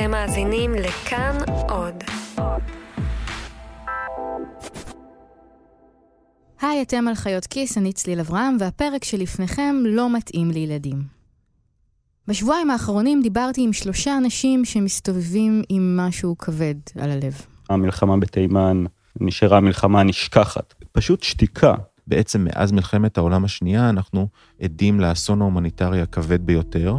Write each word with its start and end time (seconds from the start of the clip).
אתם 0.00 0.10
מאזינים 0.10 0.74
לכאן 0.74 1.36
עוד. 1.68 1.94
היי, 6.60 6.82
אתם 6.82 7.08
על 7.08 7.14
חיות 7.14 7.46
כיס, 7.46 7.78
אני 7.78 7.92
צליל 7.92 8.20
אברהם, 8.20 8.56
והפרק 8.60 9.04
שלפניכם 9.04 9.76
לא 9.84 10.16
מתאים 10.16 10.50
לילדים. 10.50 11.02
בשבועיים 12.28 12.70
האחרונים 12.70 13.22
דיברתי 13.22 13.64
עם 13.64 13.72
שלושה 13.72 14.16
אנשים 14.16 14.64
שמסתובבים 14.64 15.62
עם 15.68 15.96
משהו 15.96 16.38
כבד 16.38 16.74
על 17.00 17.10
הלב. 17.10 17.42
המלחמה 17.70 18.16
בתימן 18.16 18.84
נשארה 19.20 19.60
מלחמה 19.60 20.02
נשכחת, 20.02 20.74
פשוט 20.92 21.22
שתיקה. 21.22 21.74
בעצם 22.06 22.44
מאז 22.44 22.72
מלחמת 22.72 23.18
העולם 23.18 23.44
השנייה 23.44 23.90
אנחנו 23.90 24.28
עדים 24.62 25.00
לאסון 25.00 25.40
ההומניטרי 25.40 26.00
הכבד 26.00 26.46
ביותר. 26.46 26.96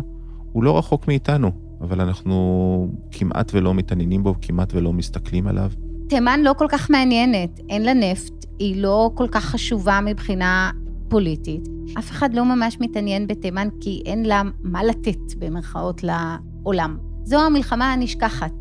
הוא 0.52 0.64
לא 0.64 0.78
רחוק 0.78 1.08
מאיתנו, 1.08 1.69
אבל 1.82 2.02
אנחנו 2.02 2.88
כמעט 3.12 3.52
ולא 3.54 3.74
מתעניינים 3.74 4.24
בו, 4.24 4.36
כמעט 4.42 4.74
ולא 4.74 4.94
מסתכלים 4.94 5.48
עליו. 5.48 5.72
תימן 6.10 6.40
לא 6.44 6.54
כל 6.58 6.66
כך 6.70 6.90
מעניינת, 6.90 7.60
אין 7.70 7.82
לה 7.82 7.94
נפט, 7.94 8.46
היא 8.60 8.82
לא 8.82 9.12
כל 9.16 9.28
כך 9.32 9.46
חשובה 9.46 10.00
מבחינה 10.06 10.72
פוליטית. 11.08 11.68
אף 12.00 12.12
אחד 12.12 12.34
לא 12.34 12.46
ממש 12.46 12.78
מתעניין 12.80 13.28
בתימן 13.28 13.68
כי 13.82 14.02
אין 14.06 14.26
לה 14.26 14.42
מה 14.64 14.84
לתת, 14.84 15.34
במרכאות, 15.40 16.02
לעולם. 16.04 16.98
זו 17.24 17.46
המלחמה 17.46 17.94
הנשכחת. 17.94 18.54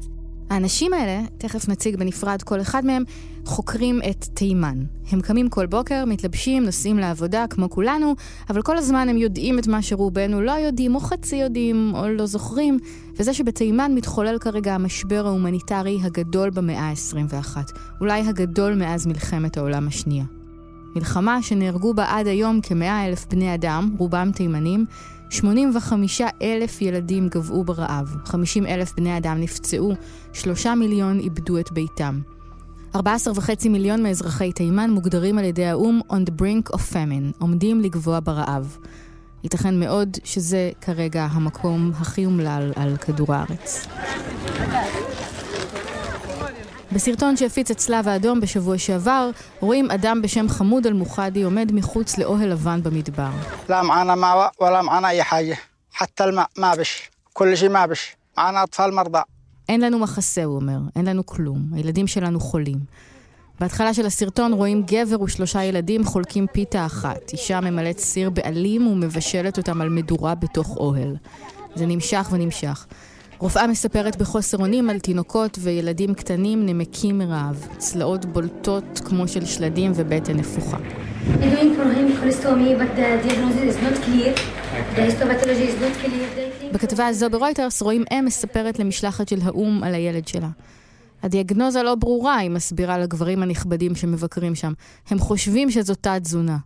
האנשים 0.50 0.92
האלה, 0.92 1.20
תכף 1.38 1.68
נציג 1.68 1.96
בנפרד 1.96 2.42
כל 2.42 2.60
אחד 2.60 2.84
מהם, 2.84 3.04
חוקרים 3.44 4.00
את 4.10 4.24
תימן. 4.34 4.82
הם 5.10 5.20
קמים 5.20 5.48
כל 5.48 5.66
בוקר, 5.66 6.04
מתלבשים, 6.04 6.64
נוסעים 6.64 6.98
לעבודה 6.98 7.44
כמו 7.50 7.70
כולנו, 7.70 8.14
אבל 8.50 8.62
כל 8.62 8.76
הזמן 8.76 9.08
הם 9.08 9.16
יודעים 9.16 9.58
את 9.58 9.66
מה 9.66 9.82
שרובנו 9.82 10.40
לא 10.40 10.52
יודעים, 10.52 10.94
או 10.94 11.00
חצי 11.00 11.36
יודעים, 11.36 11.92
או 11.94 12.08
לא 12.08 12.26
זוכרים, 12.26 12.78
וזה 13.16 13.34
שבתימן 13.34 13.94
מתחולל 13.94 14.38
כרגע 14.38 14.74
המשבר 14.74 15.26
ההומניטרי 15.26 15.98
הגדול 16.02 16.50
במאה 16.50 16.90
ה-21. 16.90 17.56
אולי 18.00 18.20
הגדול 18.20 18.74
מאז 18.74 19.06
מלחמת 19.06 19.56
העולם 19.56 19.88
השנייה. 19.88 20.24
מלחמה 20.96 21.42
שנהרגו 21.42 21.94
בה 21.94 22.04
עד 22.08 22.26
היום 22.26 22.60
כמאה 22.60 23.06
אלף 23.06 23.26
בני 23.30 23.54
אדם, 23.54 23.94
רובם 23.98 24.30
תימנים, 24.34 24.86
85 25.30 26.20
אלף 26.42 26.82
ילדים 26.82 27.28
גוועו 27.28 27.64
ברעב, 27.64 28.16
50 28.24 28.66
אלף 28.66 28.92
בני 28.96 29.16
אדם 29.16 29.40
נפצעו, 29.40 29.92
3 30.32 30.66
מיליון 30.66 31.18
איבדו 31.18 31.58
את 31.58 31.72
ביתם. 31.72 32.20
14.5 32.96 33.00
מיליון 33.70 34.02
מאזרחי 34.02 34.52
תימן 34.52 34.90
מוגדרים 34.90 35.38
על 35.38 35.44
ידי 35.44 35.64
האו"ם 35.64 36.00
on 36.10 36.30
the 36.30 36.42
brink 36.42 36.74
of 36.74 36.78
famine, 36.92 37.38
עומדים 37.38 37.80
לגבוה 37.80 38.20
ברעב. 38.20 38.78
ייתכן 39.44 39.80
מאוד 39.80 40.16
שזה 40.24 40.70
כרגע 40.80 41.26
המקום 41.30 41.92
הכי 41.94 42.26
אומלל 42.26 42.72
על 42.76 42.96
כדור 42.96 43.34
הארץ. 43.34 43.86
בסרטון 46.91 47.37
שהפיץ 47.37 47.71
את 47.71 47.77
צלב 47.77 48.07
האדום 48.07 48.41
בשבוע 48.41 48.77
שעבר, 48.77 49.29
רואים 49.59 49.91
אדם 49.91 50.21
בשם 50.21 50.49
חמוד 50.49 50.87
אל-מוחדי 50.87 51.43
עומד 51.43 51.71
מחוץ 51.71 52.17
לאוהל 52.17 52.49
לבן 52.49 52.83
במדבר. 52.83 53.29
لا 53.69 53.81
معنا 53.81 54.15
ماء 54.15 54.51
ولا 54.61 54.81
معنا 54.81 55.09
أي 55.09 55.23
حاجة 55.23 55.57
حتى 55.91 56.23
الماء 56.23 56.47
ما 56.57 56.75
بش 56.75 57.09
كل 57.33 57.57
شيء 57.57 57.69
ما 57.69 57.85
بش 57.85 58.15
معنا 58.37 58.63
أطفال 58.63 58.93
مرضى 58.93 59.21
אין 59.69 59.81
לנו 59.81 59.99
מחסה, 59.99 60.43
הוא 60.43 60.55
אומר, 60.55 60.77
אין 60.95 61.05
לנו 61.05 61.25
כלום, 61.25 61.59
הילדים 61.73 62.07
שלנו 62.07 62.39
חולים. 62.39 62.79
בהתחלה 63.59 63.93
של 63.93 64.05
הסרטון 64.05 64.53
רואים 64.53 64.83
גבר 64.83 65.21
ושלושה 65.21 65.63
ילדים 65.63 66.05
חולקים 66.05 66.47
פיתה 66.47 66.85
אחת. 66.85 67.31
אישה 67.31 67.61
ממלאת 67.61 67.99
סיר 67.99 68.29
בעלים 68.29 68.87
ומבשלת 68.87 69.57
אותם 69.57 69.81
על 69.81 69.89
מדורה 69.89 70.35
בתוך 70.35 70.77
אוהל. 70.77 71.15
זה 71.75 71.85
נמשך 71.85 72.27
ונמשך. 72.31 72.85
רופאה 73.38 73.66
מספרת 73.66 74.16
בחוסר 74.16 74.58
אונים 74.58 74.90
על 74.90 74.98
תינוקות 74.98 75.58
וילדים 75.60 76.14
קטנים 76.14 76.66
נמקים 76.66 77.18
מרעב, 77.18 77.68
צלעות 77.78 78.24
בולטות 78.24 79.00
כמו 79.04 79.28
של 79.28 79.46
שלדים 79.46 79.92
ובטן 79.94 80.36
נפוחה. 80.36 80.78
בכתבה 86.72 87.06
הזו 87.06 87.30
ברויטרס 87.30 87.82
רואים 87.82 88.04
אם 88.12 88.24
מספרת 88.24 88.78
למשלחת 88.78 89.28
של 89.28 89.38
האו"ם 89.42 89.82
על 89.82 89.94
הילד 89.94 90.28
שלה. 90.28 90.48
הדיאגנוזה 91.22 91.82
לא 91.82 91.94
ברורה, 91.94 92.36
היא 92.36 92.50
מסבירה 92.50 92.98
לגברים 92.98 93.42
הנכבדים 93.42 93.94
שמבקרים 93.94 94.54
שם. 94.54 94.72
הם 95.10 95.18
חושבים 95.18 95.70
שזו 95.70 95.94
תת-תזונה. 95.94 96.56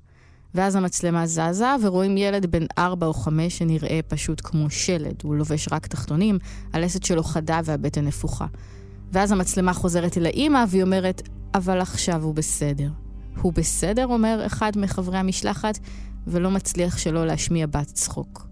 ואז 0.55 0.77
המצלמה 0.77 1.27
זזה, 1.27 1.67
ורואים 1.83 2.17
ילד 2.17 2.47
בן 2.47 2.67
ארבע 2.79 3.07
או 3.07 3.15
חמש 3.15 3.59
שנראה 3.59 4.01
פשוט 4.09 4.41
כמו 4.45 4.71
שלד. 4.71 5.15
הוא 5.23 5.35
לובש 5.35 5.69
רק 5.73 5.87
תחתונים, 5.87 6.39
הלסת 6.73 7.03
שלו 7.03 7.23
חדה 7.23 7.61
והבטן 7.65 8.05
נפוחה. 8.05 8.47
ואז 9.13 9.33
המצלמה 9.33 9.73
חוזרת 9.73 10.19
אל 10.19 10.27
האימא, 10.27 10.65
והיא 10.69 10.83
אומרת, 10.83 11.29
אבל 11.55 11.81
עכשיו 11.81 12.23
הוא 12.23 12.35
בסדר. 12.35 12.89
הוא 13.41 13.53
בסדר, 13.53 14.07
אומר 14.07 14.43
אחד 14.47 14.73
מחברי 14.77 15.19
המשלחת, 15.19 15.79
ולא 16.27 16.51
מצליח 16.51 16.99
שלא 16.99 17.27
להשמיע 17.27 17.67
בת 17.67 17.87
צחוק. 17.87 18.47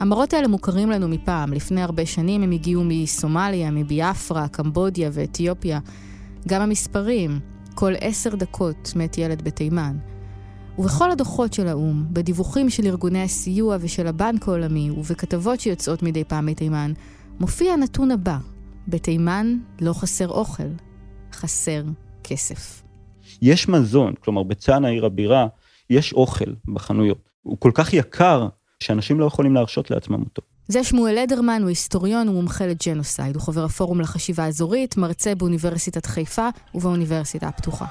המראות 0.00 0.32
האלה 0.32 0.48
מוכרים 0.48 0.90
לנו 0.90 1.08
מפעם. 1.08 1.52
לפני 1.52 1.82
הרבה 1.82 2.06
שנים 2.06 2.42
הם 2.42 2.50
הגיעו 2.50 2.84
מסומליה, 2.84 3.70
מביאפרה, 3.70 4.48
קמבודיה 4.48 5.10
ואתיופיה. 5.12 5.78
גם 6.48 6.62
המספרים, 6.62 7.40
כל 7.74 7.92
עשר 8.00 8.34
דקות 8.34 8.92
מת 8.96 9.18
ילד 9.18 9.42
בתימן. 9.42 9.96
ובכל 10.78 11.10
הדוחות 11.10 11.52
של 11.52 11.68
האו"ם, 11.68 12.04
בדיווחים 12.10 12.70
של 12.70 12.86
ארגוני 12.86 13.22
הסיוע 13.22 13.76
ושל 13.80 14.06
הבנק 14.06 14.48
העולמי, 14.48 14.90
ובכתבות 14.90 15.60
שיוצאות 15.60 16.02
מדי 16.02 16.24
פעם 16.24 16.46
מתימן, 16.46 16.92
מופיע 17.40 17.72
הנתון 17.72 18.10
הבא: 18.10 18.38
בתימן 18.88 19.58
לא 19.80 19.92
חסר 19.92 20.28
אוכל, 20.28 20.68
חסר 21.32 21.82
כסף. 22.24 22.82
יש 23.42 23.68
מזון, 23.68 24.14
כלומר 24.20 24.42
בצאנה 24.42 24.88
עיר 24.88 25.06
הבירה, 25.06 25.46
יש 25.90 26.12
אוכל 26.12 26.52
בחנויות. 26.64 27.28
הוא 27.42 27.56
כל 27.60 27.70
כך 27.74 27.92
יקר, 27.92 28.48
שאנשים 28.80 29.20
לא 29.20 29.24
יכולים 29.24 29.54
להרשות 29.54 29.90
לעצמם 29.90 30.20
אותו. 30.20 30.42
זה 30.68 30.84
שמואל 30.84 31.18
לדרמן, 31.22 31.58
הוא 31.60 31.68
היסטוריון 31.68 32.28
ומומחה 32.28 32.66
לג'נוסייד. 32.66 33.34
הוא 33.34 33.42
חבר 33.42 33.64
הפורום 33.64 34.00
לחשיבה 34.00 34.46
אזורית, 34.46 34.96
מרצה 34.96 35.34
באוניברסיטת 35.34 36.06
חיפה 36.06 36.48
ובאוניברסיטה 36.74 37.48
הפתוחה. 37.48 37.86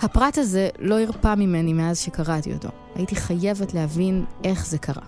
הפרט 0.00 0.38
הזה 0.38 0.68
לא 0.78 1.00
הרפא 1.00 1.34
ממני 1.34 1.72
מאז 1.72 1.98
שקראתי 1.98 2.52
אותו. 2.52 2.68
הייתי 2.94 3.16
חייבת 3.16 3.74
להבין 3.74 4.24
איך 4.44 4.66
זה 4.66 4.78
קרה. 4.78 5.02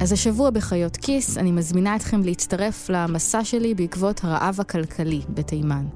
אז 0.00 0.12
השבוע 0.12 0.50
בחיות 0.50 0.96
כיס 0.96 1.38
אני 1.38 1.52
מזמינה 1.52 1.96
אתכם 1.96 2.22
להצטרף 2.22 2.90
למסע 2.90 3.44
שלי 3.44 3.74
בעקבות 3.74 4.24
הרעב 4.24 4.60
הכלכלי 4.60 5.20
בתימן. 5.28 5.86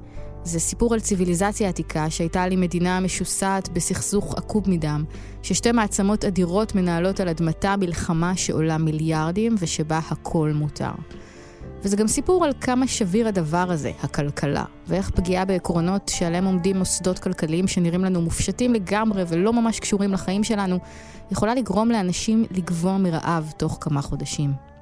זה 0.45 0.59
סיפור 0.59 0.93
על 0.93 0.99
ציוויליזציה 0.99 1.69
עתיקה 1.69 2.09
שהייתה 2.09 2.47
לי 2.47 2.55
מדינה 2.55 2.99
משוסעת 2.99 3.69
בסכסוך 3.69 4.35
עקוב 4.37 4.69
מדם, 4.69 5.03
ששתי 5.41 5.71
מעצמות 5.71 6.25
אדירות 6.25 6.75
מנהלות 6.75 7.19
על 7.19 7.29
אדמתה 7.29 7.75
מלחמה 7.75 8.37
שעולה 8.37 8.77
מיליארדים 8.77 9.55
ושבה 9.59 9.99
הכל 10.09 10.51
מותר. 10.55 10.91
וזה 11.83 11.97
גם 11.97 12.07
סיפור 12.07 12.45
על 12.45 12.51
כמה 12.61 12.87
שביר 12.87 13.27
הדבר 13.27 13.71
הזה, 13.71 13.91
הכלכלה, 14.03 14.63
ואיך 14.87 15.09
פגיעה 15.09 15.45
בעקרונות 15.45 16.09
שעליהם 16.09 16.45
עומדים 16.45 16.77
מוסדות 16.77 17.19
כלכליים 17.19 17.67
שנראים 17.67 18.05
לנו 18.05 18.21
מופשטים 18.21 18.73
לגמרי 18.73 19.23
ולא 19.27 19.53
ממש 19.53 19.79
קשורים 19.79 20.13
לחיים 20.13 20.43
שלנו, 20.43 20.79
יכולה 21.31 21.55
לגרום 21.55 21.91
לאנשים 21.91 22.45
לגבוה 22.51 22.97
מרעב 22.97 23.53
תוך 23.57 23.77
כמה 23.81 24.01
חודשים. 24.01 24.74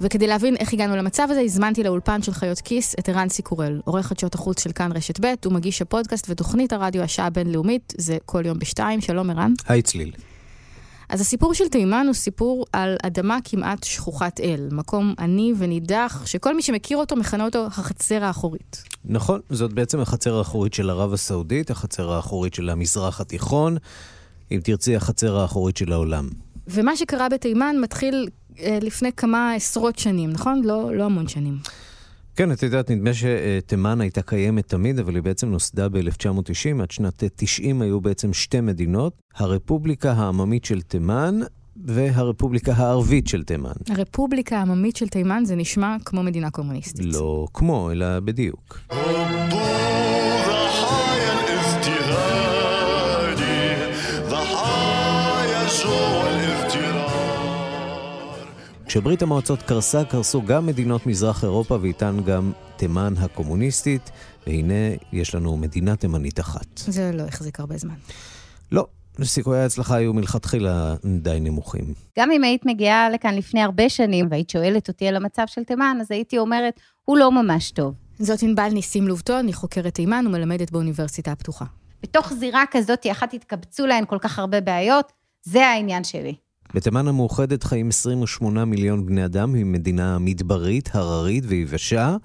וכדי 0.00 0.26
להבין 0.26 0.56
איך 0.56 0.72
הגענו 0.72 0.96
למצב 0.96 1.28
הזה, 1.30 1.40
הזמנתי 1.40 1.82
לאולפן 1.82 2.22
של 2.22 2.32
חיות 2.32 2.60
כיס 2.60 2.94
את 2.98 3.08
ערן 3.08 3.28
סיקורל, 3.28 3.80
עורך 3.84 4.06
חדשות 4.06 4.34
החוץ 4.34 4.62
של 4.62 4.72
כאן 4.72 4.92
רשת 4.92 5.20
ב', 5.20 5.34
הוא 5.44 5.52
מגיש 5.52 5.82
הפודקאסט 5.82 6.26
ותוכנית 6.28 6.72
הרדיו 6.72 7.02
השעה 7.02 7.26
הבינלאומית, 7.26 7.92
זה 7.98 8.18
כל 8.24 8.46
יום 8.46 8.58
בשתיים, 8.58 9.00
שלום 9.00 9.30
ערן. 9.30 9.52
היי 9.68 9.82
צליל. 9.82 10.12
אז 11.08 11.20
הסיפור 11.20 11.54
של 11.54 11.68
תימן 11.68 12.04
הוא 12.06 12.14
סיפור 12.14 12.66
על 12.72 12.96
אדמה 13.02 13.38
כמעט 13.44 13.84
שכוחת 13.84 14.40
אל, 14.40 14.68
מקום 14.72 15.14
עני 15.18 15.52
ונידח, 15.58 16.22
שכל 16.26 16.56
מי 16.56 16.62
שמכיר 16.62 16.98
אותו 16.98 17.16
מכנה 17.16 17.44
אותו 17.44 17.66
החצר 17.66 18.24
האחורית. 18.24 18.82
נכון, 19.04 19.40
זאת 19.50 19.72
בעצם 19.72 20.00
החצר 20.00 20.38
האחורית 20.38 20.74
של 20.74 20.90
ערב 20.90 21.12
הסעודית, 21.12 21.70
החצר 21.70 22.12
האחורית 22.12 22.54
של 22.54 22.70
המזרח 22.70 23.20
התיכון, 23.20 23.76
אם 24.52 24.60
תרצי, 24.64 24.96
החצר 24.96 25.36
האחורית 25.36 25.76
של 25.76 25.92
העולם. 25.92 26.28
ומה 26.68 26.96
שקרה 26.96 27.28
בתימן 27.28 27.76
מתחיל 27.80 28.28
לפני 28.82 29.12
כמה 29.12 29.52
עשרות 29.52 29.98
שנים, 29.98 30.30
נכון? 30.30 30.62
לא, 30.64 30.94
לא 30.94 31.04
המון 31.04 31.28
שנים. 31.28 31.58
כן, 32.36 32.52
את 32.52 32.62
יודעת, 32.62 32.90
נדמה 32.90 33.10
שתימן 33.14 34.00
הייתה 34.00 34.22
קיימת 34.22 34.68
תמיד, 34.68 34.98
אבל 34.98 35.14
היא 35.14 35.22
בעצם 35.22 35.48
נוסדה 35.48 35.88
ב-1990, 35.88 36.82
עד 36.82 36.90
שנת 36.90 37.24
90 37.36 37.82
היו 37.82 38.00
בעצם 38.00 38.32
שתי 38.32 38.60
מדינות, 38.60 39.12
הרפובליקה 39.34 40.12
העממית 40.12 40.64
של 40.64 40.82
תימן 40.82 41.40
והרפובליקה 41.84 42.72
הערבית 42.72 43.28
של 43.28 43.44
תימן. 43.44 43.72
הרפובליקה 43.88 44.58
העממית 44.58 44.96
של 44.96 45.08
תימן 45.08 45.42
זה 45.46 45.56
נשמע 45.56 45.96
כמו 46.04 46.22
מדינה 46.22 46.50
קומוניסטית. 46.50 47.06
לא 47.14 47.46
כמו, 47.54 47.90
אלא 47.90 48.20
בדיוק. 48.20 48.78
כשברית 58.96 59.22
המועצות 59.22 59.62
קרסה, 59.62 60.04
קרסו 60.04 60.42
גם 60.42 60.66
מדינות 60.66 61.06
מזרח 61.06 61.44
אירופה 61.44 61.78
ואיתן 61.82 62.16
גם 62.26 62.52
תימן 62.76 63.14
הקומוניסטית, 63.18 64.10
והנה 64.46 64.74
יש 65.12 65.34
לנו 65.34 65.56
מדינה 65.56 65.96
תימנית 65.96 66.40
אחת. 66.40 66.66
זה 66.76 67.10
לא 67.14 67.22
החזיק 67.22 67.60
הרבה 67.60 67.76
זמן. 67.76 67.94
לא, 68.72 68.86
סיכויי 69.22 69.60
ההצלחה 69.60 69.96
היו 69.96 70.14
מלכתחילה 70.14 70.94
די 71.04 71.38
נמוכים. 71.40 71.84
גם 72.18 72.30
אם 72.30 72.44
היית 72.44 72.66
מגיעה 72.66 73.10
לכאן 73.10 73.34
לפני 73.34 73.62
הרבה 73.62 73.88
שנים 73.88 74.26
והיית 74.30 74.50
שואלת 74.50 74.88
אותי 74.88 75.08
על 75.08 75.16
המצב 75.16 75.44
של 75.46 75.64
תימן, 75.64 75.98
אז 76.00 76.10
הייתי 76.10 76.38
אומרת, 76.38 76.80
הוא 77.04 77.16
לא 77.18 77.32
ממש 77.32 77.70
טוב. 77.70 77.94
זאת 78.18 78.42
ענבל 78.42 78.68
ניסים 78.68 79.08
לובטון, 79.08 79.38
אני 79.38 79.52
חוקרת 79.52 79.94
תימן 79.94 80.24
ומלמדת 80.26 80.70
באוניברסיטה 80.70 81.32
הפתוחה. 81.32 81.64
בתוך 82.02 82.32
זירה 82.32 82.64
כזאת, 82.70 83.06
אחת 83.12 83.34
התקבצו 83.34 83.86
להן 83.86 84.04
כל 84.04 84.18
כך 84.20 84.38
הרבה 84.38 84.60
בעיות, 84.60 85.12
זה 85.42 85.66
העניין 85.66 86.04
שלי. 86.04 86.45
בתימן 86.76 87.08
המאוחדת 87.08 87.62
חיים 87.62 87.88
28 87.88 88.64
מיליון 88.64 89.06
בני 89.06 89.24
אדם, 89.24 89.54
היא 89.54 89.64
מדינה 89.64 90.18
מדברית, 90.18 90.90
הררית 90.92 91.44
ויבשה. 91.46 92.16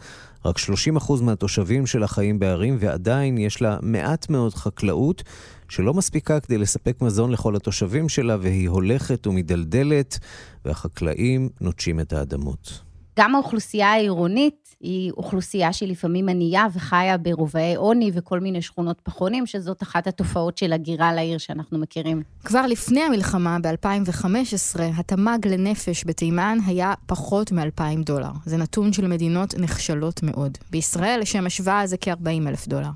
רק 0.46 0.58
30% 0.58 1.22
מהתושבים 1.22 1.86
שלה 1.86 2.08
חיים 2.08 2.40
בערים, 2.40 2.78
ועדיין 2.80 3.38
יש 3.38 3.62
לה 3.62 3.78
מעט 3.82 4.30
מאוד 4.30 4.54
חקלאות, 4.54 5.24
שלא 5.70 5.94
מספיקה 5.94 6.40
כדי 6.40 6.58
לספק 6.58 7.02
מזון 7.02 7.32
לכל 7.32 7.56
התושבים 7.56 8.10
שלה, 8.10 8.38
והיא 8.42 8.70
הולכת 8.70 9.28
ומדלדלת, 9.28 10.20
והחקלאים 10.66 11.50
נוטשים 11.62 12.00
את 12.00 12.14
האדמות. 12.14 12.91
גם 13.20 13.36
האוכלוסייה 13.36 13.92
העירונית 13.92 14.76
היא 14.80 15.12
אוכלוסייה 15.12 15.74
שהיא 15.74 15.90
לפעמים 15.90 16.30
ענייה 16.30 16.66
וחיה 16.74 17.18
ברובעי 17.18 17.76
עוני 17.76 18.12
וכל 18.14 18.40
מיני 18.40 18.62
שכונות 18.62 19.02
פחונים, 19.04 19.46
שזאת 19.46 19.84
אחת 19.84 20.08
התופעות 20.08 20.58
של 20.58 20.74
הגירה 20.74 21.14
לעיר 21.14 21.38
שאנחנו 21.38 21.78
מכירים. 21.78 22.24
כבר 22.44 22.66
לפני 22.68 23.02
המלחמה, 23.02 23.58
ב-2015, 23.60 24.82
התמ"ג 24.98 25.48
לנפש 25.48 26.04
בתימן 26.06 26.58
היה 26.66 26.94
פחות 27.06 27.52
מ-2,000 27.52 28.04
דולר. 28.06 28.32
זה 28.46 28.58
נתון 28.58 28.94
של 28.94 29.08
מדינות 29.08 29.54
נחשלות 29.58 30.24
מאוד. 30.24 30.58
בישראל, 30.72 31.20
לשם 31.22 31.46
השוואה, 31.46 31.88
זה 31.88 31.98
כ-40 31.98 32.48
אלף 32.48 32.68
דולר. 32.68 32.90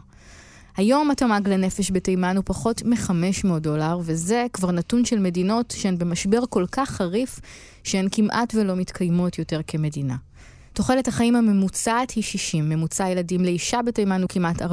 היום 0.78 1.12
התמ"ג 1.12 1.50
לנפש 1.50 1.92
בתימן 1.92 2.36
הוא 2.36 2.44
פחות 2.46 2.84
מ-500 2.86 3.60
דולר, 3.60 4.00
וזה 4.02 4.46
כבר 4.54 4.72
נתון 4.72 5.06
של 5.06 5.20
מדינות 5.20 5.74
שהן 5.78 5.98
במשבר 5.98 6.40
כל 6.50 6.66
כך 6.72 6.90
חריף, 6.90 7.40
שהן 7.86 8.08
כמעט 8.12 8.56
ולא 8.56 8.76
מתקיימות 8.76 9.40
יותר 9.40 9.62
כמדינה. 9.68 10.16
תוחלת 10.74 11.08
החיים 11.08 11.36
הממוצעת 11.36 12.12
היא 12.12 12.24
60, 12.24 12.70
ממוצע 12.70 13.10
ילדים 13.10 13.46
לאישה 13.46 13.82
בתימן 13.82 14.22
הוא 14.22 14.30
כמעט 14.30 14.62
4.5. 14.62 14.66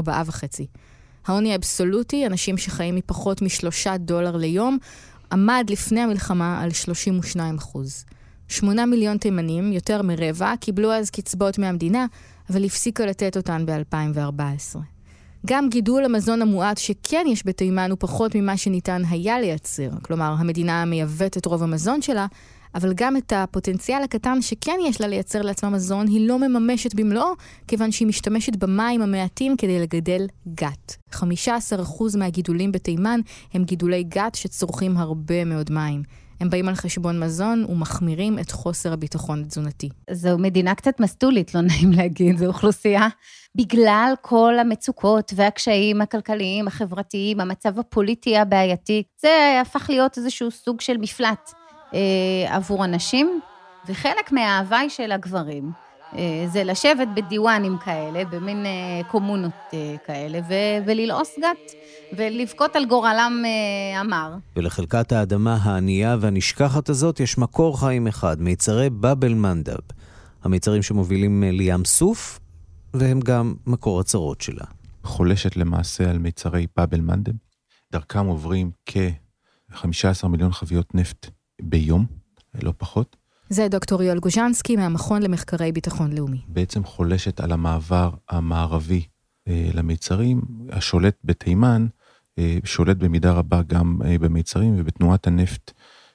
העוני 1.26 1.52
האבסולוטי, 1.52 2.26
אנשים 2.26 2.58
שחיים 2.58 2.94
מפחות 2.94 3.42
משלושה 3.42 3.96
דולר 3.96 4.36
ליום, 4.36 4.78
עמד 5.32 5.66
לפני 5.70 6.00
המלחמה 6.00 6.60
על 6.62 6.70
32 6.70 7.58
אחוז. 7.58 8.04
8 8.48 8.86
מיליון 8.86 9.18
תימנים, 9.18 9.72
יותר 9.72 10.02
מרבע, 10.02 10.52
קיבלו 10.60 10.92
אז 10.92 11.10
קצבאות 11.10 11.58
מהמדינה, 11.58 12.06
אבל 12.50 12.64
הפסיקה 12.64 13.06
לתת 13.06 13.36
אותן 13.36 13.66
ב-2014. 13.66 14.78
גם 15.46 15.68
גידול 15.68 16.04
המזון 16.04 16.42
המועט 16.42 16.78
שכן 16.78 17.26
יש 17.28 17.46
בתימן 17.46 17.90
הוא 17.90 17.96
פחות 18.00 18.34
ממה 18.34 18.56
שניתן 18.56 19.02
היה 19.10 19.40
לייצר. 19.40 19.88
כלומר, 20.02 20.34
המדינה 20.38 20.84
מייבאת 20.84 21.36
את 21.36 21.46
רוב 21.46 21.62
המזון 21.62 22.02
שלה, 22.02 22.26
אבל 22.74 22.92
גם 22.94 23.16
את 23.16 23.32
הפוטנציאל 23.36 24.02
הקטן 24.02 24.42
שכן 24.42 24.78
יש 24.86 25.00
לה 25.00 25.06
לייצר 25.06 25.42
לעצמה 25.42 25.70
מזון, 25.70 26.06
היא 26.06 26.28
לא 26.28 26.38
מממשת 26.38 26.94
במלואו, 26.94 27.32
כיוון 27.68 27.92
שהיא 27.92 28.08
משתמשת 28.08 28.56
במים 28.56 29.02
המעטים 29.02 29.56
כדי 29.56 29.80
לגדל 29.80 30.26
גת. 30.54 30.96
15% 31.12 31.18
מהגידולים 32.18 32.72
בתימן 32.72 33.20
הם 33.54 33.64
גידולי 33.64 34.02
גת 34.02 34.34
שצורכים 34.34 34.96
הרבה 34.96 35.44
מאוד 35.44 35.70
מים. 35.70 36.02
הם 36.40 36.50
באים 36.50 36.68
על 36.68 36.74
חשבון 36.74 37.20
מזון 37.20 37.64
ומחמירים 37.68 38.38
את 38.38 38.50
חוסר 38.50 38.92
הביטחון 38.92 39.40
התזונתי. 39.40 39.88
זו 40.10 40.38
מדינה 40.38 40.74
קצת 40.74 41.00
מסטולית, 41.00 41.54
לא 41.54 41.60
נעים 41.60 41.92
להגיד, 41.92 42.38
זו 42.38 42.46
אוכלוסייה. 42.46 43.08
בגלל 43.54 44.14
כל 44.20 44.58
המצוקות 44.58 45.32
והקשיים 45.36 46.00
הכלכליים, 46.00 46.68
החברתיים, 46.68 47.40
המצב 47.40 47.78
הפוליטי 47.78 48.36
הבעייתי, 48.36 49.02
זה 49.20 49.58
הפך 49.62 49.86
להיות 49.90 50.18
איזשהו 50.18 50.50
סוג 50.50 50.80
של 50.80 50.96
מפלט 50.96 51.61
עבור 52.48 52.84
אנשים, 52.84 53.40
וחלק 53.86 54.32
מההוואי 54.32 54.90
של 54.90 55.12
הגברים 55.12 55.72
אה, 56.16 56.44
זה 56.52 56.64
לשבת 56.64 57.08
בדיוואנים 57.16 57.78
כאלה, 57.84 58.24
במין 58.24 58.66
אה, 58.66 59.00
קומונות 59.10 59.52
אה, 59.74 59.94
כאלה, 60.06 60.40
ו- 60.48 60.86
וללעוס 60.86 61.38
גת, 61.38 61.72
ולבכות 62.16 62.76
על 62.76 62.84
גורלם 62.84 63.44
המר. 63.96 64.34
ולחלקת 64.56 65.12
האדמה 65.12 65.58
הענייה 65.62 66.16
והנשכחת 66.20 66.88
הזאת 66.88 67.20
יש 67.20 67.38
מקור 67.38 67.80
חיים 67.80 68.06
אחד, 68.06 68.40
מיצרי 68.40 68.90
באבל 68.90 69.34
מנדב. 69.34 69.78
המיצרים 70.44 70.82
שמובילים 70.82 71.44
לים 71.46 71.84
סוף, 71.84 72.40
והם 72.94 73.20
גם 73.20 73.54
מקור 73.66 74.00
הצרות 74.00 74.40
שלה. 74.40 74.64
חולשת 75.04 75.56
למעשה 75.56 76.10
על 76.10 76.18
מיצרי 76.18 76.66
באבל 76.76 77.00
מנדב. 77.00 77.32
דרכם 77.92 78.26
עוברים 78.26 78.70
כ-15 78.86 80.28
מיליון 80.28 80.52
חביות 80.52 80.94
נפט 80.94 81.30
ביום, 81.62 82.06
לא 82.62 82.72
פחות. 82.78 83.16
זה 83.48 83.68
דוקטור 83.68 84.02
יואל 84.02 84.18
גוז'נסקי 84.18 84.76
מהמכון 84.76 85.22
למחקרי 85.22 85.72
ביטחון 85.72 86.12
לאומי. 86.12 86.40
בעצם 86.48 86.84
חולשת 86.84 87.40
על 87.40 87.52
המעבר 87.52 88.10
המערבי 88.28 89.02
אה, 89.48 89.70
למיצרים. 89.74 90.42
השולט 90.70 91.16
בתימן 91.24 91.86
אה, 92.38 92.58
שולט 92.64 92.96
במידה 92.96 93.32
רבה 93.32 93.62
גם 93.62 93.98
אה, 94.04 94.18
במיצרים 94.18 94.74
ובתנועת 94.78 95.26
הנפט 95.26 95.72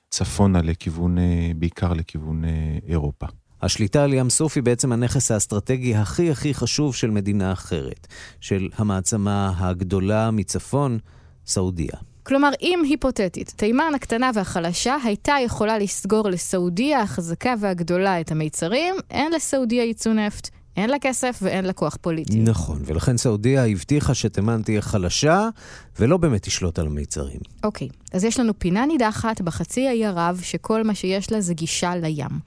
צפונה 0.10 0.62
לכיוון, 0.62 1.18
אה, 1.18 1.52
בעיקר 1.56 1.94
לכיוון 1.94 2.46
אה, 2.46 2.78
אירופה. 2.88 3.26
השליטה 3.62 4.04
על 4.04 4.14
ים 4.14 4.30
סוף 4.30 4.56
היא 4.56 4.64
בעצם 4.64 4.92
הנכס 4.92 5.32
האסטרטגי 5.32 5.96
הכי 5.96 6.32
הכי 6.32 6.54
חשוב 6.54 6.96
של 6.96 7.10
מדינה 7.12 7.52
אחרת, 7.52 8.08
של 8.40 8.70
המעצמה 8.76 9.54
הגדולה 9.58 10.32
מצפון, 10.32 11.00
סעודיה. 11.46 11.94
כלומר, 12.28 12.50
אם 12.62 12.80
היפותטית, 12.84 13.54
תימן 13.56 13.92
הקטנה 13.96 14.32
והחלשה 14.34 14.96
הייתה 15.04 15.36
יכולה 15.46 15.78
לסגור 15.78 16.30
לסעודיה 16.30 17.02
החזקה 17.02 17.54
והגדולה 17.60 18.22
את 18.22 18.32
המיצרים, 18.32 18.96
אין 19.12 19.32
לסעודיה 19.32 19.84
ייצוא 19.84 20.14
נפט. 20.14 20.50
אין 20.78 20.90
לה 20.90 21.00
כסף 21.02 21.40
ואין 21.42 21.66
לה 21.66 21.74
כוח 21.74 21.98
פוליטי. 22.02 22.40
נכון, 22.40 22.82
ולכן 22.86 23.18
סעודיה 23.18 23.66
הבטיחה 23.66 24.14
שתימן 24.14 24.62
תהיה 24.62 24.82
חלשה, 24.82 25.50
ולא 26.00 26.18
באמת 26.18 26.42
תשלוט 26.44 26.80
על 26.80 26.88
המיצרים. 26.88 27.40
אוקיי, 27.64 27.90
אז 28.14 28.24
יש 28.24 28.40
לנו 28.40 28.60
פינה 28.60 28.86
נידחת 28.86 29.42
בחצי 29.42 29.88
האי 29.88 30.06
ערב, 30.06 30.40
שכל 30.44 30.84
מה 30.84 30.96
שיש 30.96 31.32
לה 31.32 31.42
זה 31.42 31.54
גישה 31.54 31.96
לים. 31.96 32.40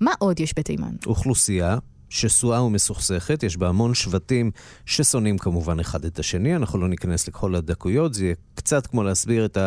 מה 0.00 0.12
עוד 0.18 0.40
יש 0.40 0.54
בתימן? 0.58 0.94
אוכלוסייה 1.06 1.78
שסועה 2.14 2.62
ומסוכסכת, 2.62 3.42
יש 3.42 3.56
בה 3.56 3.68
המון 3.68 3.94
שבטים 3.94 4.50
ששונאים 4.86 5.38
כמובן 5.38 5.80
אחד 5.80 6.04
את 6.04 6.18
השני, 6.18 6.56
אנחנו 6.56 6.78
לא 6.78 6.88
ניכנס 6.88 7.28
לכל 7.28 7.54
הדקויות, 7.54 8.14
זה 8.14 8.24
יהיה 8.24 8.34
קצת 8.54 8.86
כמו 8.86 9.02
להסביר 9.02 9.44
את 9.44 9.58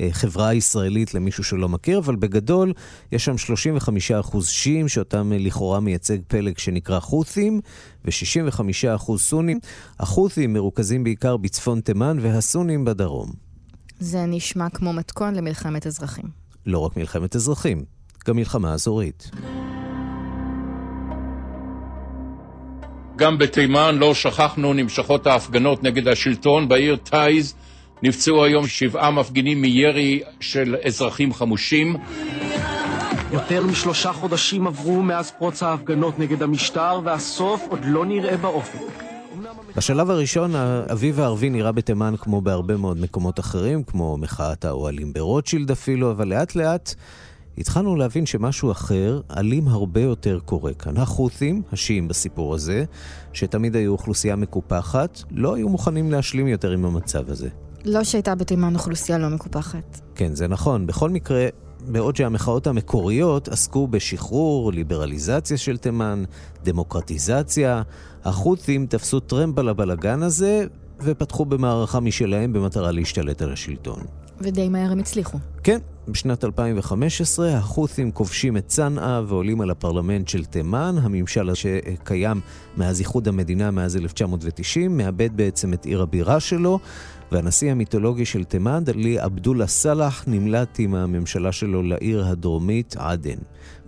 החברה 0.00 0.48
הישראלית 0.48 1.14
למישהו 1.14 1.44
שלא 1.44 1.68
מכיר, 1.68 1.98
אבל 1.98 2.16
בגדול 2.16 2.72
יש 3.12 3.24
שם 3.24 3.34
35% 4.32 4.42
שיעים, 4.44 4.88
שאותם 4.88 5.32
לכאורה 5.32 5.80
מייצג 5.80 6.18
פלג 6.28 6.58
שנקרא 6.58 7.00
חות'ים, 7.00 7.60
ו-65% 8.04 9.18
סונים. 9.18 9.58
החות'ים 10.00 10.52
מרוכזים 10.52 11.04
בעיקר 11.04 11.36
בצפון 11.36 11.80
תימן 11.80 12.18
והסונים 12.20 12.84
בדרום. 12.84 13.30
זה 13.98 14.26
נשמע 14.26 14.70
כמו 14.70 14.92
מתכון 14.92 15.34
למלחמת 15.34 15.86
אזרחים. 15.86 16.24
לא 16.66 16.78
רק 16.78 16.96
מלחמת 16.96 17.36
אזרחים, 17.36 17.84
גם 18.26 18.36
מלחמה 18.36 18.72
אזורית. 18.72 19.30
גם 23.16 23.38
בתימן, 23.38 23.96
לא 23.98 24.14
שכחנו, 24.14 24.72
נמשכות 24.72 25.26
ההפגנות 25.26 25.82
נגד 25.82 26.08
השלטון. 26.08 26.68
בעיר 26.68 26.96
טייז 26.96 27.54
נפצעו 28.02 28.44
היום 28.44 28.66
שבעה 28.66 29.10
מפגינים 29.10 29.62
מירי 29.62 30.22
של 30.40 30.76
אזרחים 30.84 31.34
חמושים. 31.34 31.96
יותר 33.32 33.66
משלושה 33.66 34.12
חודשים 34.12 34.66
עברו 34.66 35.02
מאז 35.02 35.30
פרוץ 35.38 35.62
ההפגנות 35.62 36.18
נגד 36.18 36.42
המשטר, 36.42 37.00
והסוף 37.04 37.66
עוד 37.68 37.80
לא 37.84 38.06
נראה 38.06 38.36
באופק. 38.36 39.04
בשלב 39.76 40.10
הראשון, 40.10 40.54
האביב 40.54 41.20
הערבי 41.20 41.50
נראה 41.50 41.72
בתימן 41.72 42.14
כמו 42.18 42.40
בהרבה 42.40 42.76
מאוד 42.76 43.00
מקומות 43.00 43.40
אחרים, 43.40 43.82
כמו 43.82 44.16
מחאת 44.18 44.64
האוהלים 44.64 45.12
ברוטשילד 45.12 45.70
אפילו, 45.70 46.10
אבל 46.10 46.28
לאט 46.28 46.54
לאט 46.54 46.94
התחלנו 47.58 47.96
להבין 47.96 48.26
שמשהו 48.26 48.70
אחר, 48.70 49.20
אלים 49.36 49.68
הרבה 49.68 50.00
יותר 50.00 50.38
קורה 50.44 50.74
כאן. 50.74 50.96
החות'ים, 50.96 51.62
השיעים 51.72 52.08
בסיפור 52.08 52.54
הזה, 52.54 52.84
שתמיד 53.32 53.76
היו 53.76 53.92
אוכלוסייה 53.92 54.36
מקופחת, 54.36 55.22
לא 55.30 55.54
היו 55.54 55.68
מוכנים 55.68 56.10
להשלים 56.10 56.48
יותר 56.48 56.70
עם 56.70 56.84
המצב 56.84 57.30
הזה. 57.30 57.48
לא 57.84 58.04
שהייתה 58.04 58.34
בתימן 58.34 58.74
אוכלוסייה 58.74 59.18
לא 59.18 59.28
מקופחת. 59.28 60.00
כן, 60.14 60.34
זה 60.34 60.48
נכון. 60.48 60.86
בכל 60.86 61.10
מקרה, 61.10 61.46
בעוד 61.88 62.16
שהמחאות 62.16 62.66
המקוריות 62.66 63.48
עסקו 63.48 63.88
בשחרור, 63.88 64.72
ליברליזציה 64.72 65.56
של 65.56 65.76
תימן, 65.76 66.24
דמוקרטיזציה, 66.64 67.82
החות'ים 68.24 68.86
תפסו 68.86 69.20
טרמפ 69.20 69.58
על 69.58 69.68
הבלגן 69.68 70.22
הזה 70.22 70.66
ופתחו 71.00 71.44
במערכה 71.44 72.00
משלהם 72.00 72.52
במטרה 72.52 72.90
להשתלט 72.90 73.42
על 73.42 73.52
השלטון. 73.52 74.00
ודי 74.40 74.68
מהר 74.68 74.92
הם 74.92 74.98
הצליחו. 74.98 75.38
כן, 75.62 75.78
בשנת 76.08 76.44
2015 76.44 77.56
החות'ים 77.56 78.10
כובשים 78.10 78.56
את 78.56 78.66
צנעא 78.66 79.22
ועולים 79.26 79.60
על 79.60 79.70
הפרלמנט 79.70 80.28
של 80.28 80.44
תימן, 80.44 80.94
הממשל 81.02 81.54
שקיים 81.54 82.40
מאז 82.76 83.00
איחוד 83.00 83.28
המדינה 83.28 83.70
מאז 83.70 83.96
1990, 83.96 84.96
מאבד 84.96 85.36
בעצם 85.36 85.72
את 85.72 85.84
עיר 85.84 86.02
הבירה 86.02 86.40
שלו, 86.40 86.78
והנשיא 87.32 87.70
המיתולוגי 87.70 88.24
של 88.24 88.44
תימן, 88.44 88.84
דלי 88.84 89.18
עבדולה 89.18 89.66
סאלח, 89.66 90.24
נמלט 90.26 90.76
עם 90.78 90.94
הממשלה 90.94 91.52
שלו 91.52 91.82
לעיר 91.82 92.24
הדרומית 92.26 92.96
עדן. 92.98 93.38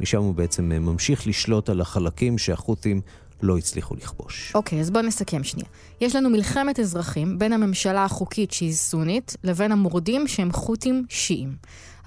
משם 0.00 0.18
הוא 0.18 0.34
בעצם 0.34 0.64
ממשיך 0.64 1.26
לשלוט 1.26 1.68
על 1.68 1.80
החלקים 1.80 2.38
שהחות'ים 2.38 3.00
לא 3.42 3.58
הצליחו 3.58 3.94
לכבוש. 3.94 4.52
אוקיי, 4.54 4.80
אז 4.80 4.90
בואו 4.90 5.04
נסכם 5.04 5.44
שנייה. 5.44 5.68
יש 6.00 6.16
לנו 6.16 6.30
מלחמת 6.30 6.80
אזרחים 6.80 7.38
בין 7.38 7.52
הממשלה 7.52 8.04
החוקית 8.04 8.50
שהיא 8.52 8.72
סונית 8.72 9.36
לבין 9.44 9.72
המורדים 9.72 10.28
שהם 10.28 10.52
חות'ים 10.52 11.04
שיעים. 11.08 11.56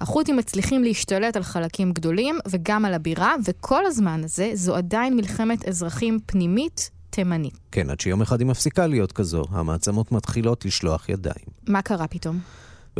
החות'ים 0.00 0.36
מצליחים 0.36 0.84
להשתלט 0.84 1.36
על 1.36 1.42
חלקים 1.42 1.92
גדולים 1.92 2.38
וגם 2.48 2.84
על 2.84 2.94
הבירה, 2.94 3.34
וכל 3.44 3.86
הזמן 3.86 4.24
הזה 4.24 4.50
זו 4.54 4.76
עדיין 4.76 5.16
מלחמת 5.16 5.68
אזרחים 5.68 6.18
פנימית 6.26 6.90
תימנית. 7.10 7.58
כן, 7.72 7.90
עד 7.90 8.00
שיום 8.00 8.22
אחד 8.22 8.40
היא 8.40 8.46
מפסיקה 8.46 8.86
להיות 8.86 9.12
כזו, 9.12 9.44
המעצמות 9.50 10.12
מתחילות 10.12 10.64
לשלוח 10.64 11.08
ידיים. 11.08 11.44
מה 11.68 11.82
קרה 11.82 12.06
פתאום? 12.06 12.38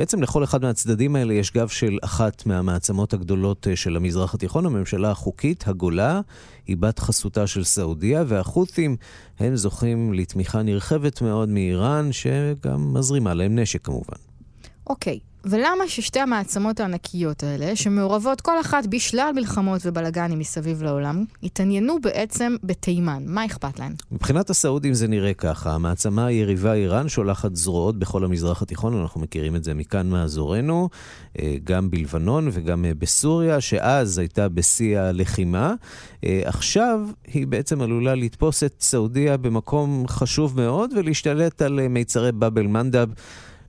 בעצם 0.01 0.23
לכל 0.23 0.45
אחד 0.45 0.63
מהצדדים 0.63 1.17
האלה 1.17 1.35
יש 1.35 1.53
גב 1.53 1.69
של 1.69 1.99
אחת 2.03 2.47
מהמעצמות 2.47 3.13
הגדולות 3.13 3.69
אה, 3.69 3.77
של 3.77 3.97
המזרח 3.97 4.35
התיכון, 4.35 4.67
הממשלה 4.67 5.11
החוקית, 5.11 5.69
הגולה, 5.69 6.21
היא 6.67 6.77
בת 6.77 6.99
חסותה 6.99 7.47
של 7.47 7.65
סעודיה, 7.65 8.25
והחות'ים 8.27 8.97
הם 9.39 9.57
זוכים 9.57 10.13
לתמיכה 10.13 10.63
נרחבת 10.63 11.23
מאוד 11.23 11.49
מאיראן, 11.49 12.13
שגם 12.13 12.95
מזרימה 12.95 13.35
להם 13.35 13.59
נשק 13.59 13.85
כמובן. 13.85 14.30
אוקיי, 14.91 15.19
ולמה 15.45 15.89
ששתי 15.89 16.21
המעצמות 16.21 16.81
הענקיות 16.81 17.43
האלה, 17.43 17.77
שמעורבות 17.77 18.41
כל 18.41 18.61
אחת 18.61 18.87
בשלל 18.87 19.31
מלחמות 19.35 19.81
ובלאגנים 19.85 20.39
מסביב 20.39 20.83
לעולם, 20.83 21.25
התעניינו 21.43 22.01
בעצם 22.01 22.57
בתימן? 22.65 23.23
מה 23.27 23.47
אכפת 23.47 23.79
להן? 23.79 23.93
מבחינת 24.13 24.51
הסעודים 24.51 24.95
זה 24.95 25.09
נראה 25.09 25.35
ככה, 25.35 25.75
המעצמה 25.75 26.27
היריבה 26.27 26.73
איראן 26.73 27.09
שולחת 27.09 27.57
זרועות 27.57 27.99
בכל 27.99 28.25
המזרח 28.25 28.63
התיכון, 28.63 29.01
אנחנו 29.01 29.21
מכירים 29.21 29.57
את 29.57 29.65
זה 29.65 29.75
מכאן 29.75 30.11
מאזורנו, 30.11 30.89
אה, 31.39 31.57
גם 31.65 31.91
בלבנון 31.91 32.49
וגם 32.53 32.85
אה, 32.85 32.95
בסוריה, 32.99 33.61
שאז 33.61 34.19
הייתה 34.19 34.49
בשיא 34.49 34.99
הלחימה. 34.99 35.75
אה, 36.25 36.43
עכשיו 36.45 37.01
היא 37.27 37.47
בעצם 37.47 37.81
עלולה 37.81 38.15
לתפוס 38.15 38.65
את 38.65 38.75
סעודיה 38.81 39.37
במקום 39.37 40.05
חשוב 40.09 40.61
מאוד 40.61 40.93
ולהשתלט 40.97 41.63
על 41.63 41.89
מיצרי 41.89 42.33
באב 42.33 42.59
אל-מנדב. 42.59 43.09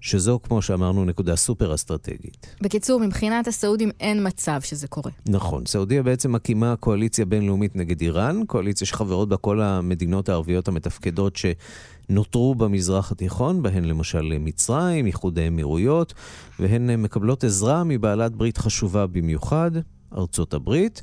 שזו, 0.01 0.39
כמו 0.43 0.61
שאמרנו, 0.61 1.05
נקודה 1.05 1.35
סופר 1.35 1.75
אסטרטגית. 1.75 2.55
בקיצור, 2.61 2.99
מבחינת 2.99 3.47
הסעודים 3.47 3.89
אין 3.99 4.27
מצב 4.27 4.61
שזה 4.61 4.87
קורה. 4.87 5.11
נכון. 5.25 5.65
סעודיה 5.65 6.03
בעצם 6.03 6.31
מקימה 6.31 6.75
קואליציה 6.75 7.25
בינלאומית 7.25 7.75
נגד 7.75 8.01
איראן, 8.01 8.45
קואליציה 8.47 8.87
שחברות 8.87 9.29
בה 9.29 9.37
כל 9.37 9.61
המדינות 9.61 10.29
הערביות 10.29 10.67
המתפקדות 10.67 11.35
שנותרו 11.35 12.55
במזרח 12.55 13.11
התיכון, 13.11 13.63
בהן 13.63 13.85
למשל 13.85 14.33
מצרים, 14.39 15.05
איחוד 15.05 15.39
האמירויות, 15.39 16.13
והן 16.59 16.95
מקבלות 16.95 17.43
עזרה 17.43 17.83
מבעלת 17.83 18.35
ברית 18.35 18.57
חשובה 18.57 19.07
במיוחד, 19.07 19.71
ארצות 20.17 20.53
הברית. 20.53 21.01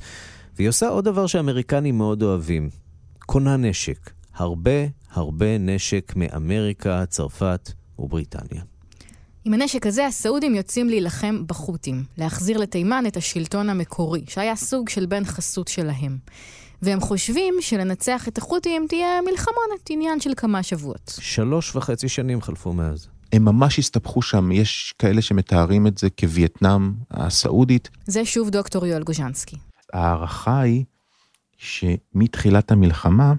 והיא 0.57 0.69
עושה 0.69 0.89
עוד 0.89 1.05
דבר 1.05 1.27
שאמריקנים 1.27 1.99
מאוד 1.99 2.23
אוהבים, 2.23 2.71
קונה 3.19 3.57
נשק. 3.57 4.11
הרבה 4.35 4.87
הרבה 5.11 5.59
נשק 5.59 6.13
מאמריקה, 6.17 7.07
צרפת 7.07 7.73
ובריטניה. 7.99 8.63
עם 9.49 9.55
הנשק 9.55 9.87
הזה, 9.87 10.07
הסעודים 10.07 10.55
יוצאים 10.55 10.89
להילחם 10.89 11.47
בחות'ים, 11.47 12.05
להחזיר 12.19 12.59
לתימן 12.59 13.05
את 13.07 13.17
השלטון 13.17 13.71
המקורי, 13.71 14.25
שהיה 14.29 14.57
סוג 14.57 14.89
של 14.89 15.07
בן 15.07 15.25
חסות 15.25 15.69
שלהם. 15.69 16.19
והם 16.83 17.01
חושבים 17.01 17.55
שלנצח 17.61 18.29
את 18.29 18.39
החות'ים 18.39 18.87
תהיה 18.89 19.21
מלחמונת, 19.31 19.91
עניין 19.91 20.21
של 20.21 20.31
כמה 20.37 20.63
שבועות. 20.63 21.19
שלוש 21.21 21.77
וחצי 21.77 22.09
שנים 22.09 22.43
חלפו 22.43 22.73
מאז. 22.73 23.09
הם 23.33 23.45
ממש 23.45 23.79
הסתבכו 23.79 24.23
שם, 24.23 24.53
יש 24.53 24.95
כאלה 24.99 25.23
שמתארים 25.23 25.87
את 25.87 25.99
זה 25.99 26.11
כווייטנאם 26.11 26.93
הסעודית. 27.11 27.89
זה 28.07 28.25
שוב 28.25 28.51
דוקטור 28.51 28.87
יואל 28.87 29.03
גוז'נסקי. 29.03 29.57
ההערכה 29.93 30.61
היא 30.61 30.85
שמתחילת 31.57 32.71
המלחמה, 32.71 33.35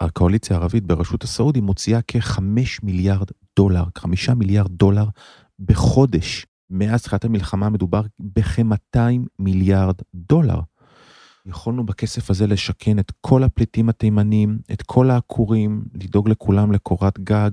הקואליציה 0.00 0.56
הערבית 0.56 0.84
בראשות 0.84 1.24
הסעודים 1.24 1.64
מוציאה 1.64 2.02
כחמש 2.02 2.82
מיליארד 2.82 3.28
דולר, 3.56 3.84
חמישה 3.98 4.34
מיליארד 4.34 4.70
דולר 4.70 5.04
בחודש. 5.58 6.46
מאז 6.70 7.02
תחילת 7.02 7.24
המלחמה 7.24 7.68
מדובר 7.68 8.02
בכ-200 8.18 8.98
מיליארד 9.38 9.94
דולר. 10.14 10.60
יכולנו 11.46 11.86
בכסף 11.86 12.30
הזה 12.30 12.46
לשכן 12.46 12.98
את 12.98 13.12
כל 13.20 13.42
הפליטים 13.42 13.88
התימנים, 13.88 14.58
את 14.72 14.82
כל 14.82 15.10
העקורים, 15.10 15.84
לדאוג 15.94 16.28
לכולם 16.28 16.72
לקורת 16.72 17.18
גג, 17.18 17.50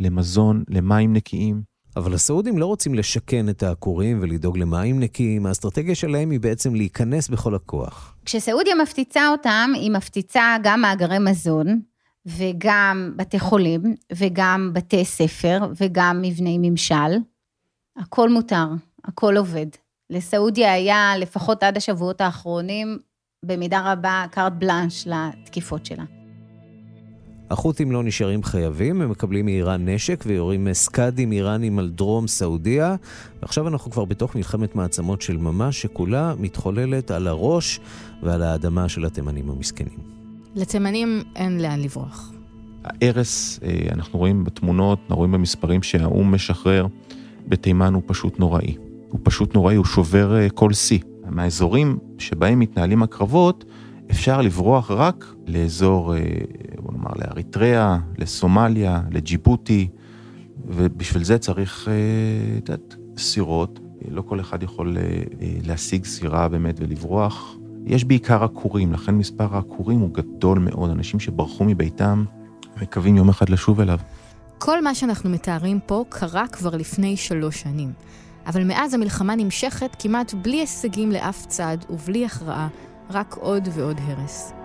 למזון, 0.00 0.64
למים 0.68 1.12
נקיים. 1.12 1.62
אבל 1.96 2.14
הסעודים 2.14 2.58
לא 2.58 2.66
רוצים 2.66 2.94
לשכן 2.94 3.48
את 3.48 3.62
העקורים 3.62 4.18
ולדאוג 4.22 4.58
למים 4.58 5.00
נקיים, 5.00 5.46
האסטרטגיה 5.46 5.94
שלהם 5.94 6.30
היא 6.30 6.40
בעצם 6.40 6.74
להיכנס 6.74 7.28
בכל 7.28 7.54
הכוח. 7.54 8.14
כשסעודיה 8.24 8.74
מפציצה 8.82 9.28
אותם, 9.28 9.70
היא 9.74 9.90
מפציצה 9.90 10.56
גם 10.62 10.80
מאגרי 10.80 11.18
מזון, 11.18 11.80
וגם 12.26 13.12
בתי 13.16 13.38
חולים, 13.38 13.80
וגם 14.12 14.70
בתי 14.72 15.04
ספר, 15.04 15.58
וגם 15.80 16.22
מבני 16.22 16.58
ממשל. 16.58 17.18
הכל 17.98 18.28
מותר, 18.28 18.66
הכל 19.04 19.36
עובד. 19.36 19.66
לסעודיה 20.10 20.72
היה, 20.72 21.12
לפחות 21.18 21.62
עד 21.62 21.76
השבועות 21.76 22.20
האחרונים, 22.20 22.98
במידה 23.44 23.92
רבה 23.92 24.24
קארט 24.30 24.52
בלאנש 24.58 25.06
לתקיפות 25.06 25.86
שלה. 25.86 26.04
החות'ים 27.50 27.92
לא 27.92 28.02
נשארים 28.02 28.42
חייבים, 28.42 29.02
הם 29.02 29.10
מקבלים 29.10 29.44
מאיראן 29.44 29.88
נשק 29.88 30.24
ויורים 30.26 30.72
סקאדים 30.72 31.32
איראנים 31.32 31.78
על 31.78 31.90
דרום 31.90 32.26
סעודיה. 32.26 32.96
ועכשיו 33.42 33.68
אנחנו 33.68 33.90
כבר 33.90 34.04
בתוך 34.04 34.36
מלחמת 34.36 34.74
מעצמות 34.74 35.22
של 35.22 35.36
ממש, 35.36 35.82
שכולה 35.82 36.34
מתחוללת 36.38 37.10
על 37.10 37.26
הראש 37.26 37.80
ועל 38.22 38.42
האדמה 38.42 38.88
של 38.88 39.04
התימנים 39.04 39.50
המסכנים. 39.50 40.19
לתימנים 40.54 41.22
אין 41.36 41.60
לאן 41.60 41.80
לברוח. 41.80 42.32
ההרס, 42.84 43.60
אה, 43.62 43.88
אנחנו 43.92 44.18
רואים 44.18 44.44
בתמונות, 44.44 44.98
אנחנו 45.02 45.16
רואים 45.16 45.32
במספרים 45.32 45.82
שהאו"ם 45.82 46.34
משחרר, 46.34 46.86
בתימן 47.48 47.94
הוא 47.94 48.02
פשוט 48.06 48.38
נוראי. 48.38 48.76
הוא 49.08 49.20
פשוט 49.22 49.54
נוראי, 49.54 49.76
הוא 49.76 49.84
שובר 49.84 50.36
אה, 50.36 50.50
כל 50.50 50.72
שיא. 50.72 50.98
מהאזורים 51.30 51.98
שבהם 52.18 52.58
מתנהלים 52.58 53.02
הקרבות, 53.02 53.64
אפשר 54.10 54.40
לברוח 54.40 54.90
רק 54.90 55.34
לאזור, 55.46 56.14
אה, 56.14 56.20
בוא 56.78 56.92
נאמר, 56.92 57.10
לאריתריאה, 57.16 57.98
לסומליה, 58.18 59.02
לג'יבוטי, 59.10 59.88
ובשביל 60.66 61.24
זה 61.24 61.38
צריך, 61.38 61.88
את 62.58 62.68
יודעת, 62.68 62.96
סירות. 63.18 63.80
לא 64.10 64.22
כל 64.22 64.40
אחד 64.40 64.62
יכול 64.62 64.96
להשיג 65.64 66.04
סירה 66.04 66.48
באמת 66.48 66.80
ולברוח. 66.80 67.56
יש 67.86 68.04
בעיקר 68.04 68.44
עקורים, 68.44 68.92
לכן 68.92 69.14
מספר 69.14 69.56
העקורים 69.56 70.00
הוא 70.00 70.10
גדול 70.12 70.58
מאוד. 70.58 70.90
אנשים 70.90 71.20
שברחו 71.20 71.64
מביתם 71.64 72.24
מקווים 72.82 73.16
יום 73.16 73.28
אחד 73.28 73.48
לשוב 73.48 73.80
אליו. 73.80 73.98
כל 74.58 74.82
מה 74.82 74.94
שאנחנו 74.94 75.30
מתארים 75.30 75.80
פה 75.86 76.04
קרה 76.08 76.48
כבר 76.48 76.76
לפני 76.76 77.16
שלוש 77.16 77.60
שנים. 77.60 77.92
אבל 78.46 78.64
מאז 78.64 78.94
המלחמה 78.94 79.36
נמשכת 79.36 79.96
כמעט 79.98 80.34
בלי 80.34 80.56
הישגים 80.56 81.12
לאף 81.12 81.46
צד 81.46 81.78
ובלי 81.90 82.24
הכרעה, 82.24 82.68
רק 83.10 83.34
עוד 83.34 83.68
ועוד 83.72 84.00
הרס. 84.06 84.59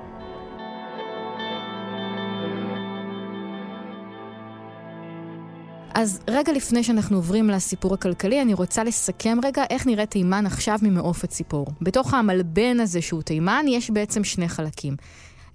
אז 5.96 6.20
רגע 6.28 6.54
לפני 6.54 6.84
שאנחנו 6.84 7.18
עוברים 7.18 7.50
לסיפור 7.50 7.94
הכלכלי, 7.94 8.42
אני 8.42 8.54
רוצה 8.54 8.84
לסכם 8.84 9.38
רגע 9.44 9.64
איך 9.70 9.88
נראית 9.88 10.12
תימן 10.12 10.46
עכשיו 10.46 10.80
ממעוף 10.82 11.24
הציפור. 11.24 11.68
בתוך 11.82 12.14
המלבן 12.14 12.80
הזה 12.80 13.02
שהוא 13.02 13.22
תימן, 13.22 13.66
יש 13.68 13.90
בעצם 13.90 14.24
שני 14.24 14.50
חלקים. 14.50 14.96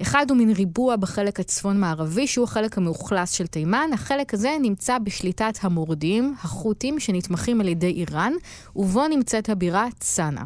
אחד 0.03 0.27
הוא 0.29 0.39
מין 0.39 0.51
ריבוע 0.51 0.97
בחלק 0.97 1.41
הצפון-מערבי, 1.41 2.27
שהוא 2.27 2.45
החלק 2.45 2.79
המאוכלס 2.79 3.31
של 3.31 3.47
תימן. 3.47 3.91
החלק 3.93 4.35
הזה 4.35 4.57
נמצא 4.63 4.99
בשליטת 4.99 5.59
המורדים, 5.63 6.35
החות'ים, 6.43 7.01
שנתמכים 7.01 7.61
על 7.61 7.69
ידי 7.69 7.91
איראן, 7.91 8.33
ובו 8.77 9.09
נמצאת 9.09 9.49
הבירה 9.49 9.87
צנעא. 9.99 10.45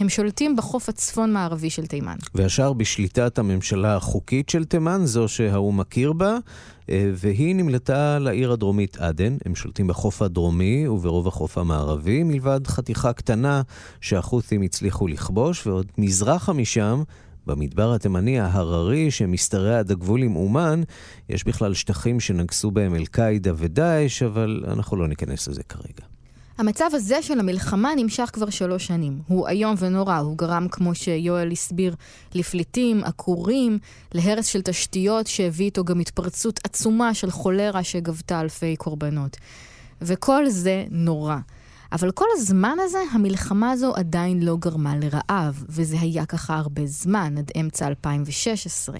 הם 0.00 0.08
שולטים 0.08 0.56
בחוף 0.56 0.88
הצפון-מערבי 0.88 1.70
של 1.70 1.86
תימן. 1.86 2.16
והשאר 2.34 2.72
בשליטת 2.72 3.38
הממשלה 3.38 3.96
החוקית 3.96 4.48
של 4.48 4.64
תימן, 4.64 5.00
זו 5.04 5.28
שהאו"ם 5.28 5.80
מכיר 5.80 6.12
בה, 6.12 6.36
אה, 6.90 7.10
והיא 7.14 7.54
נמלטה 7.56 8.18
לעיר 8.18 8.52
הדרומית 8.52 8.96
עדן. 8.96 9.36
הם 9.44 9.54
שולטים 9.54 9.86
בחוף 9.86 10.22
הדרומי 10.22 10.88
וברוב 10.88 11.28
החוף 11.28 11.58
המערבי, 11.58 12.22
מלבד 12.22 12.66
חתיכה 12.66 13.12
קטנה 13.12 13.62
שהחות'ים 14.00 14.62
הצליחו 14.62 15.08
לכבוש, 15.08 15.66
ועוד 15.66 15.86
מזרחה 15.98 16.52
משם, 16.52 17.02
במדבר 17.46 17.94
התימני 17.94 18.40
ההררי 18.40 19.10
שמשתרע 19.10 19.78
עד 19.78 19.90
הגבול 19.90 20.22
עם 20.22 20.36
אומן, 20.36 20.82
יש 21.28 21.44
בכלל 21.44 21.74
שטחים 21.74 22.20
שנגסו 22.20 22.70
בהם 22.70 22.94
אל-קאעידה 22.94 23.52
ודאעש, 23.56 24.22
אבל 24.22 24.64
אנחנו 24.68 24.96
לא 24.96 25.08
ניכנס 25.08 25.48
לזה 25.48 25.62
כרגע. 25.62 26.19
המצב 26.60 26.90
הזה 26.92 27.22
של 27.22 27.40
המלחמה 27.40 27.92
נמשך 27.96 28.30
כבר 28.32 28.50
שלוש 28.50 28.86
שנים. 28.86 29.20
הוא 29.26 29.48
איום 29.48 29.74
ונורא, 29.78 30.16
הוא 30.16 30.38
גרם, 30.38 30.66
כמו 30.70 30.94
שיואל 30.94 31.52
הסביר, 31.52 31.94
לפליטים, 32.34 33.04
עקורים, 33.04 33.78
להרס 34.12 34.46
של 34.46 34.62
תשתיות 34.62 35.26
שהביא 35.26 35.66
איתו 35.66 35.84
גם 35.84 36.00
התפרצות 36.00 36.60
עצומה 36.64 37.14
של 37.14 37.30
חולרה 37.30 37.84
שגבתה 37.84 38.40
אלפי 38.40 38.76
קורבנות. 38.76 39.36
וכל 40.02 40.48
זה 40.48 40.84
נורא. 40.90 41.36
אבל 41.92 42.10
כל 42.10 42.26
הזמן 42.32 42.76
הזה, 42.80 42.98
המלחמה 43.12 43.70
הזו 43.70 43.94
עדיין 43.94 44.42
לא 44.42 44.56
גרמה 44.56 44.94
לרעב, 44.96 45.64
וזה 45.68 45.96
היה 46.00 46.26
ככה 46.26 46.56
הרבה 46.56 46.86
זמן, 46.86 47.38
עד 47.38 47.50
אמצע 47.60 47.86
2016. 47.86 48.98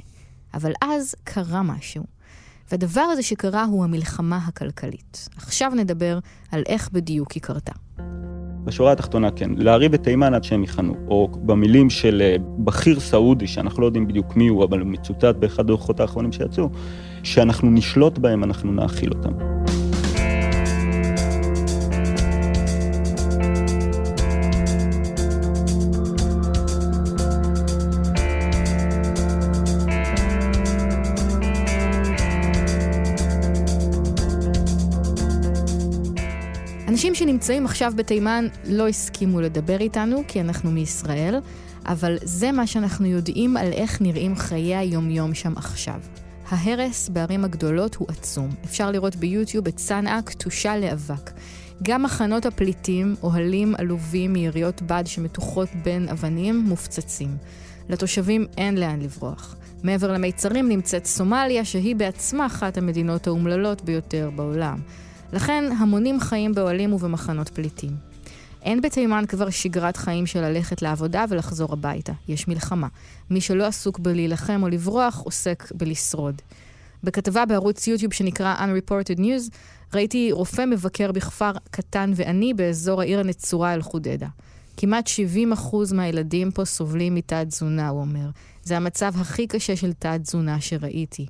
אבל 0.55 0.73
אז 0.83 1.15
קרה 1.25 1.63
משהו. 1.63 2.20
והדבר 2.71 3.01
הזה 3.01 3.23
שקרה 3.23 3.65
הוא 3.65 3.85
המלחמה 3.85 4.39
הכלכלית. 4.47 5.29
עכשיו 5.37 5.73
נדבר 5.77 6.19
על 6.53 6.63
איך 6.69 6.91
בדיוק 6.93 7.33
היא 7.33 7.43
קרתה. 7.43 7.73
בשורה 8.65 8.93
התחתונה 8.93 9.31
כן, 9.31 9.51
להריב 9.57 9.95
את 9.95 10.03
תימן 10.03 10.35
עד 10.35 10.45
שהם 10.45 10.65
יכנו, 10.65 10.95
או 11.09 11.29
במילים 11.43 11.91
של 11.91 12.23
אה, 12.25 12.37
בכיר 12.59 13.01
סעודי, 13.01 13.47
שאנחנו 13.47 13.81
לא 13.81 13.87
יודעים 13.87 14.07
בדיוק 14.07 14.37
מי 14.37 14.49
הוא, 14.49 14.65
אבל 14.65 14.81
הוא 14.81 14.89
מצוטט 14.89 15.37
באחד 15.39 15.61
הדוחות 15.61 16.01
האחרונים 16.01 16.33
שיצאו, 16.33 16.69
שאנחנו 17.23 17.71
נשלוט 17.71 18.19
בהם, 18.19 18.45
אנחנו 18.45 18.73
נאכיל 18.73 19.13
אותם. 19.13 19.33
שנמצאים 37.41 37.65
עכשיו 37.65 37.93
בתימן 37.97 38.47
לא 38.65 38.89
הסכימו 38.89 39.41
לדבר 39.41 39.81
איתנו, 39.81 40.23
כי 40.29 40.41
אנחנו 40.41 40.71
מישראל, 40.71 41.35
אבל 41.87 42.19
זה 42.23 42.53
מה 42.53 42.67
שאנחנו 42.67 43.07
יודעים 43.07 43.57
על 43.57 43.73
איך 43.73 44.01
נראים 44.03 44.37
חיי 44.37 44.77
היומיום 44.77 45.35
שם 45.35 45.53
עכשיו. 45.57 46.01
ההרס 46.49 47.09
בערים 47.09 47.45
הגדולות 47.45 47.95
הוא 47.95 48.09
עצום. 48.11 48.49
אפשר 48.65 48.91
לראות 48.91 49.17
ביוטיוב 49.17 49.67
את 49.67 49.77
צנעא 49.77 50.21
כתושה 50.27 50.77
לאבק. 50.77 51.31
גם 51.83 52.03
מחנות 52.03 52.47
הפליטים, 52.47 53.15
אוהלים 53.23 53.75
עלובים 53.79 54.33
מיריות 54.33 54.83
בד 54.83 55.05
שמתוחות 55.07 55.69
בין 55.85 56.09
אבנים, 56.09 56.59
מופצצים. 56.59 57.37
לתושבים 57.89 58.47
אין 58.59 58.79
לאן 58.79 59.01
לברוח. 59.01 59.57
מעבר 59.83 60.13
למיצרים 60.13 60.69
נמצאת 60.69 61.07
סומליה, 61.07 61.65
שהיא 61.65 61.97
בעצמה 61.97 62.47
אחת 62.47 62.79
המדינות 62.79 63.27
האומללות 63.27 63.83
ביותר 63.83 64.31
בעולם. 64.37 64.79
לכן 65.33 65.65
המונים 65.79 66.21
חיים 66.21 66.55
באוהלים 66.55 66.93
ובמחנות 66.93 67.49
פליטים. 67.49 67.91
אין 68.63 68.81
בתימן 68.81 69.25
כבר 69.29 69.51
שגרת 69.51 69.97
חיים 69.97 70.27
של 70.27 70.41
ללכת 70.41 70.83
לעבודה 70.83 71.25
ולחזור 71.29 71.73
הביתה. 71.73 72.13
יש 72.29 72.49
מלחמה. 72.49 72.89
מי 73.31 73.41
שלא 73.41 73.67
עסוק 73.67 73.99
בלהילחם 73.99 74.63
או 74.63 74.69
לברוח, 74.69 75.21
עוסק 75.25 75.73
בלשרוד. 75.75 76.43
בכתבה 77.05 77.47
בערוץ 77.47 77.87
יוטיוב 77.87 78.13
שנקרא 78.13 78.57
Unreported 78.57 79.19
News, 79.19 79.57
ראיתי 79.95 80.33
רופא 80.33 80.65
מבקר 80.67 81.13
בכפר 81.13 81.53
קטן 81.71 82.13
ועני 82.15 82.55
באזור 82.55 83.01
העיר 83.01 83.21
הנצורה 83.21 83.75
אל-חודדה. 83.75 84.29
כמעט 84.77 85.09
70% 85.53 85.95
מהילדים 85.95 86.51
פה 86.51 86.65
סובלים 86.65 87.15
מתת-תזונה, 87.15 87.89
הוא 87.89 88.01
אומר. 88.01 88.31
זה 88.65 88.77
המצב 88.77 89.13
הכי 89.21 89.47
קשה 89.47 89.77
של 89.77 89.93
תת-תזונה 89.93 90.61
שראיתי. 90.61 91.27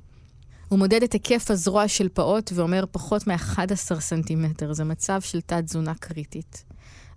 הוא 0.71 0.79
מודד 0.79 1.03
את 1.03 1.13
היקף 1.13 1.51
הזרוע 1.51 1.87
של 1.87 2.09
פעוט 2.09 2.51
ואומר 2.55 2.83
פחות 2.91 3.27
מ-11 3.27 3.99
סנטימטר. 3.99 4.73
זה 4.73 4.83
מצב 4.83 5.21
של 5.21 5.41
תת-תזונה 5.41 5.93
קריטית. 5.95 6.63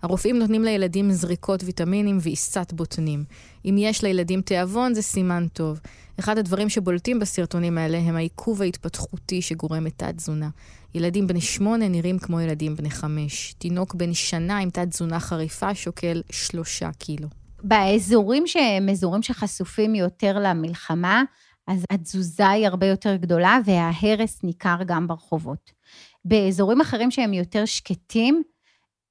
הרופאים 0.01 0.39
נותנים 0.39 0.63
לילדים 0.63 1.11
זריקות 1.11 1.63
ויטמינים 1.63 2.17
ועיסת 2.21 2.73
בוטנים. 2.73 3.23
אם 3.65 3.75
יש 3.77 4.03
לילדים 4.03 4.41
תיאבון, 4.41 4.93
זה 4.93 5.01
סימן 5.01 5.47
טוב. 5.53 5.79
אחד 6.19 6.37
הדברים 6.37 6.69
שבולטים 6.69 7.19
בסרטונים 7.19 7.77
האלה 7.77 7.97
הם 7.97 8.15
העיכוב 8.15 8.61
ההתפתחותי 8.61 9.41
שגורם 9.41 9.87
את 9.87 9.93
תת-תזונה. 9.97 10.49
ילדים 10.95 11.27
בני 11.27 11.41
שמונה 11.41 11.87
נראים 11.87 12.19
כמו 12.19 12.41
ילדים 12.41 12.75
בני 12.75 12.89
חמש. 12.89 13.55
תינוק 13.57 13.95
בן 13.95 14.13
שנה 14.13 14.57
עם 14.57 14.69
תת-תזונה 14.69 15.19
חריפה 15.19 15.75
שוקל 15.75 16.21
שלושה 16.31 16.89
קילו. 16.91 17.27
באזורים 17.63 18.47
שהם 18.47 18.89
אזורים 18.89 19.23
שחשופים 19.23 19.95
יותר 19.95 20.39
למלחמה, 20.39 21.23
אז 21.67 21.85
התזוזה 21.89 22.49
היא 22.49 22.67
הרבה 22.67 22.87
יותר 22.87 23.15
גדולה 23.15 23.57
וההרס 23.65 24.43
ניכר 24.43 24.77
גם 24.85 25.07
ברחובות. 25.07 25.71
באזורים 26.25 26.81
אחרים 26.81 27.11
שהם 27.11 27.33
יותר 27.33 27.65
שקטים, 27.65 28.43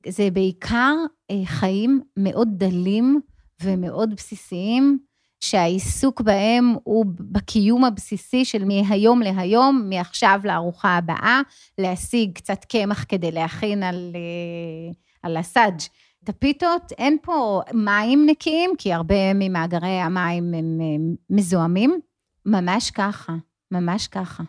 זה 0.09 0.29
בעיקר 0.33 0.95
אה, 1.31 1.47
חיים 1.47 2.01
מאוד 2.17 2.49
דלים 2.53 3.21
ומאוד 3.63 4.15
בסיסיים, 4.15 4.99
שהעיסוק 5.41 6.21
בהם 6.21 6.75
הוא 6.85 7.07
בקיום 7.09 7.85
הבסיסי 7.85 8.45
של 8.45 8.65
מהיום 8.65 9.23
להיום, 9.23 9.87
מעכשיו 9.89 10.41
לארוחה 10.45 10.97
הבאה, 10.97 11.41
להשיג 11.79 12.33
קצת 12.33 12.65
קמח 12.65 13.05
כדי 13.09 13.33
להכין 13.33 13.83
על, 13.83 14.13
אה, 14.15 14.93
על 15.23 15.37
הסאג' 15.37 15.81
את 16.25 16.29
הפיתות. 16.29 16.93
אין 16.99 17.17
פה 17.23 17.61
מים 17.75 18.27
נקיים, 18.27 18.71
כי 18.79 18.93
הרבה 18.93 19.35
ממאגרי 19.35 20.01
המים 20.01 20.55
הם 20.55 20.81
מזוהמים. 21.31 22.01
ממש 22.47 22.91
ככה, 22.91 23.33
ממש 23.71 24.09
ככה. 24.09 24.43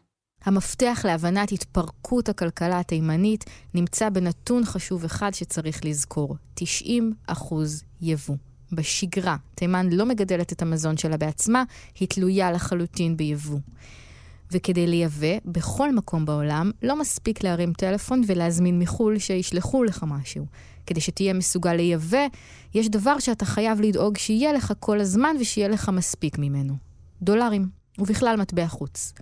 המפתח 0.43 1.01
להבנת 1.05 1.51
התפרקות 1.51 2.29
הכלכלה 2.29 2.79
התימנית 2.79 3.43
נמצא 3.73 4.09
בנתון 4.09 4.65
חשוב 4.65 5.03
אחד 5.03 5.33
שצריך 5.33 5.85
לזכור, 5.85 6.35
90 6.53 7.13
אחוז 7.27 7.83
יבוא. 8.01 8.35
בשגרה, 8.71 9.35
תימן 9.55 9.89
לא 9.89 10.05
מגדלת 10.05 10.51
את 10.51 10.61
המזון 10.61 10.97
שלה 10.97 11.17
בעצמה, 11.17 11.63
היא 11.99 12.07
תלויה 12.07 12.51
לחלוטין 12.51 13.17
ביבוא. 13.17 13.59
וכדי 14.51 14.87
לייבא, 14.87 15.37
בכל 15.45 15.95
מקום 15.95 16.25
בעולם, 16.25 16.71
לא 16.83 16.99
מספיק 16.99 17.43
להרים 17.43 17.73
טלפון 17.73 18.21
ולהזמין 18.27 18.79
מחו"ל 18.79 19.19
שישלחו 19.19 19.83
לך 19.83 20.03
משהו. 20.07 20.45
כדי 20.85 21.01
שתהיה 21.01 21.33
מסוגל 21.33 21.73
לייבא, 21.73 22.25
יש 22.73 22.89
דבר 22.89 23.19
שאתה 23.19 23.45
חייב 23.45 23.81
לדאוג 23.81 24.17
שיהיה 24.17 24.53
לך 24.53 24.73
כל 24.79 24.99
הזמן 24.99 25.35
ושיהיה 25.39 25.67
לך 25.67 25.89
מספיק 25.89 26.37
ממנו. 26.37 26.73
דולרים. 27.21 27.84
ובכלל 27.99 28.35
מטבע 28.35 28.67
חוץ. 28.67 29.13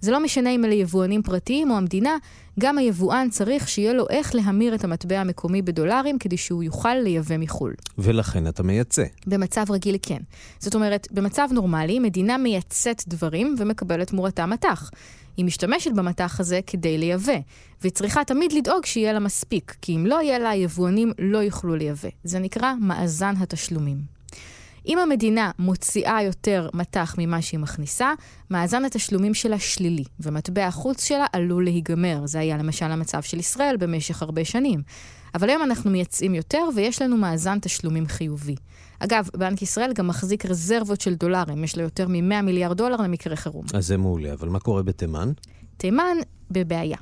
זה 0.00 0.10
לא 0.10 0.22
משנה 0.22 0.50
אם 0.50 0.64
אלה 0.64 0.74
יבואנים 0.74 1.22
פרטיים 1.22 1.70
או 1.70 1.76
המדינה, 1.76 2.16
גם 2.60 2.78
היבואן 2.78 3.28
צריך 3.30 3.68
שיהיה 3.68 3.92
לו 3.92 4.08
איך 4.10 4.34
להמיר 4.34 4.74
את 4.74 4.84
המטבע 4.84 5.20
המקומי 5.20 5.62
בדולרים 5.62 6.18
כדי 6.18 6.36
שהוא 6.36 6.62
יוכל 6.62 6.94
לייבא 6.94 7.36
מחו"ל. 7.36 7.74
ולכן 7.98 8.48
אתה 8.48 8.62
מייצא. 8.62 9.04
במצב 9.26 9.64
רגיל 9.70 9.96
כן. 10.02 10.18
זאת 10.58 10.74
אומרת, 10.74 11.08
במצב 11.10 11.48
נורמלי, 11.52 11.98
מדינה 11.98 12.38
מייצאת 12.38 13.02
דברים 13.06 13.54
ומקבלת 13.58 14.08
תמורתה 14.08 14.46
מטח. 14.46 14.90
היא 15.36 15.44
משתמשת 15.44 15.92
במטח 15.92 16.40
הזה 16.40 16.60
כדי 16.66 16.98
לייבא, 16.98 17.38
והיא 17.80 17.92
צריכה 17.92 18.24
תמיד 18.24 18.52
לדאוג 18.52 18.86
שיהיה 18.86 19.12
לה 19.12 19.18
מספיק, 19.18 19.76
כי 19.82 19.96
אם 19.96 20.06
לא 20.06 20.22
יהיה 20.22 20.38
לה, 20.38 20.50
היבואנים 20.50 21.12
לא 21.18 21.38
יוכלו 21.38 21.76
לייבא. 21.76 22.08
זה 22.24 22.38
נקרא 22.38 22.72
מאזן 22.80 23.34
התשלומים. 23.40 24.17
אם 24.88 24.98
המדינה 24.98 25.50
מוציאה 25.58 26.22
יותר 26.22 26.68
מטח 26.74 27.14
ממה 27.18 27.42
שהיא 27.42 27.60
מכניסה, 27.60 28.12
מאזן 28.50 28.84
התשלומים 28.84 29.34
שלה 29.34 29.58
שלילי, 29.58 30.04
ומטבע 30.20 30.66
החוץ 30.66 31.04
שלה 31.04 31.26
עלול 31.32 31.64
להיגמר. 31.64 32.20
זה 32.24 32.38
היה 32.38 32.56
למשל 32.56 32.84
המצב 32.84 33.22
של 33.22 33.38
ישראל 33.38 33.76
במשך 33.76 34.22
הרבה 34.22 34.44
שנים. 34.44 34.82
אבל 35.34 35.48
היום 35.48 35.62
אנחנו 35.62 35.90
מייצאים 35.90 36.34
יותר 36.34 36.62
ויש 36.76 37.02
לנו 37.02 37.16
מאזן 37.16 37.58
תשלומים 37.58 38.06
חיובי. 38.06 38.54
אגב, 38.98 39.28
בנק 39.36 39.62
ישראל 39.62 39.92
גם 39.92 40.06
מחזיק 40.08 40.46
רזרבות 40.46 41.00
של 41.00 41.14
דולרים, 41.14 41.64
יש 41.64 41.76
לו 41.76 41.82
יותר 41.82 42.08
מ-100 42.08 42.42
מיליארד 42.42 42.76
דולר 42.76 42.96
למקרה 42.96 43.36
חירום. 43.36 43.64
אז 43.74 43.86
זה 43.86 43.96
מעולה, 43.96 44.32
אבל 44.32 44.48
מה 44.48 44.60
קורה 44.60 44.82
בתימן? 44.82 45.32
תימן 45.76 46.16
בבעיה. 46.50 46.98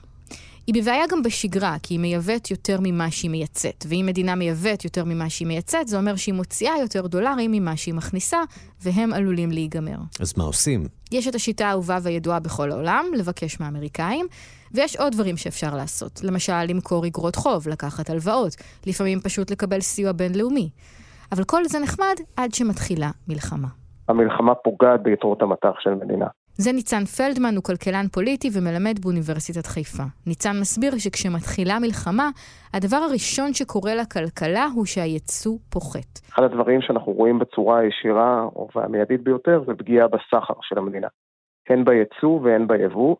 היא 0.66 0.82
בבעיה 0.82 1.04
גם 1.10 1.22
בשגרה, 1.22 1.76
כי 1.82 1.94
היא 1.94 2.00
מייבאת 2.00 2.50
יותר 2.50 2.78
ממה 2.82 3.10
שהיא 3.10 3.30
מייצאת. 3.30 3.84
ואם 3.88 4.04
מדינה 4.08 4.34
מייבאת 4.34 4.84
יותר 4.84 5.04
ממה 5.04 5.30
שהיא 5.30 5.48
מייצאת, 5.48 5.88
זה 5.88 5.98
אומר 5.98 6.16
שהיא 6.16 6.34
מוציאה 6.34 6.72
יותר 6.80 7.06
דולרים 7.06 7.52
ממה 7.52 7.76
שהיא 7.76 7.94
מכניסה, 7.94 8.38
והם 8.82 9.12
עלולים 9.12 9.50
להיגמר. 9.50 9.96
אז 10.20 10.38
מה 10.38 10.44
עושים? 10.44 10.88
יש 11.12 11.28
את 11.28 11.34
השיטה 11.34 11.66
האהובה 11.66 11.98
והידועה 12.02 12.40
בכל 12.40 12.72
העולם, 12.72 13.04
לבקש 13.16 13.60
מהאמריקאים, 13.60 14.26
ויש 14.74 14.96
עוד 14.96 15.12
דברים 15.12 15.36
שאפשר 15.36 15.76
לעשות. 15.76 16.20
למשל, 16.22 16.64
למכור 16.68 17.06
אגרות 17.06 17.36
חוב, 17.36 17.68
לקחת 17.68 18.10
הלוואות, 18.10 18.56
לפעמים 18.86 19.20
פשוט 19.20 19.50
לקבל 19.50 19.80
סיוע 19.80 20.12
בינלאומי. 20.12 20.70
אבל 21.32 21.44
כל 21.44 21.64
זה 21.64 21.78
נחמד 21.78 22.14
עד 22.36 22.54
שמתחילה 22.54 23.10
מלחמה. 23.28 23.68
המלחמה 24.08 24.54
פוגעת 24.54 25.02
ביתרות 25.02 25.42
המטח 25.42 25.80
של 25.80 25.94
מדינה. 25.94 26.26
זה 26.58 26.72
ניצן 26.72 27.04
פלדמן, 27.04 27.54
הוא 27.56 27.64
כלכלן 27.64 28.06
פוליטי 28.12 28.48
ומלמד 28.54 28.98
באוניברסיטת 29.02 29.66
חיפה. 29.66 30.02
ניצן 30.26 30.60
מסביר 30.60 30.92
שכשמתחילה 30.98 31.78
מלחמה, 31.78 32.28
הדבר 32.74 32.96
הראשון 32.96 33.52
שקורה 33.52 33.94
לכלכלה 33.94 34.66
הוא 34.74 34.86
שהייצוא 34.86 35.56
פוחת. 35.70 36.10
אחד 36.32 36.42
הדברים 36.42 36.80
שאנחנו 36.82 37.12
רואים 37.12 37.38
בצורה 37.38 37.78
הישירה, 37.78 38.48
והמיידית 38.74 39.20
ביותר, 39.22 39.62
זה 39.66 39.74
פגיעה 39.74 40.08
בסחר 40.08 40.54
של 40.62 40.78
המדינה. 40.78 41.08
הן 41.68 41.84
בייצוא 41.84 42.40
והן 42.42 42.66
ביבוא, 42.66 43.16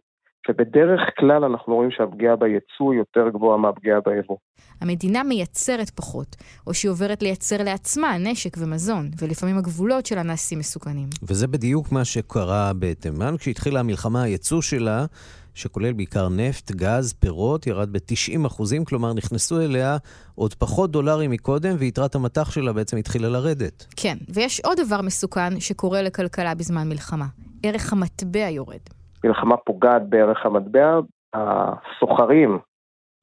ובדרך 0.49 1.01
כלל 1.19 1.45
אנחנו 1.45 1.75
רואים 1.75 1.91
שהפגיעה 1.91 2.37
בייצוא 2.37 2.95
יותר 2.95 3.29
גבוהה 3.29 3.59
מהפגיעה 3.59 4.01
ביבוא. 4.07 4.37
המדינה 4.81 5.23
מייצרת 5.23 5.91
פחות, 5.91 6.37
או 6.67 6.75
שהיא 6.75 6.91
עוברת 6.91 7.23
לייצר 7.23 7.63
לעצמה 7.63 8.19
נשק 8.19 8.57
ומזון, 8.59 9.11
ולפעמים 9.19 9.59
הגבולות 9.59 10.07
שלה 10.07 10.23
נעשים 10.23 10.59
מסוכנים. 10.59 11.09
וזה 11.23 11.47
בדיוק 11.47 11.93
מה 11.93 12.05
שקרה 12.05 12.73
בתימן, 12.79 13.37
כשהתחילה 13.39 13.81
המלחמה, 13.81 14.23
הייצוא 14.23 14.63
שלה, 14.63 15.07
שכולל 15.55 15.93
בעיקר 15.93 16.29
נפט, 16.29 16.71
גז, 16.71 17.13
פירות, 17.13 17.67
ירד 17.67 17.93
ב-90 17.93 18.47
אחוזים, 18.47 18.85
כלומר 18.85 19.13
נכנסו 19.15 19.61
אליה 19.61 19.97
עוד 20.35 20.55
פחות 20.55 20.91
דולרים 20.91 21.31
מקודם, 21.31 21.77
ויתרת 21.79 22.15
המטח 22.15 22.51
שלה 22.51 22.73
בעצם 22.73 22.97
התחילה 22.97 23.29
לרדת. 23.29 23.87
כן, 23.97 24.17
ויש 24.29 24.61
עוד 24.61 24.79
דבר 24.87 25.03
מסוכן 25.03 25.61
שקורה 25.61 26.03
לכלכלה 26.03 26.55
בזמן 26.55 26.89
מלחמה. 26.89 27.27
ערך 27.63 27.93
המטבע 27.93 28.49
יורד. 28.49 28.81
מלחמה 29.27 29.57
פוגעת 29.57 30.09
בערך 30.09 30.47
המטבע, 30.47 31.01
הסוחרים 31.35 32.59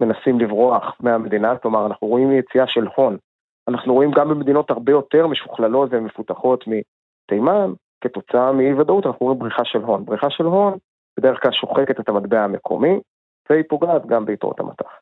מנסים 0.01 0.39
לברוח 0.39 0.95
מהמדינה, 0.99 1.57
כלומר 1.57 1.85
אנחנו 1.85 2.07
רואים 2.07 2.31
יציאה 2.31 2.67
של 2.67 2.87
הון. 2.95 3.17
אנחנו 3.67 3.93
רואים 3.93 4.11
גם 4.11 4.29
במדינות 4.29 4.71
הרבה 4.71 4.91
יותר 4.91 5.27
משוכללות 5.27 5.89
ומפותחות 5.91 6.63
מתימן, 6.67 7.73
כתוצאה 8.01 8.51
מאי 8.51 8.73
ודאות 8.73 9.05
אנחנו 9.05 9.25
רואים 9.25 9.39
בריחה 9.39 9.65
של 9.65 9.79
הון. 9.79 10.05
בריחה 10.05 10.29
של 10.29 10.43
הון 10.43 10.77
בדרך 11.19 11.41
כלל 11.41 11.51
שוחקת 11.51 11.99
את 11.99 12.09
המטבע 12.09 12.43
המקומי, 12.43 12.99
והיא 13.49 13.63
פוגעת 13.69 14.05
גם 14.05 14.25
ביתרות 14.25 14.59
המטח. 14.59 14.99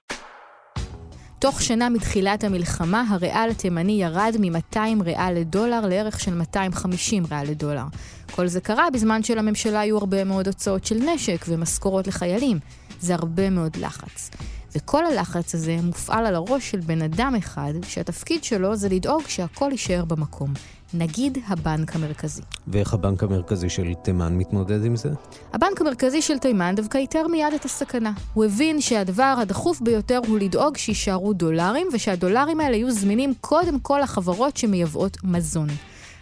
תוך 1.42 1.62
שנה 1.62 1.90
מתחילת 1.90 2.44
המלחמה, 2.44 3.04
הריאל 3.10 3.50
התימני 3.52 3.92
ירד 3.92 4.36
מ-200 4.40 5.04
ריאל 5.04 5.34
לדולר 5.34 5.88
לערך 5.88 6.20
של 6.20 6.34
250 6.34 7.24
ריאל 7.32 7.48
לדולר. 7.48 7.84
כל 8.32 8.48
זה 8.48 8.62
קרה 8.62 8.90
בזמן 8.94 9.24
שלממשלה 9.24 9.80
היו 9.80 9.98
הרבה 9.98 10.24
מאוד 10.24 10.48
הוצאות 10.48 10.86
של 10.86 10.96
נשק 10.96 11.46
ומשכורות 11.48 12.08
לחיילים. 12.08 12.60
זה 13.00 13.16
הרבה 13.16 13.50
מאוד 13.50 13.78
לחץ. 13.78 14.30
וכל 14.76 15.06
הלחץ 15.06 15.56
הזה 15.56 15.78
מופעל 15.84 16.26
על 16.26 16.36
הראש 16.36 16.72
של 16.72 16.80
בן 16.80 17.02
אדם 17.02 17.36
אחד, 17.38 17.74
שהתפקיד 17.88 18.44
שלו 18.44 18.76
זה 18.76 18.90
לדאוג 18.90 19.24
שהכל 19.28 19.70
יישאר 19.72 20.06
במקום. 20.06 20.54
נגיד 20.94 21.38
הבנק 21.48 21.96
המרכזי. 21.96 22.42
ואיך 22.68 22.94
הבנק 22.94 23.24
המרכזי 23.24 23.70
של 23.70 23.94
תימן 24.04 24.38
מתמודד 24.38 24.86
עם 24.86 24.96
זה? 24.96 25.10
הבנק 25.54 25.82
המרכזי 25.82 26.22
של 26.22 26.38
תימן 26.38 26.76
דווקא 26.76 26.98
איתר 26.98 27.28
מיד 27.28 27.54
את 27.54 27.66
הסכנה. 27.66 28.12
הוא 28.34 28.46
הבין 28.46 28.82
שהדבר 28.82 29.36
הדחוף 29.38 29.82
ביותר 29.82 30.20
הוא 30.28 30.40
לדאוג 30.40 30.78
שיישארו 30.78 31.34
דולרים, 31.34 31.88
ושהדולרים 31.94 32.60
האלה 32.60 32.76
יהיו 32.76 32.92
זמינים 32.92 33.34
קודם 33.42 33.80
כל 33.80 34.00
לחברות 34.04 34.58
שמייבאות 34.58 35.18
מזון. 35.24 35.68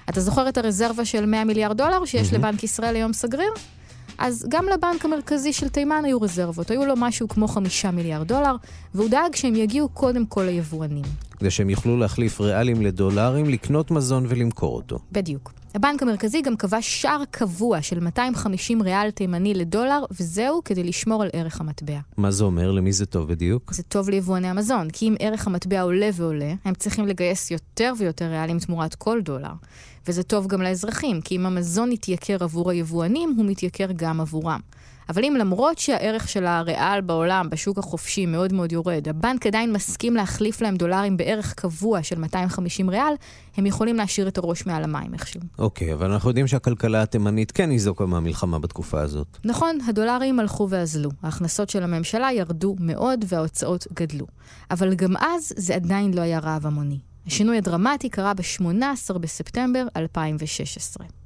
אתה 0.09 0.21
זוכר 0.21 0.49
את 0.49 0.57
הרזרבה 0.57 1.05
של 1.05 1.25
100 1.25 1.43
מיליארד 1.43 1.77
דולר 1.77 2.05
שיש 2.05 2.29
mm-hmm. 2.29 2.35
לבנק 2.35 2.63
ישראל 2.63 2.95
היום 2.95 3.13
סגריר? 3.13 3.51
אז 4.19 4.45
גם 4.49 4.65
לבנק 4.73 5.05
המרכזי 5.05 5.53
של 5.53 5.69
תימן 5.69 6.05
היו 6.05 6.21
רזרבות, 6.21 6.71
היו 6.71 6.85
לו 6.85 6.93
משהו 6.97 7.27
כמו 7.27 7.47
חמישה 7.47 7.91
מיליארד 7.91 8.27
דולר, 8.27 8.55
והוא 8.95 9.09
דאג 9.09 9.35
שהם 9.35 9.55
יגיעו 9.55 9.89
קודם 9.89 10.25
כל 10.25 10.41
ליבואנים. 10.41 11.03
כדי 11.39 11.51
שהם 11.51 11.69
יוכלו 11.69 11.97
להחליף 11.97 12.41
ריאלים 12.41 12.81
לדולרים, 12.81 13.45
לקנות 13.45 13.91
מזון 13.91 14.25
ולמכור 14.29 14.75
אותו. 14.75 14.99
בדיוק. 15.11 15.51
הבנק 15.75 16.01
המרכזי 16.01 16.41
גם 16.41 16.55
קבע 16.55 16.81
שער 16.81 17.23
קבוע 17.31 17.81
של 17.81 17.99
250 17.99 18.81
ריאל 18.81 19.11
תימני 19.11 19.53
לדולר, 19.53 20.03
וזהו 20.11 20.61
כדי 20.65 20.83
לשמור 20.83 21.23
על 21.23 21.29
ערך 21.33 21.61
המטבע. 21.61 21.99
מה 22.17 22.31
זה 22.31 22.43
אומר? 22.43 22.71
למי 22.71 22.91
זה 22.91 23.05
טוב 23.05 23.27
בדיוק? 23.27 23.73
זה 23.73 23.83
טוב 23.83 24.09
ליבואני 24.09 24.47
המזון, 24.47 24.89
כי 24.89 25.07
אם 25.07 25.15
ערך 25.19 25.47
המטבע 25.47 25.81
עולה 25.81 26.09
ועולה, 26.13 26.53
הם 26.65 26.73
צריכים 26.73 27.07
לגייס 27.07 27.51
יותר 27.51 27.93
ויותר 27.97 28.25
ריאלים 28.25 28.59
תמורת 28.59 28.95
כל 28.95 29.21
דולר. 29.21 29.53
וזה 30.07 30.23
טוב 30.23 30.47
גם 30.47 30.61
לאזרחים, 30.61 31.21
כי 31.21 31.35
אם 31.35 31.45
המזון 31.45 31.91
יתייקר 31.91 32.37
עבור 32.43 32.71
היבואנים, 32.71 33.33
הוא 33.37 33.45
מתייקר 33.45 33.87
גם 33.95 34.21
עבורם. 34.21 34.59
אבל 35.09 35.25
אם 35.25 35.35
למרות 35.39 35.77
שהערך 35.77 36.29
של 36.29 36.45
הריאל 36.45 37.01
בעולם, 37.01 37.49
בשוק 37.49 37.77
החופשי, 37.77 38.25
מאוד 38.25 38.53
מאוד 38.53 38.71
יורד, 38.71 39.07
הבנק 39.09 39.47
עדיין 39.47 39.73
מסכים 39.73 40.15
להחליף 40.15 40.61
להם 40.61 40.75
דולרים 40.75 41.17
בערך 41.17 41.53
קבוע 41.53 42.03
של 42.03 42.19
250 42.19 42.89
ריאל, 42.89 43.13
הם 43.57 43.65
יכולים 43.65 43.95
להשאיר 43.95 44.27
את 44.27 44.37
הראש 44.37 44.65
מעל 44.65 44.83
המים 44.83 45.13
איכשהו. 45.13 45.41
אוקיי, 45.59 45.91
okay, 45.91 45.93
אבל 45.93 46.11
אנחנו 46.11 46.29
יודעים 46.29 46.47
שהכלכלה 46.47 47.01
התימנית 47.01 47.51
כן 47.51 47.69
ניזוקה 47.69 48.05
מהמלחמה 48.05 48.59
בתקופה 48.59 49.01
הזאת. 49.01 49.37
נכון, 49.45 49.77
הדולרים 49.87 50.39
הלכו 50.39 50.67
ואזלו. 50.69 51.09
ההכנסות 51.23 51.69
של 51.69 51.83
הממשלה 51.83 52.31
ירדו 52.31 52.75
מאוד 52.79 53.25
וההוצאות 53.27 53.87
גדלו. 53.93 54.25
אבל 54.71 54.93
גם 54.93 55.17
אז 55.17 55.53
זה 55.55 55.75
עדיין 55.75 56.13
לא 56.13 56.21
היה 56.21 56.39
רעב 56.39 56.65
המוני. 56.65 56.99
השינוי 57.27 57.57
הדרמטי 57.57 58.09
קרה 58.09 58.33
ב-18 58.33 59.17
בספטמבר 59.17 59.85
2016. 59.95 61.18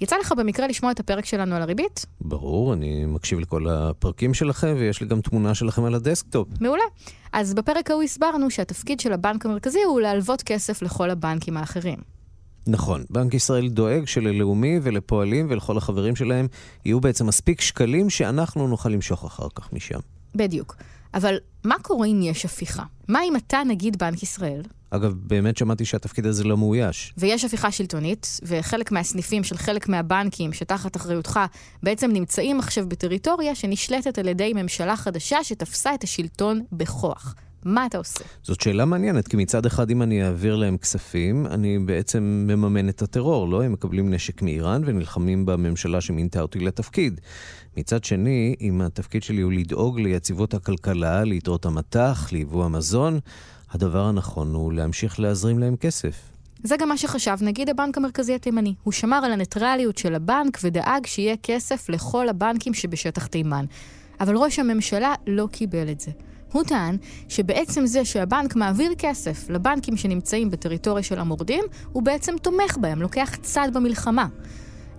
יצא 0.00 0.16
לך 0.16 0.32
במקרה 0.32 0.66
לשמוע 0.66 0.92
את 0.92 1.00
הפרק 1.00 1.24
שלנו 1.24 1.54
על 1.54 1.62
הריבית? 1.62 2.06
ברור, 2.20 2.72
אני 2.72 3.04
מקשיב 3.06 3.38
לכל 3.38 3.68
הפרקים 3.68 4.34
שלכם, 4.34 4.74
ויש 4.78 5.00
לי 5.00 5.06
גם 5.06 5.20
תמונה 5.20 5.54
שלכם 5.54 5.84
על 5.84 5.94
ה 5.94 6.00
desktop. 6.00 6.48
מעולה. 6.60 6.84
אז 7.32 7.54
בפרק 7.54 7.90
ההוא 7.90 8.02
הסברנו 8.02 8.50
שהתפקיד 8.50 9.00
של 9.00 9.12
הבנק 9.12 9.46
המרכזי 9.46 9.82
הוא 9.82 10.00
להלוות 10.00 10.42
כסף 10.42 10.82
לכל 10.82 11.10
הבנקים 11.10 11.56
האחרים. 11.56 11.98
נכון, 12.66 13.04
בנק 13.10 13.34
ישראל 13.34 13.68
דואג 13.68 14.04
שללאומי 14.04 14.80
ולפועלים 14.82 15.46
ולכל 15.50 15.76
החברים 15.76 16.16
שלהם 16.16 16.46
יהיו 16.84 17.00
בעצם 17.00 17.26
מספיק 17.26 17.60
שקלים 17.60 18.10
שאנחנו 18.10 18.68
נוכל 18.68 18.88
למשוך 18.88 19.24
אחר 19.24 19.46
כך 19.54 19.72
משם. 19.72 19.98
בדיוק. 20.34 20.76
אבל 21.14 21.36
מה 21.64 21.74
קורה 21.82 22.06
אם 22.06 22.20
יש 22.22 22.44
הפיכה? 22.44 22.82
מה 23.08 23.18
אם 23.24 23.36
אתה 23.36 23.62
נגיד 23.66 23.98
בנק 23.98 24.22
ישראל, 24.22 24.62
אגב, 24.90 25.14
באמת 25.22 25.56
שמעתי 25.56 25.84
שהתפקיד 25.84 26.26
הזה 26.26 26.44
לא 26.44 26.56
מאויש. 26.56 27.14
ויש 27.18 27.44
הפיכה 27.44 27.70
שלטונית, 27.70 28.40
וחלק 28.42 28.92
מהסניפים 28.92 29.44
של 29.44 29.56
חלק 29.56 29.88
מהבנקים 29.88 30.52
שתחת 30.52 30.96
אחריותך 30.96 31.40
בעצם 31.82 32.10
נמצאים 32.12 32.58
עכשיו 32.58 32.88
בטריטוריה 32.88 33.54
שנשלטת 33.54 34.18
על 34.18 34.28
ידי 34.28 34.52
ממשלה 34.56 34.96
חדשה 34.96 35.44
שתפסה 35.44 35.94
את 35.94 36.04
השלטון 36.04 36.62
בכוח. 36.72 37.34
מה 37.64 37.86
אתה 37.86 37.98
עושה? 37.98 38.24
זאת 38.42 38.60
שאלה 38.60 38.84
מעניינת, 38.84 39.28
כי 39.28 39.36
מצד 39.36 39.66
אחד, 39.66 39.90
אם 39.90 40.02
אני 40.02 40.24
אעביר 40.24 40.56
להם 40.56 40.78
כספים, 40.78 41.46
אני 41.46 41.78
בעצם 41.78 42.46
מממן 42.48 42.88
את 42.88 43.02
הטרור, 43.02 43.48
לא? 43.48 43.62
הם 43.62 43.72
מקבלים 43.72 44.14
נשק 44.14 44.42
מאיראן 44.42 44.82
ונלחמים 44.86 45.46
בממשלה 45.46 46.00
שמינתה 46.00 46.40
אותי 46.40 46.58
לתפקיד. 46.58 47.20
מצד 47.76 48.04
שני, 48.04 48.54
אם 48.60 48.80
התפקיד 48.80 49.22
שלי 49.22 49.40
הוא 49.40 49.52
לדאוג 49.52 50.00
ליציבות 50.00 50.54
הכלכלה, 50.54 51.24
ליתרות 51.24 51.66
המטח, 51.66 52.32
ליבוא 52.32 52.64
המזון, 52.64 53.20
הדבר 53.70 54.04
הנכון 54.04 54.54
הוא 54.54 54.72
להמשיך 54.72 55.20
להזרים 55.20 55.58
להם 55.58 55.76
כסף. 55.76 56.16
זה 56.62 56.76
גם 56.76 56.88
מה 56.88 56.96
שחשב 56.96 57.36
נגיד 57.40 57.68
הבנק 57.68 57.96
המרכזי 57.96 58.34
התימני. 58.34 58.74
הוא 58.82 58.92
שמר 58.92 59.16
על 59.16 59.32
הניטרליות 59.32 59.98
של 59.98 60.14
הבנק 60.14 60.58
ודאג 60.62 61.06
שיהיה 61.06 61.36
כסף 61.42 61.88
לכל 61.88 62.28
הבנקים 62.28 62.74
שבשטח 62.74 63.26
תימן. 63.26 63.64
אבל 64.20 64.36
ראש 64.36 64.58
הממשלה 64.58 65.14
לא 65.26 65.48
קיבל 65.52 65.90
את 65.90 66.00
זה. 66.00 66.10
הוא 66.52 66.64
טען 66.64 66.96
שבעצם 67.28 67.86
זה 67.86 68.04
שהבנק 68.04 68.56
מעביר 68.56 68.92
כסף 68.98 69.50
לבנקים 69.50 69.96
שנמצאים 69.96 70.50
בטריטוריה 70.50 71.02
של 71.02 71.18
המורדים, 71.18 71.64
הוא 71.92 72.02
בעצם 72.02 72.34
תומך 72.42 72.76
בהם, 72.80 73.02
לוקח 73.02 73.36
צד 73.42 73.68
במלחמה. 73.74 74.26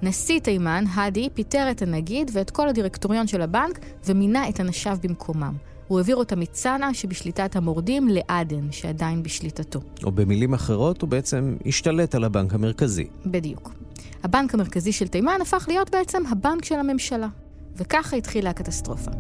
נשיא 0.02 0.40
תימן, 0.40 0.84
האדי, 0.94 1.30
פיטר 1.34 1.72
את 1.72 1.82
הנגיד 1.82 2.32
ואת 2.34 2.50
כל 2.50 2.70
הדירקטוריון 2.70 3.28
של 3.28 3.42
הבנק 3.42 3.80
ומינה 4.06 4.50
את 4.50 4.60
אנשיו 4.60 4.98
במקומם. 5.02 5.54
הוא 5.88 5.98
העביר 5.98 6.16
אותה 6.16 6.36
מצנעא 6.36 6.94
שבשליטת 6.94 7.56
המורדים 7.56 8.08
לעדן, 8.08 8.72
שעדיין 8.72 9.24
בשליטתו. 9.24 9.80
או 10.04 10.12
במילים 10.12 10.54
אחרות, 10.54 11.02
הוא 11.02 11.10
בעצם 11.10 11.56
השתלט 11.66 12.16
על 12.16 12.24
הבנק 12.24 12.54
המרכזי. 12.54 13.08
בדיוק. 13.26 13.74
הבנק 14.24 14.54
המרכזי 14.54 14.92
של 14.92 15.08
תימן 15.08 15.40
הפך 15.42 15.66
להיות 15.68 15.90
בעצם 15.90 16.24
הבנק 16.32 16.66
של 16.66 16.76
הממשלה. 16.76 17.28
וככה 17.78 18.16
התחילה 18.16 18.50
הקטסטרופה. 18.50 19.12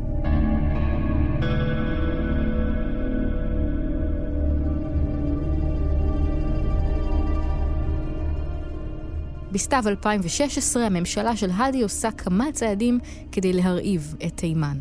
בסתיו 9.51 9.83
2016 9.87 10.85
הממשלה 10.85 11.35
של 11.35 11.49
האדי 11.53 11.81
עושה 11.81 12.11
כמה 12.11 12.51
צעדים 12.51 12.99
כדי 13.31 13.53
להרעיב 13.53 14.15
את 14.27 14.37
תימן. 14.37 14.77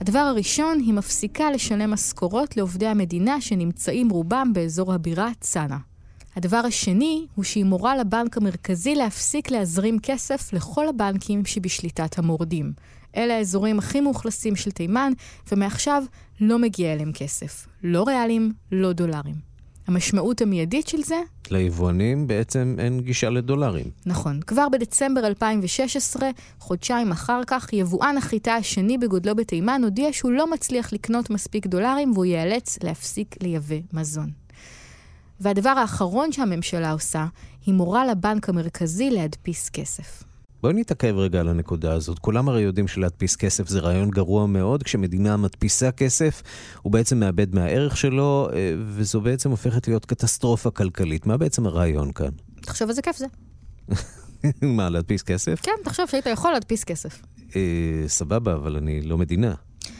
הדבר 0.00 0.18
הראשון, 0.18 0.78
היא 0.78 0.94
מפסיקה 0.94 1.50
לשלם 1.50 1.90
משכורות 1.90 2.56
לעובדי 2.56 2.86
המדינה 2.86 3.40
שנמצאים 3.40 4.10
רובם 4.10 4.50
באזור 4.54 4.94
הבירה 4.94 5.30
צנעא. 5.40 5.78
הדבר 6.36 6.56
השני 6.56 7.26
הוא 7.34 7.44
שהיא 7.44 7.64
מורה 7.64 7.96
לבנק 7.96 8.36
המרכזי 8.36 8.94
להפסיק 8.94 9.50
להזרים 9.50 9.98
כסף 10.02 10.52
לכל 10.52 10.88
הבנקים 10.88 11.44
שבשליטת 11.44 12.18
המורדים. 12.18 12.72
אלה 13.16 13.36
האזורים 13.36 13.78
הכי 13.78 14.00
מאוכלסים 14.00 14.56
של 14.56 14.70
תימן, 14.70 15.12
ומעכשיו 15.52 16.02
לא 16.40 16.58
מגיע 16.58 16.92
אליהם 16.92 17.12
כסף. 17.12 17.66
לא 17.82 18.04
ריאלים, 18.06 18.52
לא 18.72 18.92
דולרים. 18.92 19.53
המשמעות 19.86 20.42
המיידית 20.42 20.88
של 20.88 21.02
זה? 21.02 21.20
ליבואנים 21.50 22.26
בעצם 22.26 22.76
אין 22.78 23.00
גישה 23.00 23.30
לדולרים. 23.30 23.86
נכון. 24.06 24.40
כבר 24.46 24.68
בדצמבר 24.68 25.26
2016, 25.26 26.30
חודשיים 26.58 27.12
אחר 27.12 27.40
כך, 27.46 27.72
יבואן 27.72 28.16
החיטה 28.18 28.54
השני 28.54 28.98
בגודלו 28.98 29.34
בתימן 29.34 29.80
הודיע 29.84 30.08
שהוא 30.12 30.32
לא 30.32 30.50
מצליח 30.50 30.92
לקנות 30.92 31.30
מספיק 31.30 31.66
דולרים 31.66 32.12
והוא 32.12 32.24
ייאלץ 32.24 32.78
להפסיק 32.82 33.36
לייבא 33.42 33.76
מזון. 33.92 34.30
והדבר 35.40 35.70
האחרון 35.70 36.32
שהממשלה 36.32 36.90
עושה, 36.90 37.26
היא 37.66 37.74
מורה 37.74 38.06
לבנק 38.06 38.48
המרכזי 38.48 39.10
להדפיס 39.10 39.70
כסף. 39.70 40.24
בואי 40.64 40.74
נתעכב 40.74 41.14
רגע 41.16 41.40
על 41.40 41.48
הנקודה 41.48 41.92
הזאת. 41.92 42.18
כולם 42.18 42.48
הרי 42.48 42.62
יודעים 42.62 42.88
שלהדפיס 42.88 43.36
כסף 43.36 43.68
זה 43.68 43.80
רעיון 43.80 44.10
גרוע 44.10 44.46
מאוד. 44.46 44.82
כשמדינה 44.82 45.36
מדפיסה 45.36 45.90
כסף, 45.90 46.42
הוא 46.82 46.92
בעצם 46.92 47.20
מאבד 47.20 47.54
מהערך 47.54 47.96
שלו, 47.96 48.48
אה, 48.52 48.74
וזו 48.78 49.20
בעצם 49.20 49.50
הופכת 49.50 49.88
להיות 49.88 50.06
קטסטרופה 50.06 50.70
כלכלית. 50.70 51.26
מה 51.26 51.36
בעצם 51.36 51.66
הרעיון 51.66 52.12
כאן? 52.12 52.30
תחשוב 52.60 52.88
איזה 52.88 53.02
כיף 53.02 53.16
זה. 53.16 53.26
מה, 54.76 54.90
להדפיס 54.90 55.22
כסף? 55.22 55.60
כן, 55.62 55.72
תחשוב 55.84 56.06
שהיית 56.06 56.26
יכול 56.26 56.52
להדפיס 56.52 56.84
כסף. 56.84 57.22
אה, 57.56 58.04
סבבה, 58.06 58.54
אבל 58.54 58.76
אני 58.76 59.02
לא 59.02 59.18
מדינה. 59.18 59.54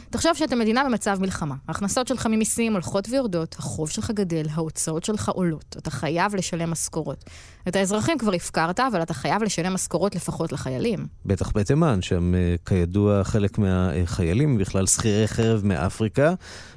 תחשוב 0.09 0.33
שאתה 0.33 0.55
מדינה 0.55 0.83
במצב 0.83 1.17
מלחמה. 1.21 1.55
ההכנסות 1.67 2.07
שלך 2.07 2.25
ממיסים 2.25 2.73
הולכות 2.73 3.07
ויורדות, 3.09 3.55
החוב 3.59 3.89
שלך 3.89 4.11
גדל, 4.11 4.45
ההוצאות 4.51 5.03
שלך 5.03 5.29
עולות. 5.29 5.75
אתה 5.77 5.91
חייב 5.91 6.35
לשלם 6.35 6.71
משכורות. 6.71 7.23
את 7.67 7.75
האזרחים 7.75 8.17
כבר 8.17 8.33
הפקרת, 8.33 8.79
אבל 8.79 9.01
אתה 9.01 9.13
חייב 9.13 9.43
לשלם 9.43 9.73
משכורות 9.73 10.15
לפחות 10.15 10.51
לחיילים. 10.51 11.05
בטח 11.25 11.51
בתימן, 11.55 12.01
שם 12.01 12.35
אה, 12.35 12.55
כידוע 12.65 13.23
חלק 13.23 13.57
מהחיילים 13.57 14.57
בכלל 14.57 14.87
שכירי 14.87 15.27
חרב 15.27 15.61
מאפריקה, 15.65 16.33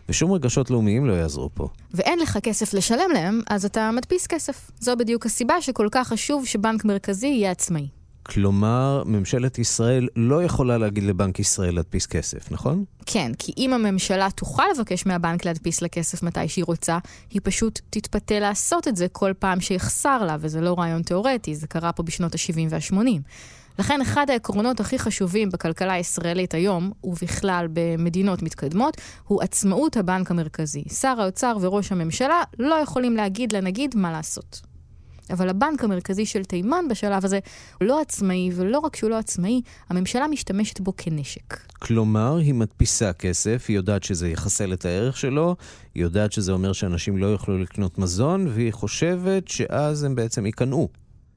ושום 0.08 0.32
רגשות 0.32 0.70
לאומיים 0.70 1.06
לא 1.06 1.12
יעזרו 1.12 1.50
פה. 1.54 1.68
ואין 1.94 2.18
לך 2.18 2.38
כסף 2.42 2.74
לשלם 2.74 3.10
להם, 3.14 3.40
אז 3.50 3.64
אתה 3.64 3.90
מדפיס 3.90 4.26
כסף. 4.26 4.70
זו 4.80 4.96
בדיוק 4.96 5.26
הסיבה 5.26 5.60
שכל 5.60 5.88
כך 5.90 6.08
חשוב 6.08 6.46
שבנק 6.46 6.84
מרכזי 6.84 7.26
יהיה 7.26 7.50
עצמאי. 7.50 7.97
כלומר, 8.28 9.02
ממשלת 9.06 9.58
ישראל 9.58 10.08
לא 10.16 10.44
יכולה 10.44 10.78
להגיד 10.78 11.04
לבנק 11.04 11.38
ישראל 11.38 11.74
להדפיס 11.74 12.06
כסף, 12.06 12.52
נכון? 12.52 12.84
כן, 13.06 13.32
כי 13.38 13.52
אם 13.56 13.72
הממשלה 13.72 14.28
תוכל 14.30 14.62
לבקש 14.76 15.06
מהבנק 15.06 15.44
להדפיס 15.44 15.82
לה 15.82 15.88
כסף 15.88 16.22
מתי 16.22 16.48
שהיא 16.48 16.64
רוצה, 16.64 16.98
היא 17.30 17.40
פשוט 17.44 17.80
תתפתה 17.90 18.38
לעשות 18.38 18.88
את 18.88 18.96
זה 18.96 19.08
כל 19.08 19.32
פעם 19.38 19.60
שיחסר 19.60 20.24
לה, 20.24 20.36
וזה 20.40 20.60
לא 20.60 20.74
רעיון 20.78 21.02
תיאורטי, 21.02 21.54
זה 21.54 21.66
קרה 21.66 21.92
פה 21.92 22.02
בשנות 22.02 22.34
ה-70 22.34 22.66
וה-80. 22.70 23.20
לכן 23.78 24.00
אחד 24.00 24.30
העקרונות 24.30 24.80
הכי 24.80 24.98
חשובים 24.98 25.50
בכלכלה 25.50 25.92
הישראלית 25.92 26.54
היום, 26.54 26.92
ובכלל 27.04 27.66
במדינות 27.72 28.42
מתקדמות, 28.42 28.96
הוא 29.24 29.42
עצמאות 29.42 29.96
הבנק 29.96 30.30
המרכזי. 30.30 30.84
שר 31.00 31.20
האוצר 31.20 31.56
וראש 31.60 31.92
הממשלה 31.92 32.42
לא 32.58 32.74
יכולים 32.74 33.16
להגיד 33.16 33.52
לנגיד 33.52 33.96
מה 33.96 34.12
לעשות. 34.12 34.60
אבל 35.30 35.48
הבנק 35.48 35.84
המרכזי 35.84 36.26
של 36.26 36.44
תימן 36.44 36.84
בשלב 36.90 37.24
הזה 37.24 37.38
הוא 37.80 37.88
לא 37.88 38.00
עצמאי, 38.00 38.50
ולא 38.54 38.78
רק 38.78 38.96
שהוא 38.96 39.10
לא 39.10 39.18
עצמאי, 39.18 39.60
הממשלה 39.88 40.28
משתמשת 40.28 40.80
בו 40.80 40.92
כנשק. 40.96 41.56
כלומר, 41.78 42.36
היא 42.36 42.54
מדפיסה 42.54 43.12
כסף, 43.12 43.64
היא 43.68 43.76
יודעת 43.76 44.02
שזה 44.02 44.28
יחסל 44.28 44.72
את 44.72 44.84
הערך 44.84 45.16
שלו, 45.16 45.56
היא 45.94 46.02
יודעת 46.02 46.32
שזה 46.32 46.52
אומר 46.52 46.72
שאנשים 46.72 47.18
לא 47.18 47.26
יוכלו 47.26 47.58
לקנות 47.58 47.98
מזון, 47.98 48.46
והיא 48.48 48.72
חושבת 48.72 49.48
שאז 49.48 50.02
הם 50.02 50.14
בעצם 50.14 50.46
ייכנעו. 50.46 50.88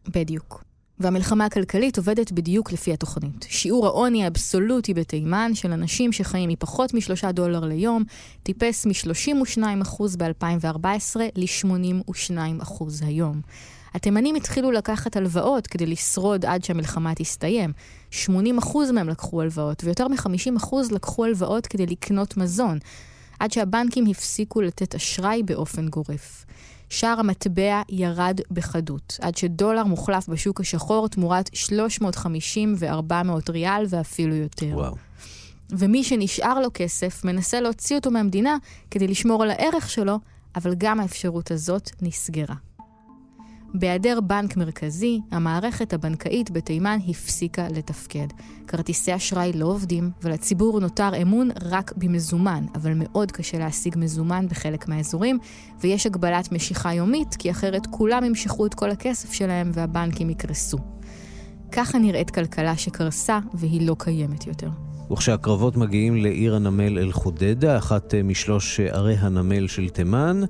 בדיוק. 0.08 0.64
והמלחמה 1.02 1.46
הכלכלית 1.46 1.98
עובדת 1.98 2.32
בדיוק 2.32 2.72
לפי 2.72 2.94
התוכנית. 2.94 3.46
שיעור 3.50 3.86
העוני 3.88 4.24
האבסולוטי 4.24 4.94
בתימן 4.94 5.52
של 5.54 5.72
אנשים 5.72 6.12
שחיים 6.12 6.50
מפחות 6.50 6.94
משלושה 6.94 7.32
דולר 7.32 7.66
ליום 7.66 8.04
טיפס 8.44 8.86
מ-32% 8.86 10.04
ב-2014 10.18 11.20
ל-82% 11.36 12.84
היום. 13.02 13.42
התימנים 13.94 14.36
התחילו 14.36 14.72
לקחת 14.72 15.18
הלוואות 15.18 15.68
כדי 15.68 15.86
לשרוד 15.86 16.46
עד 16.46 16.64
שהמלחמה 16.64 17.16
תסתיים. 17.16 17.74
80% 18.26 18.28
מהם 18.94 19.10
לקחו 19.10 19.42
הלוואות, 19.42 19.84
ויותר 19.84 20.08
מ-50% 20.08 20.76
לקחו 20.92 21.26
הלוואות 21.26 21.68
כדי 21.68 21.86
לקנות 21.86 22.38
מזון, 22.38 22.80
עד 23.40 23.52
שהבנקים 23.52 24.06
הפסיקו 24.06 24.62
לתת 24.62 24.96
אשראי 24.96 25.44
באופן 25.44 25.88
גורף. 25.88 26.46
שער 26.90 27.20
המטבע 27.20 27.82
ירד 27.90 28.40
בחדות, 28.52 29.18
עד 29.22 29.38
שדולר 29.38 29.84
מוחלף 29.84 30.28
בשוק 30.30 30.62
השחור 30.62 31.08
תמורת 31.08 31.50
350 31.54 32.76
ו-400 32.80 33.52
ריאל 33.52 33.86
ואפילו 33.90 34.36
יותר. 34.36 34.72
וואו. 34.74 34.96
ומי 35.70 36.04
שנשאר 36.04 36.60
לו 36.60 36.68
כסף 36.74 37.26
מנסה 37.26 37.62
להוציא 37.62 37.96
אותו 37.96 38.12
מהמדינה 38.12 38.58
כדי 38.92 39.08
לשמור 39.08 39.44
על 39.44 39.52
הערך 39.52 39.90
שלו, 39.90 40.20
אבל 40.56 40.76
גם 40.78 41.00
האפשרות 41.00 41.52
הזאת 41.52 41.90
נסגרה. 42.02 42.56
בהיעדר 43.74 44.20
בנק 44.22 44.58
מרכזי, 44.58 45.20
המערכת 45.32 45.94
הבנקאית 45.94 46.52
בתימן 46.52 46.98
הפסיקה 47.08 47.68
לתפקד. 47.70 48.28
כרטיסי 48.68 49.16
אשראי 49.16 49.52
לא 49.54 49.66
עובדים, 49.66 50.12
ולציבור 50.24 50.80
נותר 50.80 51.22
אמון 51.22 51.50
רק 51.62 51.94
במזומן, 51.98 52.66
אבל 52.76 52.94
מאוד 52.96 53.32
קשה 53.32 53.60
להשיג 53.60 53.96
מזומן 53.98 54.48
בחלק 54.48 54.88
מהאזורים, 54.88 55.40
ויש 55.82 56.06
הגבלת 56.06 56.52
משיכה 56.52 56.94
יומית, 56.94 57.36
כי 57.36 57.52
אחרת 57.52 57.88
כולם 57.92 58.24
ימשכו 58.24 58.66
את 58.66 58.74
כל 58.74 58.92
הכסף 58.92 59.34
שלהם 59.34 59.72
והבנקים 59.74 60.30
יקרסו. 60.30 60.78
ככה 61.72 61.98
נראית 62.00 62.30
כלכלה 62.30 62.78
שקרסה 62.78 63.40
והיא 63.54 63.88
לא 63.88 63.96
קיימת 64.00 64.48
יותר. 64.48 64.70
וכשהקרבות 65.12 65.78
מגיעים 65.78 66.16
לעיר 66.16 66.56
הנמל 66.56 67.00
אל-חודדה, 67.00 67.78
אחת 67.78 68.14
משלוש 68.24 68.80
ערי 68.80 69.16
הנמל 69.16 69.68
של 69.68 69.90
תימן, 69.90 70.42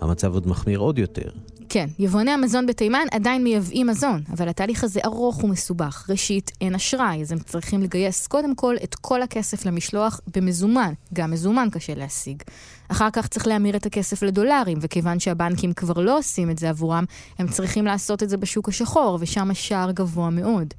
המצב 0.00 0.34
עוד 0.34 0.48
מחמיר 0.48 0.78
עוד 0.78 0.98
יותר. 0.98 1.30
כן, 1.68 1.86
יבואני 1.98 2.30
המזון 2.30 2.66
בתימן 2.66 3.06
עדיין 3.12 3.44
מייבאים 3.44 3.86
מזון, 3.86 4.22
אבל 4.32 4.48
התהליך 4.48 4.84
הזה 4.84 5.00
ארוך 5.04 5.44
ומסובך. 5.44 6.06
ראשית, 6.10 6.50
אין 6.60 6.74
אשראי, 6.74 7.20
אז 7.20 7.32
הם 7.32 7.38
צריכים 7.38 7.82
לגייס 7.82 8.26
קודם 8.26 8.54
כל 8.54 8.76
את 8.84 8.94
כל 8.94 9.22
הכסף 9.22 9.66
למשלוח 9.66 10.20
במזומן. 10.36 10.92
גם 11.14 11.30
מזומן 11.30 11.68
קשה 11.72 11.94
להשיג. 11.94 12.42
אחר 12.88 13.10
כך 13.12 13.26
צריך 13.26 13.46
להמיר 13.46 13.76
את 13.76 13.86
הכסף 13.86 14.22
לדולרים, 14.22 14.78
וכיוון 14.80 15.20
שהבנקים 15.20 15.72
כבר 15.72 16.00
לא 16.00 16.18
עושים 16.18 16.50
את 16.50 16.58
זה 16.58 16.68
עבורם, 16.68 17.04
הם 17.38 17.48
צריכים 17.48 17.84
לעשות 17.84 18.22
את 18.22 18.28
זה 18.28 18.36
בשוק 18.36 18.68
השחור, 18.68 19.18
ושם 19.20 19.50
השער 19.50 19.90
גבוה 19.90 20.30
מאוד. 20.30 20.74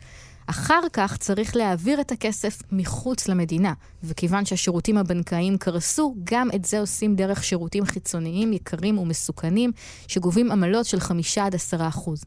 אחר 0.50 0.82
כך 0.94 1.18
צריך 1.18 1.56
להעביר 1.56 2.02
את 2.02 2.12
הכסף 2.12 2.62
מחוץ 2.72 3.28
למדינה, 3.28 3.74
וכיוון 4.04 4.46
שהשירותים 4.46 4.98
הבנקאיים 4.98 5.58
קרסו, 5.58 6.16
גם 6.24 6.48
את 6.56 6.66
זה 6.66 6.80
עושים 6.80 7.16
דרך 7.16 7.44
שירותים 7.44 7.86
חיצוניים 7.86 8.54
יקרים 8.54 8.98
ומסוכנים, 8.98 9.72
שגובים 10.08 10.52
עמלות 10.52 10.86
של 10.86 11.00
5 11.00 11.38
עד 11.38 11.56
10 11.56 11.88
אחוז. 11.88 12.24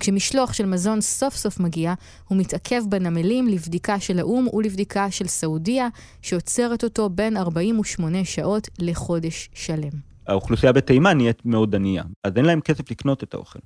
כשמשלוח 0.00 0.52
של 0.52 0.66
מזון 0.66 1.00
סוף 1.00 1.36
סוף 1.36 1.60
מגיע, 1.60 1.94
הוא 2.28 2.38
מתעכב 2.38 2.82
בנמלים 2.88 3.48
לבדיקה 3.48 4.00
של 4.00 4.18
האו"ם 4.18 4.46
ולבדיקה 4.52 5.10
של 5.10 5.26
סעודיה, 5.26 5.88
שעוצרת 6.22 6.84
אותו 6.84 7.08
בין 7.08 7.36
48 7.36 8.24
שעות 8.24 8.68
לחודש 8.78 9.50
שלם. 9.54 9.92
האוכלוסייה 10.26 10.72
בתימן 10.72 11.16
נהיית 11.16 11.46
מאוד 11.46 11.74
ענייה, 11.74 12.02
אז 12.24 12.32
אין 12.36 12.44
להם 12.44 12.60
כסף 12.60 12.90
לקנות 12.90 13.22
את 13.22 13.34
האוכל. 13.34 13.58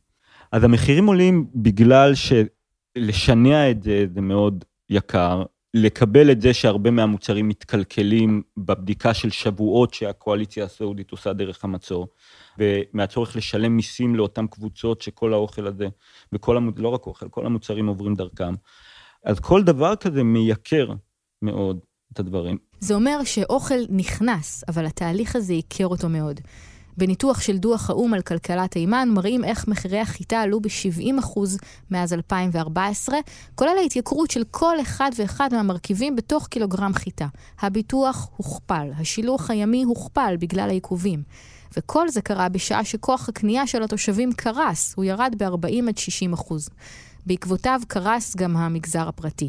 אז 0.53 0.65
המחירים 0.65 1.07
עולים 1.07 1.47
בגלל 1.55 2.15
ש... 2.15 2.33
לשנע 2.96 3.70
את 3.70 3.83
זה 3.83 4.05
זה 4.14 4.20
מאוד 4.20 4.64
יקר, 4.90 5.42
לקבל 5.74 6.31
את 6.31 6.40
זה 6.40 6.55
שהרבה 6.55 6.90
מהמוצרים 6.90 7.48
מתקלקלים 7.48 8.42
בבדיקה 8.57 9.14
של 9.14 9.31
שבועות 9.31 9.94
שהקואליציה 9.94 10.64
הסעודית 10.64 11.11
עושה 11.11 11.33
דרך 11.33 11.64
המצור, 11.64 12.09
ומהצורך 12.59 13.37
לשלם 13.37 13.76
מיסים 13.76 14.16
לאותן 14.16 14.46
קבוצות 14.46 15.03
שכל 15.03 15.33
האוכל 15.33 15.66
הזה, 15.66 15.88
וכל 16.33 16.57
המ... 16.57 16.70
לא 16.76 16.88
רק 16.88 17.07
אוכל, 17.07 17.29
כל 17.29 17.46
המוצרים 17.46 17.87
עוברים 17.87 18.14
דרכם. 18.14 18.55
אז 19.24 19.40
כל 19.40 19.62
דבר 19.62 19.96
כזה 19.96 20.22
מייקר 20.22 20.92
מאוד 21.42 21.79
את 22.12 22.18
הדברים. 22.18 22.59
זה 22.81 22.94
אומר 22.94 23.24
שאוכל 23.24 23.81
נכנס, 23.88 24.64
אבל 24.68 24.87
התהליך 24.87 25.37
הזה 25.37 25.53
ייקר 25.53 25.87
אותו 25.87 26.09
מאוד. 26.09 26.40
בניתוח 27.01 27.41
של 27.41 27.59
דוח 27.59 27.91
האו"ם 27.91 28.15
על 28.15 28.23
כלכלת 28.23 28.71
תימן 28.71 29.09
מראים 29.13 29.45
איך 29.45 29.69
מחירי 29.69 29.99
החיטה 29.99 30.41
עלו 30.41 30.61
ב-70% 30.61 31.41
מאז 31.91 32.13
2014, 32.13 33.19
כולל 33.55 33.79
ההתייקרות 33.83 34.31
של 34.31 34.45
כל 34.51 34.81
אחד 34.81 35.11
ואחד 35.17 35.49
מהמרכיבים 35.53 36.17
בתוך 36.17 36.47
קילוגרם 36.47 36.95
חיטה. 36.95 37.27
הביטוח 37.61 38.29
הוכפל, 38.37 38.91
השילוח 38.99 39.51
הימי 39.51 39.83
הוכפל 39.83 40.37
בגלל 40.41 40.69
העיכובים. 40.69 41.23
וכל 41.77 42.09
זה 42.09 42.21
קרה 42.21 42.49
בשעה 42.49 42.85
שכוח 42.85 43.29
הקנייה 43.29 43.67
של 43.67 43.83
התושבים 43.83 44.33
קרס, 44.33 44.95
הוא 44.97 45.05
ירד 45.05 45.35
ב-40 45.39 45.89
עד 45.89 45.99
60 45.99 46.33
אחוז. 46.33 46.69
בעקבותיו 47.27 47.81
קרס 47.89 48.37
גם 48.37 48.57
המגזר 48.57 49.09
הפרטי. 49.09 49.49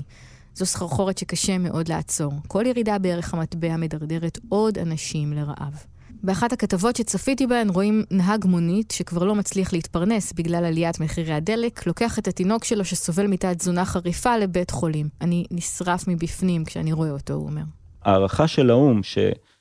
זו 0.56 0.66
סחרחורת 0.66 1.18
שקשה 1.18 1.58
מאוד 1.58 1.88
לעצור. 1.88 2.34
כל 2.48 2.64
ירידה 2.66 2.98
בערך 2.98 3.34
המטבע 3.34 3.78
מדרדרת 3.78 4.40
עוד 4.50 4.78
אנשים 4.78 5.34
לרעב. 5.34 5.91
באחת 6.24 6.54
הכתבות 6.54 6.96
שצפיתי 6.96 7.48
בהן 7.48 7.70
רואים 7.70 8.04
נהג 8.12 8.46
מונית 8.46 8.92
שכבר 8.92 9.24
לא 9.24 9.36
מצליח 9.36 9.74
להתפרנס 9.74 10.34
בגלל 10.34 10.66
עליית 10.66 11.00
מחירי 11.00 11.34
הדלק, 11.34 11.88
לוקח 11.88 12.20
את 12.20 12.28
התינוק 12.28 12.64
שלו 12.64 12.86
שסובל 12.86 13.28
מתת 13.28 13.58
תזונה 13.58 13.86
חריפה 13.86 14.38
לבית 14.38 14.72
חולים. 14.72 15.10
אני 15.22 15.46
נשרף 15.52 16.08
מבפנים 16.08 16.66
כשאני 16.66 16.94
רואה 16.94 17.12
אותו, 17.12 17.34
הוא 17.34 17.46
אומר. 17.46 17.62
הערכה 18.04 18.48
של 18.48 18.70
האו"ם, 18.70 19.04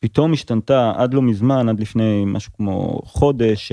שפתאום 0.05 0.33
השתנתה 0.33 0.93
עד 0.97 1.15
לא 1.15 1.23
מזמן, 1.23 1.69
עד 1.69 1.81
לפני 1.81 2.25
משהו 2.27 2.53
כמו 2.53 3.01
חודש, 3.05 3.73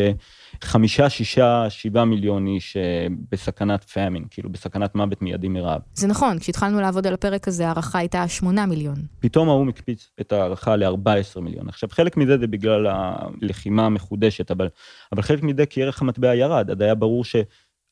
חמישה, 0.62 1.10
שישה, 1.10 1.70
שבעה 1.70 2.06
מיליון 2.06 2.48
איש 2.48 2.78
אה, 2.78 3.08
בסכנת 3.32 3.84
פאמין, 3.84 4.26
כאילו 4.30 4.50
בסכנת 4.50 4.96
מוות 4.96 5.22
מיידי 5.22 5.48
מרעב. 5.48 5.82
זה 5.94 6.08
נכון, 6.08 6.40
כשהתחלנו 6.40 6.82
לעבוד 6.82 7.08
על 7.08 7.14
הפרק 7.14 7.48
הזה, 7.48 7.66
ההערכה 7.66 8.00
הייתה 8.00 8.28
שמונה 8.28 8.66
מיליון. 8.66 8.96
פתאום 9.20 9.50
האו"ם 9.50 9.70
הקפיץ 9.70 10.10
את 10.22 10.32
ההערכה 10.32 10.76
ל-14 10.76 11.42
מיליון. 11.42 11.70
עכשיו, 11.70 11.90
חלק 11.92 12.18
מזה 12.18 12.38
זה 12.38 12.48
בגלל 12.48 12.88
הלחימה 12.88 13.86
המחודשת, 13.86 14.52
אבל, 14.52 14.68
אבל 15.12 15.22
חלק 15.22 15.44
מזה 15.44 15.66
כי 15.66 15.84
ערך 15.84 16.02
המטבע 16.02 16.36
ירד, 16.36 16.72
עד 16.72 16.82
היה 16.82 16.96
ברור 16.96 17.26
ש... 17.26 17.36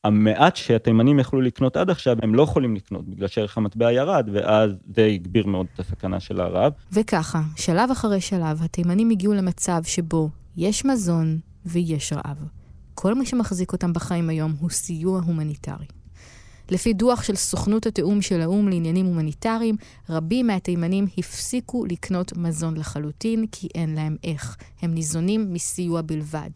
המעט 0.06 0.56
שהתימנים 0.56 1.18
יכלו 1.18 1.40
לקנות 1.40 1.76
עד 1.76 1.90
עכשיו, 1.90 2.16
הם 2.22 2.34
לא 2.34 2.42
יכולים 2.42 2.74
לקנות, 2.74 3.08
בגלל 3.08 3.28
שערך 3.28 3.58
המטבע 3.58 3.92
ירד, 3.92 4.28
ואז 4.32 4.70
זה 4.96 5.04
הגביר 5.04 5.46
מאוד 5.46 5.66
את 5.74 5.80
הסכנה 5.80 6.20
של 6.20 6.40
הרעב. 6.40 6.72
וככה, 6.92 7.42
שלב 7.56 7.90
אחרי 7.90 8.20
שלב, 8.20 8.62
התימנים 8.62 9.10
הגיעו 9.10 9.34
למצב 9.34 9.82
שבו 9.84 10.28
יש 10.56 10.84
מזון 10.84 11.38
ויש 11.66 12.12
רעב. 12.12 12.36
כל 12.94 13.14
מה 13.14 13.26
שמחזיק 13.26 13.72
אותם 13.72 13.92
בחיים 13.92 14.28
היום 14.28 14.54
הוא 14.60 14.70
סיוע 14.70 15.20
הומניטרי. 15.20 15.86
לפי 16.70 16.92
דוח 16.92 17.22
של 17.22 17.36
סוכנות 17.36 17.86
התיאום 17.86 18.22
של 18.22 18.40
האו"ם 18.40 18.68
לעניינים 18.68 19.06
הומניטריים, 19.06 19.76
רבים 20.10 20.46
מהתימנים 20.46 21.06
הפסיקו 21.18 21.84
לקנות 21.84 22.36
מזון 22.36 22.76
לחלוטין 22.76 23.46
כי 23.52 23.68
אין 23.74 23.94
להם 23.94 24.16
איך. 24.24 24.56
הם 24.82 24.94
ניזונים 24.94 25.52
מסיוע 25.52 26.02
בלבד. 26.02 26.50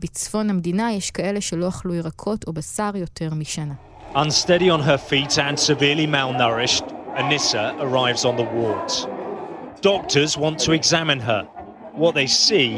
בצפון 0.00 0.50
המדינה 0.50 0.92
יש 0.92 1.10
כאלה 1.10 1.40
שלא 1.40 1.68
אכלו 1.68 1.94
ירקות 1.94 2.44
או 2.46 2.52
בשר 2.52 2.90
יותר 2.94 3.34
משנה. 3.34 3.74
Unsteady 4.14 4.68
on 4.70 4.80
her 4.80 4.98
feet 5.10 5.38
and 5.38 5.58
severely 5.58 6.06
malnourished, 6.06 6.86
Anissa 7.16 7.64
arrives 7.80 8.24
on 8.24 8.36
the 8.36 8.46
wards. 8.58 9.06
Doctors 9.82 10.38
want 10.38 10.56
to 10.66 10.72
examine 10.72 11.20
her. 11.20 11.42
What 12.02 12.14
they 12.14 12.26
see 12.26 12.68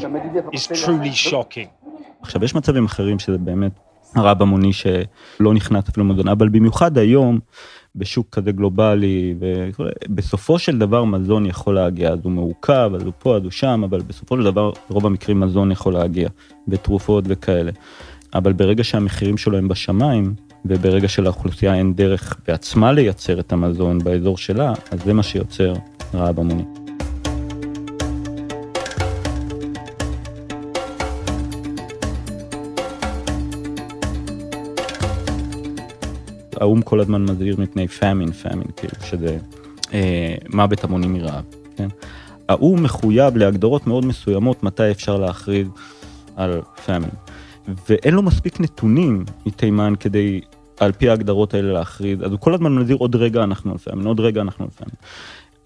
is 0.52 0.66
truly 0.66 1.12
shocking. 1.12 1.68
עכשיו, 2.22 2.44
יש 2.44 2.54
מצבים 2.54 2.84
אחרים 2.84 3.18
שזה 3.18 3.38
באמת 3.38 3.72
הרב 4.14 4.42
המוני 4.42 4.72
שלא 4.72 5.54
נכנס 5.54 5.88
אפילו 5.88 6.06
מזון, 6.06 6.28
אבל 6.28 6.48
במיוחד 6.48 6.98
היום, 6.98 7.38
בשוק 7.96 8.26
כזה 8.32 8.52
גלובלי, 8.52 9.34
ובסופו 9.38 10.58
של 10.58 10.78
דבר 10.78 11.04
מזון 11.04 11.46
יכול 11.46 11.74
להגיע, 11.74 12.10
אז 12.10 12.18
הוא 12.22 12.32
מעוכב, 12.32 12.90
אז 12.94 13.02
הוא 13.02 13.12
פה, 13.18 13.36
אז 13.36 13.42
הוא 13.42 13.50
שם, 13.50 13.82
אבל 13.84 14.00
בסופו 14.00 14.36
של 14.36 14.44
דבר, 14.44 14.70
ברוב 14.90 15.06
המקרים 15.06 15.40
מזון 15.40 15.72
יכול 15.72 15.92
להגיע, 15.92 16.28
בתרופות 16.68 17.24
וכאלה. 17.26 17.70
אבל 18.34 18.52
ברגע 18.52 18.84
שהמחירים 18.84 19.36
שלו 19.36 19.58
הם 19.58 19.68
בשמיים, 19.68 20.34
וברגע 20.64 21.08
שלאוכלוסייה 21.08 21.74
אין 21.74 21.94
דרך 21.94 22.36
בעצמה 22.48 22.92
לייצר 22.92 23.40
את 23.40 23.52
המזון 23.52 23.98
באזור 23.98 24.38
שלה, 24.38 24.72
אז 24.90 25.02
זה 25.04 25.12
מה 25.12 25.22
שיוצר 25.22 25.72
רעב 26.14 26.40
המוני. 26.40 26.85
האו"ם 36.60 36.82
כל 36.82 37.00
הזמן 37.00 37.22
מזהיר 37.22 37.56
מפני 37.58 37.88
פאמין, 37.88 38.32
פאמין, 38.32 38.66
כאילו, 38.76 38.94
שזה 39.04 39.38
אה, 39.92 40.34
מוות 40.52 40.84
המוני 40.84 41.06
מרעב, 41.06 41.44
כן? 41.76 41.88
האו"ם 42.48 42.82
מחויב 42.82 43.36
להגדרות 43.36 43.86
מאוד 43.86 44.04
מסוימות 44.04 44.62
מתי 44.62 44.90
אפשר 44.90 45.16
להכריז 45.16 45.68
על 46.36 46.62
פאמין. 46.86 47.10
ואין 47.88 48.14
לו 48.14 48.22
מספיק 48.22 48.60
נתונים 48.60 49.24
מתימן 49.46 49.94
כדי, 50.00 50.40
על 50.80 50.92
פי 50.92 51.08
ההגדרות 51.08 51.54
האלה 51.54 51.72
להכריז, 51.72 52.22
אז 52.22 52.30
הוא 52.30 52.40
כל 52.40 52.54
הזמן 52.54 52.74
מזהיר 52.74 52.96
עוד 52.96 53.16
רגע 53.16 53.44
אנחנו 53.44 53.72
על 53.72 53.78
פאמין, 53.78 54.06
עוד 54.06 54.20
רגע 54.20 54.40
אנחנו 54.40 54.64
על 54.64 54.70
פאמין. 54.70 54.94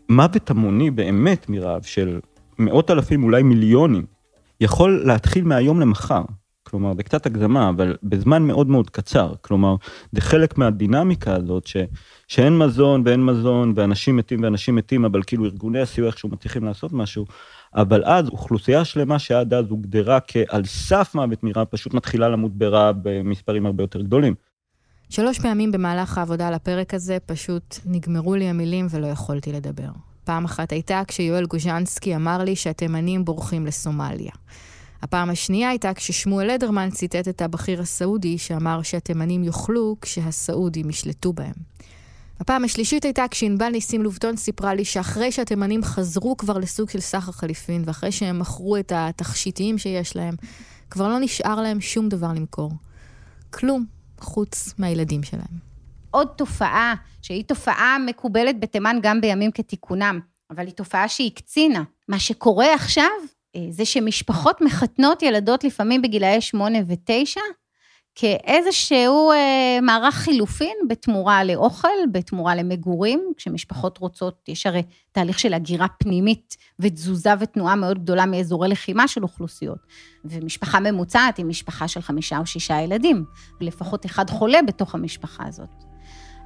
מוות 0.09 0.50
המוני 0.50 0.90
באמת 0.90 1.48
מרעב 1.48 1.83
של 1.83 2.20
מאות 2.59 2.90
אלפים, 2.90 3.24
אולי 3.24 3.42
מיליונים, 3.42 4.05
יכול 4.61 5.03
להתחיל 5.07 5.44
מהיום 5.44 5.81
למחר. 5.81 6.22
כלומר, 6.70 6.94
זה 6.96 7.02
קצת 7.02 7.26
הגזמה, 7.26 7.68
אבל 7.68 7.96
בזמן 8.02 8.42
מאוד 8.42 8.68
מאוד 8.68 8.90
קצר. 8.90 9.35
כלומר, 9.40 9.76
זה 10.12 10.20
חלק 10.20 10.59
מהדינמיקה 10.59 11.35
הזאת, 11.35 11.66
ש, 11.66 11.76
שאין 12.28 12.59
מזון 12.59 13.02
ואין 13.06 13.24
מזון, 13.24 13.72
ואנשים 13.76 14.16
מתים 14.16 14.42
ואנשים 14.42 14.74
מתים, 14.74 15.04
אבל 15.04 15.22
כאילו 15.22 15.44
ארגוני 15.44 15.80
הסיוע 15.80 16.06
איכשהו 16.06 16.28
מצליחים 16.28 16.64
לעשות 16.64 16.92
משהו, 16.92 17.26
אבל 17.74 18.04
אז 18.04 18.28
אוכלוסייה 18.28 18.85
שלמה 18.85 19.18
שעד 19.18 19.54
אז 19.54 19.64
הוגדרה 19.70 20.18
כעל 20.20 20.64
סף 20.64 21.14
מוות 21.14 21.42
מרעב, 21.42 21.66
פשוט 21.70 21.94
מתחילה 21.94 22.28
למות 22.28 22.52
ברעב 22.52 22.96
במספרים 23.02 23.66
הרבה 23.66 23.83
יותר 23.83 24.02
גדולים. 24.02 24.35
שלוש 25.11 25.38
פעמים 25.38 25.72
במהלך 25.72 26.18
העבודה 26.18 26.48
על 26.48 26.54
הפרק 26.54 26.94
הזה 26.94 27.18
פשוט 27.26 27.76
נגמרו 27.87 28.35
לי 28.35 28.48
המילים 28.48 28.87
ולא 28.90 29.06
יכולתי 29.06 29.52
לדבר. 29.52 29.90
פעם 30.24 30.44
אחת 30.44 30.72
הייתה 30.72 31.02
כשיואל 31.09 31.46
גוז'נסקי 31.46 32.16
אמר 32.16 32.44
לי 32.44 32.56
שהתימנים 32.56 33.24
בורחים 33.24 33.66
לסומליה. 33.66 34.33
הפעם 35.02 35.30
השנייה 35.30 35.68
הייתה 35.68 35.94
כששמואל 35.94 36.54
לדרמן 36.54 36.90
ציטט 36.90 37.28
את 37.28 37.42
הבכיר 37.42 37.80
הסעודי 37.80 38.38
שאמר 38.38 38.82
שהתימנים 38.82 39.44
יאכלו 39.44 39.96
כשהסעודים 40.00 40.90
ישלטו 40.90 41.32
בהם. 41.32 41.54
הפעם 42.40 42.64
השלישית 42.64 43.04
הייתה 43.04 43.24
כשענבל 43.30 43.68
ניסים 43.68 44.02
לובטון 44.02 44.36
סיפרה 44.36 44.74
לי 44.74 44.84
שאחרי 44.84 45.32
שהתימנים 45.32 45.84
חזרו 45.84 46.36
כבר 46.36 46.58
לסוג 46.58 46.90
של 46.90 47.00
סחר 47.00 47.32
חליפין, 47.32 47.82
ואחרי 47.86 48.12
שהם 48.12 48.38
מכרו 48.38 48.76
את 48.76 48.92
התכשיטיים 48.94 49.78
שיש 49.78 50.16
להם, 50.16 50.34
כבר 50.90 51.08
לא 51.08 51.18
נשאר 51.20 51.60
להם 51.60 51.80
שום 51.80 52.08
דבר 52.08 52.32
למכור. 52.32 52.72
כלום, 53.50 53.84
חוץ 54.20 54.74
מהילדים 54.78 55.22
שלהם. 55.22 55.70
עוד 56.10 56.28
תופעה, 56.36 56.94
שהיא 57.22 57.44
תופעה 57.44 57.96
מקובלת 58.06 58.60
בתימן 58.60 58.96
גם 59.02 59.20
בימים 59.20 59.50
כתיקונם, 59.52 60.20
אבל 60.50 60.66
היא 60.66 60.74
תופעה 60.74 61.08
שהיא 61.08 61.30
קצינה. 61.34 61.82
מה 62.08 62.18
שקורה 62.18 62.74
עכשיו 62.74 63.10
זה 63.70 63.84
שמשפחות 63.84 64.60
מחתנות 64.60 65.22
ילדות 65.22 65.64
לפעמים 65.64 66.02
בגילאי 66.02 66.40
שמונה 66.40 66.78
ותשע, 66.88 67.40
כאיזשהו 68.14 69.32
אה, 69.32 69.78
מערך 69.82 70.14
חילופין 70.14 70.76
בתמורה 70.88 71.44
לאוכל, 71.44 71.88
בתמורה 72.12 72.54
למגורים, 72.54 73.32
כשמשפחות 73.36 73.98
רוצות, 73.98 74.48
יש 74.48 74.66
הרי 74.66 74.82
תהליך 75.12 75.38
של 75.38 75.54
הגירה 75.54 75.86
פנימית 75.88 76.56
ותזוזה 76.78 77.30
ותנועה 77.40 77.74
מאוד 77.74 77.98
גדולה 77.98 78.26
מאזורי 78.26 78.68
לחימה 78.68 79.08
של 79.08 79.22
אוכלוסיות. 79.22 79.78
ומשפחה 80.24 80.80
ממוצעת 80.80 81.36
היא 81.36 81.46
משפחה 81.46 81.88
של 81.88 82.00
חמישה 82.00 82.38
או 82.38 82.46
שישה 82.46 82.80
ילדים, 82.80 83.24
ולפחות 83.60 84.06
אחד 84.06 84.30
חולה 84.30 84.62
בתוך 84.62 84.94
המשפחה 84.94 85.46
הזאת. 85.46 85.84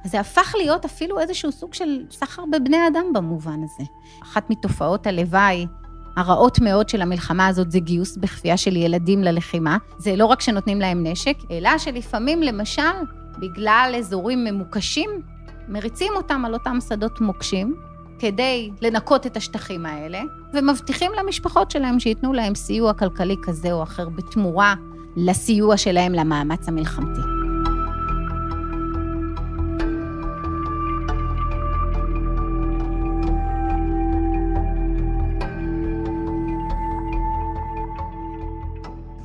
אז 0.05 0.11
זה 0.11 0.19
הפך 0.19 0.53
להיות 0.57 0.85
אפילו 0.85 1.19
איזשהו 1.19 1.51
סוג 1.51 1.73
של 1.73 2.05
סחר 2.11 2.43
בבני 2.51 2.87
אדם 2.87 3.05
במובן 3.13 3.59
הזה. 3.63 3.83
אחת 4.23 4.49
מתופעות 4.49 5.07
הלוואי 5.07 5.65
הרעות 6.15 6.59
מאוד 6.59 6.89
של 6.89 7.01
המלחמה 7.01 7.47
הזאת 7.47 7.71
זה 7.71 7.79
גיוס 7.79 8.17
בכפייה 8.17 8.57
של 8.57 8.75
ילדים 8.75 9.23
ללחימה. 9.23 9.77
זה 9.97 10.15
לא 10.15 10.25
רק 10.25 10.41
שנותנים 10.41 10.79
להם 10.79 11.07
נשק, 11.07 11.37
אלא 11.51 11.77
שלפעמים, 11.77 12.41
למשל, 12.41 12.81
בגלל 13.39 13.95
אזורים 13.97 14.43
ממוקשים, 14.43 15.09
מריצים 15.67 16.11
אותם 16.15 16.45
על 16.45 16.53
אותם 16.53 16.77
שדות 16.89 17.21
מוקשים, 17.21 17.75
כדי 18.19 18.71
לנקות 18.81 19.25
את 19.25 19.37
השטחים 19.37 19.85
האלה, 19.85 20.21
ומבטיחים 20.53 21.11
למשפחות 21.19 21.71
שלהם 21.71 21.99
שייתנו 21.99 22.33
להם 22.33 22.55
סיוע 22.55 22.93
כלכלי 22.93 23.35
כזה 23.43 23.71
או 23.71 23.83
אחר 23.83 24.09
בתמורה 24.09 24.75
לסיוע 25.15 25.77
שלהם 25.77 26.13
למאמץ 26.13 26.67
המלחמתי. 26.67 27.34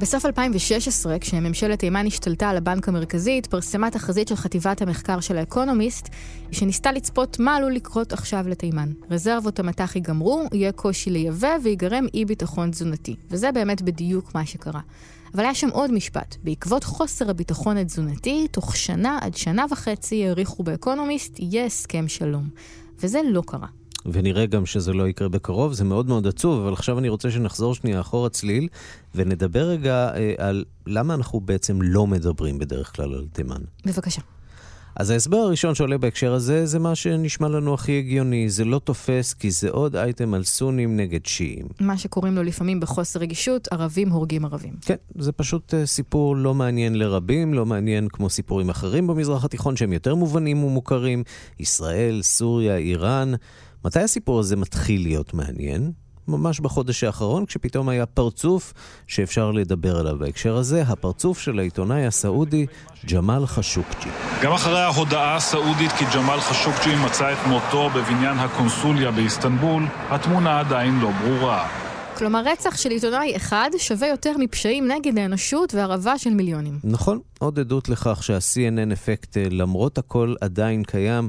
בסוף 0.01 0.27
2016, 0.27 1.19
כשממשלת 1.19 1.79
תימן 1.79 2.07
השתלטה 2.07 2.49
על 2.49 2.57
הבנק 2.57 2.89
המרכזי, 2.89 3.39
התפרסמה 3.39 3.91
תחזית 3.91 4.29
של 4.29 4.37
חטיבת 4.37 4.83
המחקר 4.83 5.21
של 5.21 5.37
האקונומיסט, 5.37 6.09
שניסתה 6.53 6.93
לצפות 6.93 7.39
מה 7.39 7.57
עלול 7.57 7.73
לקרות 7.73 8.13
עכשיו 8.13 8.49
לתימן. 8.49 8.93
רזרבות 9.11 9.59
המטח 9.59 9.97
ייגמרו, 9.97 10.45
יהיה 10.53 10.73
קושי 10.73 11.11
לייבא 11.11 11.57
ויגרם 11.63 12.07
אי 12.15 12.25
ביטחון 12.25 12.71
תזונתי. 12.71 13.17
וזה 13.31 13.53
באמת 13.53 13.83
בדיוק 13.83 14.35
מה 14.35 14.47
שקרה. 14.47 14.81
אבל 15.35 15.45
היה 15.45 15.55
שם 15.55 15.69
עוד 15.69 15.93
משפט. 15.93 16.37
בעקבות 16.45 16.85
חוסר 16.85 17.31
הביטחון 17.31 17.77
התזונתי, 17.77 18.47
תוך 18.51 18.77
שנה 18.77 19.19
עד 19.23 19.37
שנה 19.37 19.65
וחצי 19.71 20.27
העריכו 20.27 20.63
באקונומיסט, 20.63 21.39
יהיה 21.39 21.65
הסכם 21.65 22.09
שלום. 22.09 22.49
וזה 23.01 23.21
לא 23.25 23.43
קרה. 23.47 23.67
ונראה 24.07 24.47
גם 24.47 24.67
שזה 24.67 24.93
לא 24.93 25.09
יקרה 25.09 25.29
בקרוב, 25.29 25.73
זה 25.73 25.85
מאוד 25.85 26.09
מאוד 26.09 26.27
עצוב, 26.27 26.61
אבל 26.61 26.73
עכשיו 26.73 26.99
אני 26.99 27.09
רוצה 27.09 27.31
שנחזור 27.31 27.75
שנייה 27.75 28.01
אחורה 28.01 28.29
צליל, 28.29 28.69
ונדבר 29.15 29.69
רגע 29.69 30.11
אה, 30.15 30.35
על 30.39 30.65
למה 30.87 31.15
אנחנו 31.15 31.41
בעצם 31.41 31.83
לא 31.83 32.07
מדברים 32.07 32.59
בדרך 32.59 32.97
כלל 32.97 33.15
על 33.15 33.27
תימן. 33.33 33.61
בבקשה. 33.87 34.21
אז 34.97 35.11
ההסבר 35.11 35.37
הראשון 35.37 35.75
שעולה 35.75 35.99
בהקשר 35.99 36.33
הזה, 36.33 36.67
זה 36.67 36.79
מה 36.79 36.95
שנשמע 36.95 37.49
לנו 37.49 37.75
הכי 37.75 37.99
הגיוני. 37.99 38.51
זה 38.51 38.65
לא 38.65 38.79
תופס 38.79 39.35
כי 39.35 39.51
זה 39.51 39.71
עוד 39.71 39.97
אייטם 39.97 40.35
על 40.35 40.45
סונים 40.45 40.97
נגד 40.97 41.27
שיעים. 41.27 41.67
מה 41.81 41.99
שקוראים 41.99 42.35
לו 42.35 42.43
לפעמים 42.43 42.81
בחוסר 42.81 43.21
רגישות, 43.21 43.69
ערבים 43.73 44.11
הורגים 44.11 44.45
ערבים. 44.45 44.73
כן, 44.81 44.95
זה 45.15 45.33
פשוט 45.33 45.75
uh, 45.75 45.87
סיפור 45.87 46.37
לא 46.37 46.55
מעניין 46.55 46.99
לרבים, 46.99 47.55
לא 47.55 47.67
מעניין 47.67 48.09
כמו 48.09 48.31
סיפורים 48.31 48.71
אחרים 48.71 49.07
במזרח 49.07 49.45
התיכון 49.45 49.77
שהם 49.77 49.93
יותר 49.93 50.15
מובנים 50.15 50.65
ומוכרים. 50.65 51.23
ישראל, 51.59 52.23
סוריה, 52.23 52.77
איראן. 52.77 53.33
מתי 53.85 54.01
הסיפור 54.01 54.39
הזה 54.41 54.57
מתחיל 54.57 55.03
להיות 55.03 55.35
מעניין? 55.35 55.93
ממש 56.29 56.61
בחודש 56.61 57.05
האחרון, 57.05 57.47
כשפתאום 57.47 57.89
היה 57.89 58.07
פרצוף 58.07 58.73
שאפשר 59.07 59.51
לדבר 59.51 59.97
עליו 59.97 60.19
בהקשר 60.19 60.57
הזה, 60.57 60.83
הפרצוף 60.83 61.39
של 61.39 61.59
העיתונאי 61.59 62.07
הסעודי 62.07 62.67
ג'מאל 63.13 63.47
חשוקג'י. 63.47 64.09
גם 64.43 64.53
אחרי 64.53 64.81
ההודעה 64.81 65.37
הסעודית 65.37 65.93
כי 65.93 66.05
ג'מאל 66.15 66.41
חשוקג'י 66.41 66.97
מצא 67.05 67.33
את 67.33 67.39
מותו 67.49 67.91
בבניין 67.91 68.39
הקונסוליה 68.39 69.11
באיסטנבול, 69.11 69.83
התמונה 70.11 70.61
עדיין 70.61 71.01
לא 71.01 71.11
ברורה. 71.11 71.69
כלומר, 72.19 72.43
רצח 72.45 72.77
של 72.77 72.91
עיתונאי 72.91 73.37
אחד 73.37 73.71
שווה 73.79 74.09
יותר 74.09 74.33
מפשעים 74.39 74.89
נגד 74.89 75.19
האנושות 75.19 75.75
והרעבה 75.75 76.19
של 76.19 76.31
מיליונים. 76.31 76.79
נכון, 76.85 77.21
עוד 77.39 77.59
עדות 77.59 77.89
לכך 77.89 78.23
שה-CNN 78.23 78.93
אפקט, 78.93 79.37
למרות 79.51 79.99
הכל, 79.99 80.35
עדיין 80.41 80.83
קיים. 80.83 81.29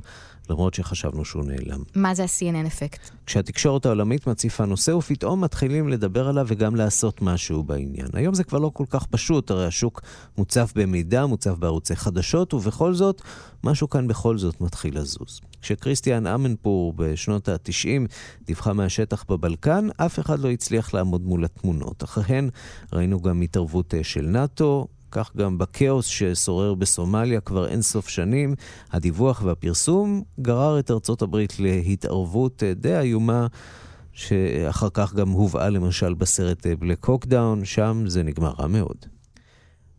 למרות 0.50 0.74
שחשבנו 0.74 1.26
שהוא 1.26 1.44
נעלם. 1.46 1.84
מה 1.96 2.16
זה 2.16 2.24
ה-CNN 2.24 2.68
אפקט? 2.68 3.10
כשהתקשורת 3.26 3.86
העולמית 3.86 4.28
מציפה 4.28 4.66
נושא 4.66 4.92
ופתאום 4.92 5.44
מתחילים 5.44 5.90
לדבר 5.90 6.28
עליו 6.28 6.46
וגם 6.50 6.76
לעשות 6.76 7.22
משהו 7.22 7.64
בעניין. 7.64 8.08
היום 8.14 8.34
זה 8.34 8.44
כבר 8.44 8.60
לא 8.60 8.72
כל 8.74 8.86
כך 8.90 9.06
פשוט, 9.06 9.52
הרי 9.52 9.66
השוק 9.66 10.02
מוצף 10.38 10.74
במידע, 10.76 11.26
מוצף 11.26 11.54
בערוצי 11.60 11.96
חדשות, 11.96 12.54
ובכל 12.54 12.94
זאת, 12.94 13.22
משהו 13.64 13.90
כאן 13.90 14.08
בכל 14.08 14.38
זאת 14.38 14.62
מתחיל 14.62 15.00
לזוז. 15.00 15.42
כשקריסטיאן 15.62 16.28
אמנפור 16.28 16.94
בשנות 16.96 17.50
ה-90 17.50 18.12
דיווחה 18.46 18.74
מהשטח 18.74 19.26
בבלקן, 19.30 19.88
אף 19.98 20.20
אחד 20.20 20.40
לא 20.40 20.50
הצליח 20.50 20.94
לעמוד 20.94 21.22
מול 21.22 21.46
התמונות. 21.46 22.04
אחריהן 22.04 22.50
ראינו 22.94 23.22
גם 23.22 23.42
התערבות 23.42 23.94
אה, 23.94 24.04
של 24.04 24.22
נאט"ו, 24.22 24.88
כך 25.12 25.36
גם 25.36 25.58
בכאוס 25.58 26.06
ששורר 26.06 26.74
בסומליה 26.74 27.42
כבר 27.42 27.68
אין 27.68 27.82
סוף 27.82 28.08
שנים, 28.08 28.56
הדיווח 28.92 29.42
והפרסום 29.46 30.24
גרר 30.40 30.80
את 30.80 30.92
ארצות 30.92 31.22
הברית 31.22 31.60
להתערבות 31.60 32.64
די 32.76 33.00
איומה. 33.00 33.48
שאחר 34.14 34.88
כך 34.94 35.14
גם 35.14 35.30
הובאה 35.30 35.70
למשל 35.70 36.14
בסרט 36.14 36.68
בלק 36.80 37.06
הוקדאון, 37.06 37.66
שם 37.66 38.04
זה 38.08 38.24
נגמר 38.24 38.54
רע 38.60 38.68
מאוד. 38.68 39.06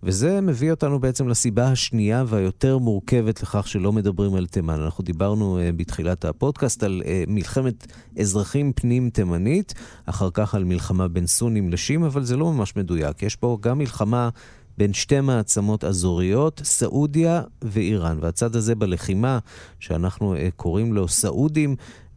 וזה 0.02 0.40
מביא 0.40 0.70
אותנו 0.70 1.00
בעצם 1.00 1.28
לסיבה 1.28 1.68
השנייה 1.68 2.24
והיותר 2.26 2.78
מורכבת 2.78 3.42
לכך 3.42 3.68
שלא 3.68 3.92
מדברים 3.92 4.34
על 4.34 4.46
תימן. 4.46 4.80
אנחנו 4.80 5.04
דיברנו 5.04 5.58
uh, 5.58 5.76
בתחילת 5.76 6.24
הפודקאסט 6.24 6.82
על 6.82 7.02
uh, 7.04 7.06
מלחמת 7.30 7.86
אזרחים 8.20 8.72
פנים 8.72 9.10
תימנית, 9.10 9.74
אחר 10.06 10.28
כך 10.34 10.54
על 10.54 10.64
מלחמה 10.64 11.08
בין 11.08 11.26
סונים 11.26 11.70
לשים, 11.70 12.04
אבל 12.04 12.24
זה 12.24 12.36
לא 12.36 12.52
ממש 12.52 12.76
מדויק. 12.76 13.22
יש 13.22 13.36
פה 13.36 13.58
גם 13.60 13.78
מלחמה 13.78 14.28
בין 14.78 14.92
שתי 14.92 15.20
מעצמות 15.20 15.84
אזוריות, 15.84 16.60
סעודיה 16.64 17.42
ואיראן. 17.62 18.18
והצד 18.20 18.56
הזה 18.56 18.74
בלחימה, 18.74 19.38
שאנחנו 19.80 20.34
uh, 20.34 20.38
קוראים 20.56 20.92
לו 20.92 21.08
סעודים, 21.08 21.76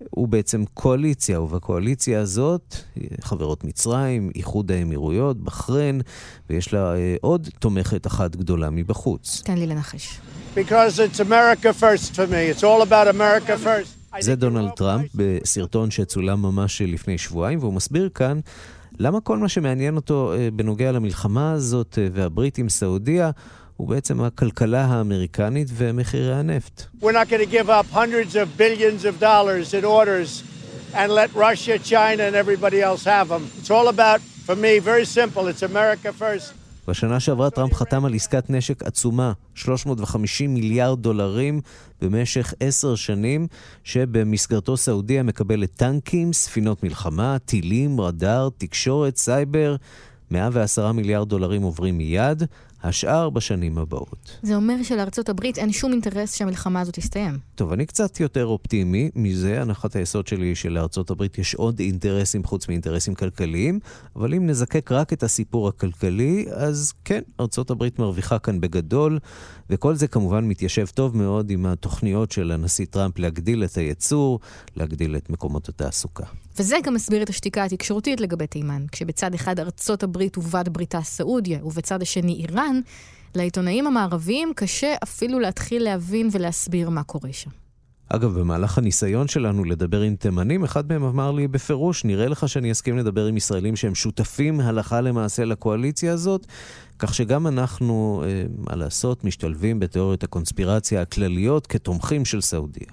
הוא 0.10 0.28
בעצם 0.28 0.64
קואליציה, 0.74 1.42
ובקואליציה 1.42 2.22
הזאת 2.22 2.76
חברות 3.22 3.64
מצרים, 3.64 4.32
איחוד 4.36 4.72
האמירויות, 4.72 5.38
בחריין, 5.38 6.02
ויש 6.50 6.74
לה 6.74 6.94
uh, 6.94 6.98
עוד 7.22 7.48
תומכת 7.60 8.08
אחת 8.08 8.36
גדולה 8.36 8.70
מבחוץ. 8.70 9.42
תן 9.46 9.58
לי 9.58 9.68
לנחש. 9.68 10.20
זה 14.20 14.36
דונלד 14.36 14.72
טראמפ 14.72 15.06
בסרטון 15.16 15.92
שצולם 15.92 16.42
ממש 16.42 16.82
לפני 16.82 17.18
שבועיים, 17.18 17.60
והוא 17.60 17.74
מסביר 17.74 18.10
כאן 18.10 18.40
למה 19.00 19.22
כל 19.22 19.38
מה 19.38 19.50
שמעניין 19.50 19.96
אותו 19.96 20.34
אה, 20.34 20.56
בנוגע 20.56 20.92
למלחמה 20.92 21.52
הזאת 21.52 21.94
אה, 21.94 22.12
והברית 22.14 22.58
עם 22.58 22.70
סעודיה 22.70 23.32
הוא 23.76 23.88
בעצם 23.88 24.22
הכלכלה 24.22 24.86
האמריקנית 24.86 25.68
ומחירי 25.74 26.34
הנפט. 26.34 26.82
We're 27.02 27.12
not 27.12 27.30
going 27.30 27.50
to 27.50 27.52
give 27.52 27.70
up 27.70 27.86
hundreds 27.92 28.36
of 28.36 28.58
billions 28.58 29.06
of 29.06 29.20
dollars 29.20 29.74
in 29.74 29.86
orders 29.86 30.44
and 30.94 31.12
let 31.12 31.30
Russia, 31.36 31.78
China 31.78 32.24
and 32.24 32.36
everybody 32.36 32.82
else 32.82 33.04
have 33.04 33.28
them. 33.28 33.44
It's 33.60 33.70
all 33.70 33.88
about, 33.90 34.22
for 34.48 34.56
me, 34.56 34.80
very 34.80 35.06
simple, 35.06 35.48
it's 35.48 35.62
America 35.62 36.14
first. 36.14 36.54
בשנה 36.88 37.20
שעברה 37.20 37.50
טראמפ 37.50 37.74
חתם 37.74 38.06
על 38.06 38.14
עסקת 38.14 38.50
נשק 38.50 38.84
עצומה, 38.84 39.34
350 39.56 40.54
מיליארד 40.54 41.02
דולרים 41.02 41.62
במשך 42.02 42.54
עשר 42.60 42.96
שנים, 42.96 43.48
שבמסגרתו 43.84 44.78
סעודיה 44.78 45.24
מקבלת 45.24 45.74
טנקים, 45.76 46.34
ספינות 46.34 46.84
מלחמה, 46.84 47.38
טילים, 47.46 48.02
רדאר, 48.02 48.50
תקשורת, 48.58 49.18
סייבר. 49.18 49.76
110 50.32 50.92
מיליארד 50.92 51.30
דולרים 51.30 51.62
עוברים 51.62 51.98
מיד, 51.98 52.44
השאר 52.88 53.30
בשנים 53.30 53.78
הבאות. 53.78 54.38
זה 54.42 54.56
אומר 54.56 54.84
שלארצות 54.84 55.30
הברית 55.30 55.58
אין 55.58 55.72
שום 55.72 55.92
אינטרס 55.92 56.36
שהמלחמה 56.36 56.82
הזאת 56.82 56.96
תסתיים. 56.96 57.38
טוב, 57.56 57.74
אני 57.74 57.86
קצת 57.86 58.20
יותר 58.20 58.46
אופטימי 58.46 59.10
מזה. 59.16 59.62
הנחת 59.62 59.96
היסוד 59.96 60.28
שלי 60.28 60.46
היא 60.46 60.56
שלארצות 60.56 61.10
הברית 61.10 61.38
יש 61.38 61.56
עוד 61.56 61.80
אינטרסים 61.80 62.44
חוץ 62.44 62.70
מאינטרסים 62.70 63.16
כלכליים, 63.16 63.80
אבל 64.16 64.34
אם 64.34 64.48
נזקק 64.48 64.92
רק 64.92 65.14
את 65.14 65.24
הסיפור 65.24 65.68
הכלכלי, 65.68 66.46
אז 66.54 66.94
כן, 67.06 67.22
ארצות 67.40 67.70
הברית 67.70 68.00
מרוויחה 68.00 68.40
כאן 68.40 68.62
בגדול, 68.62 69.20
וכל 69.70 69.96
זה 69.96 70.08
כמובן 70.08 70.46
מתיישב 70.46 70.86
טוב 70.86 71.18
מאוד 71.18 71.50
עם 71.50 71.66
התוכניות 71.66 72.32
של 72.32 72.52
הנשיא 72.52 72.86
טראמפ 72.90 73.20
להגדיל 73.20 73.64
את 73.64 73.78
הייצור, 73.78 74.40
להגדיל 74.76 75.16
את 75.18 75.30
מקומות 75.30 75.70
התעסוקה. 75.70 76.24
וזה 76.60 76.78
גם 76.84 76.94
מסביר 76.94 77.24
את 77.24 77.30
השתיקה 77.30 77.64
התקשורתית 77.64 78.22
לגבי 78.22 78.48
תימן, 78.48 78.86
כשבצד 78.92 79.34
אחד 79.34 79.60
ארצות 79.60 80.04
הברית 80.04 80.38
ובת 80.38 80.68
בריתה 80.68 81.02
סעודיה, 81.02 81.66
ובצד 81.66 82.02
השני 82.02 82.34
איראן, 82.34 82.80
לעיתונאים 83.36 83.88
המערביים 83.88 84.52
קשה 84.56 84.96
אפילו 85.04 85.40
להתחיל 85.40 85.84
להבין 85.84 86.30
ולהסביר 86.32 86.90
מה 86.90 87.04
קורה 87.04 87.34
שם. 87.34 87.65
אגב, 88.10 88.40
במהלך 88.40 88.78
הניסיון 88.78 89.28
שלנו 89.28 89.64
לדבר 89.64 90.02
עם 90.02 90.16
תימנים, 90.16 90.64
אחד 90.64 90.90
מהם 90.90 91.04
אמר 91.04 91.32
לי 91.32 91.48
בפירוש, 91.48 92.06
נראה 92.06 92.28
לך 92.28 92.50
שאני 92.50 92.72
אסכים 92.72 92.98
לדבר 92.98 93.26
עם 93.26 93.38
ישראלים 93.38 93.76
שהם 93.76 93.96
שותפים 93.96 94.60
הלכה 94.60 95.02
למעשה 95.02 95.46
לקואליציה 95.46 96.14
הזאת? 96.14 96.48
כך 97.00 97.14
שגם 97.14 97.48
אנחנו, 97.48 98.24
אה, 98.26 98.44
מה 98.58 98.76
לעשות, 98.76 99.24
משתלבים 99.24 99.80
בתיאוריות 99.80 100.24
הקונספירציה 100.24 101.02
הכלליות 101.02 101.68
כתומכים 101.68 102.26
של 102.26 102.42
סעודיה. 102.42 102.88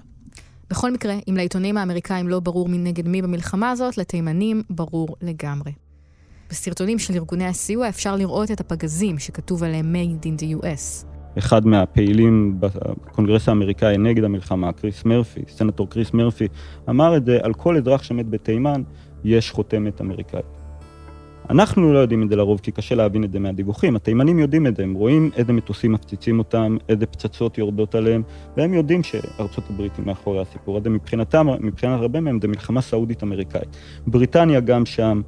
בכל 0.69 0.91
מקרה, 0.91 1.15
אם 1.29 1.37
לעיתונים 1.37 1.77
האמריקאים 1.77 2.29
לא 2.29 2.39
ברור 2.39 2.69
מי 2.69 2.77
נגד 2.77 3.07
מי 3.07 3.21
במלחמה 3.21 3.71
הזאת, 3.71 3.97
לתימנים 3.97 4.63
ברור 4.69 5.15
לגמרי. 5.21 5.71
בסרטונים 6.49 6.99
של 6.99 7.13
ארגוני 7.13 7.45
הסיוע 7.45 7.89
אפשר 7.89 8.15
לראות 8.15 8.51
את 8.51 8.59
הפגזים 8.59 9.19
שכתוב 9.19 9.63
עליהם 9.63 9.95
Made 9.95 10.25
in 10.25 10.41
the 10.41 10.63
US. 10.63 11.12
אחד 11.37 11.67
מהפעילים 11.67 12.55
בקונגרס 12.59 13.49
האמריקאי 13.49 13.97
נגד 13.97 14.23
המלחמה, 14.23 14.71
קריס 14.71 15.05
מרפי, 15.05 15.41
סנטור 15.47 15.89
קריס 15.89 16.13
מרפי, 16.13 16.47
אמר 16.89 17.17
את 17.17 17.25
זה, 17.25 17.39
על 17.43 17.53
כל 17.53 17.77
אזרח 17.77 18.03
שמת 18.03 18.29
בתימן 18.29 18.81
יש 19.23 19.51
חותמת 19.51 20.01
אמריקאית. 20.01 20.45
אנחנו 21.49 21.93
לא 21.93 21.99
יודעים 21.99 22.23
את 22.23 22.29
זה 22.29 22.35
לרוב, 22.35 22.59
כי 22.59 22.71
קשה 22.71 22.95
להבין 22.95 23.23
את 23.23 23.31
זה 23.31 23.39
מהדיווחים. 23.39 23.95
התימנים 23.95 24.39
יודעים 24.39 24.67
את 24.67 24.75
זה, 24.75 24.83
הם 24.83 24.93
רואים 24.93 25.29
איזה 25.35 25.53
מטוסים 25.53 25.91
מפציצים 25.91 26.39
אותם, 26.39 26.77
איזה 26.89 27.05
פצצות 27.05 27.57
יורדות 27.57 27.95
עליהם, 27.95 28.23
והם 28.57 28.73
יודעים 28.73 29.03
שארצות 29.03 29.63
הברית 29.69 29.97
היא 29.97 30.05
מאחורי 30.05 30.41
הסיפור 30.41 30.77
הזה. 30.77 30.89
מבחינתם, 30.89 31.47
מבחינת 31.59 31.99
הרבה 31.99 32.21
מהם, 32.21 32.39
זה 32.41 32.47
מלחמה 32.47 32.81
סעודית-אמריקאית. 32.81 33.77
בריטניה 34.07 34.59
גם 34.59 34.85
שם, 34.85 35.21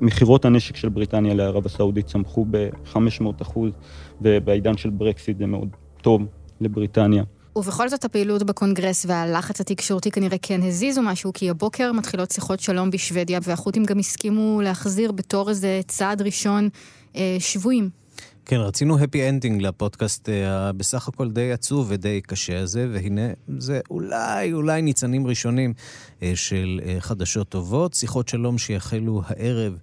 מכירות 0.00 0.44
הנשק 0.44 0.76
של 0.76 0.88
בריטניה 0.88 1.34
לערב 1.34 1.66
הסעודית 1.66 2.06
צמחו 2.06 2.46
ב-500 2.50 3.42
אחוז, 3.42 3.72
ובעידן 4.20 4.76
של 4.76 4.90
ברקסיט 4.90 5.38
זה 5.38 5.46
מאוד 5.46 5.68
טוב 6.02 6.22
לבריטניה. 6.60 7.24
ובכל 7.56 7.88
זאת 7.88 8.04
הפעילות 8.04 8.42
בקונגרס 8.42 9.06
והלחץ 9.08 9.60
התקשורתי 9.60 10.10
כנראה 10.10 10.38
כן 10.42 10.62
הזיזו 10.62 11.02
משהו, 11.02 11.32
כי 11.32 11.50
הבוקר 11.50 11.92
מתחילות 11.92 12.30
שיחות 12.30 12.60
שלום 12.60 12.90
בשוודיה, 12.90 13.38
והחות'ים 13.42 13.84
גם 13.84 13.98
הסכימו 13.98 14.60
להחזיר 14.60 15.12
בתור 15.12 15.48
איזה 15.48 15.80
צעד 15.86 16.22
ראשון 16.22 16.68
אה, 17.16 17.36
שבויים. 17.38 17.90
כן, 18.50 18.56
רצינו 18.56 18.98
happy 18.98 19.28
ending 19.28 19.62
לפודקאסט 19.62 20.28
אה, 20.28 20.72
בסך 20.72 21.08
הכל 21.08 21.30
די 21.30 21.52
עצוב 21.52 21.86
ודי 21.90 22.20
קשה 22.20 22.60
הזה, 22.60 22.88
והנה 22.92 23.26
זה 23.58 23.80
אולי, 23.90 24.52
אולי 24.52 24.82
ניצנים 24.82 25.26
ראשונים 25.26 25.74
אה, 26.22 26.32
של 26.34 26.80
אה, 26.84 26.96
חדשות 27.00 27.48
טובות. 27.48 27.94
שיחות 27.94 28.28
שלום 28.28 28.58
שיחלו 28.58 29.22
הערב 29.26 29.78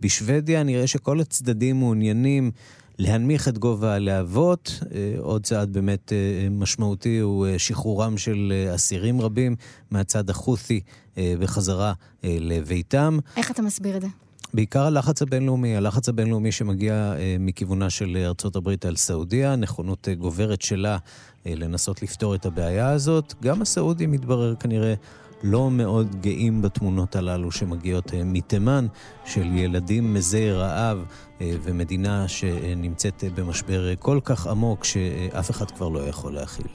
בשוודיה, 0.00 0.62
נראה 0.62 0.86
שכל 0.86 1.20
הצדדים 1.20 1.76
מעוניינים 1.76 2.50
להנמיך 2.98 3.48
את 3.48 3.58
גובה 3.58 3.94
הלהבות. 3.94 4.80
אה, 4.94 5.14
עוד 5.18 5.44
צעד 5.44 5.72
באמת 5.72 6.12
אה, 6.12 6.48
משמעותי 6.50 7.18
הוא 7.18 7.46
אה, 7.46 7.58
שחרורם 7.58 8.18
של 8.18 8.52
אסירים 8.74 9.20
רבים 9.20 9.56
מהצד 9.90 10.30
החות'י 10.30 10.80
בחזרה 11.16 11.92
לביתם. 12.24 13.18
איך 13.36 13.50
אתה 13.50 13.62
מסביר 13.62 13.96
את 13.96 14.02
זה? 14.02 14.08
בעיקר 14.54 14.82
הלחץ 14.82 15.22
הבינלאומי, 15.22 15.76
הלחץ 15.76 16.08
הבינלאומי 16.08 16.52
שמגיע 16.52 17.14
מכיוונה 17.40 17.90
של 17.90 18.16
ארצות 18.16 18.56
הברית 18.56 18.84
על 18.84 18.96
סעודיה, 18.96 19.56
נכונות 19.56 20.08
גוברת 20.18 20.62
שלה 20.62 20.98
לנסות 21.46 22.02
לפתור 22.02 22.34
את 22.34 22.46
הבעיה 22.46 22.90
הזאת. 22.90 23.34
גם 23.42 23.62
הסעודים 23.62 24.12
מתברר 24.12 24.54
כנראה 24.54 24.94
לא 25.42 25.70
מאוד 25.70 26.20
גאים 26.20 26.62
בתמונות 26.62 27.16
הללו 27.16 27.52
שמגיעות 27.52 28.14
אה, 28.14 28.20
מתימן, 28.24 28.86
של 29.24 29.44
ילדים 29.44 30.14
מזי 30.14 30.50
רעב 30.50 31.04
אה, 31.40 31.52
ומדינה 31.62 32.28
שנמצאת 32.28 33.24
במשבר 33.34 33.94
כל 33.98 34.20
כך 34.24 34.46
עמוק 34.46 34.84
שאף 34.84 35.50
אחד 35.50 35.70
כבר 35.70 35.88
לא 35.88 36.08
יכול 36.08 36.34
להכיל. 36.34 36.66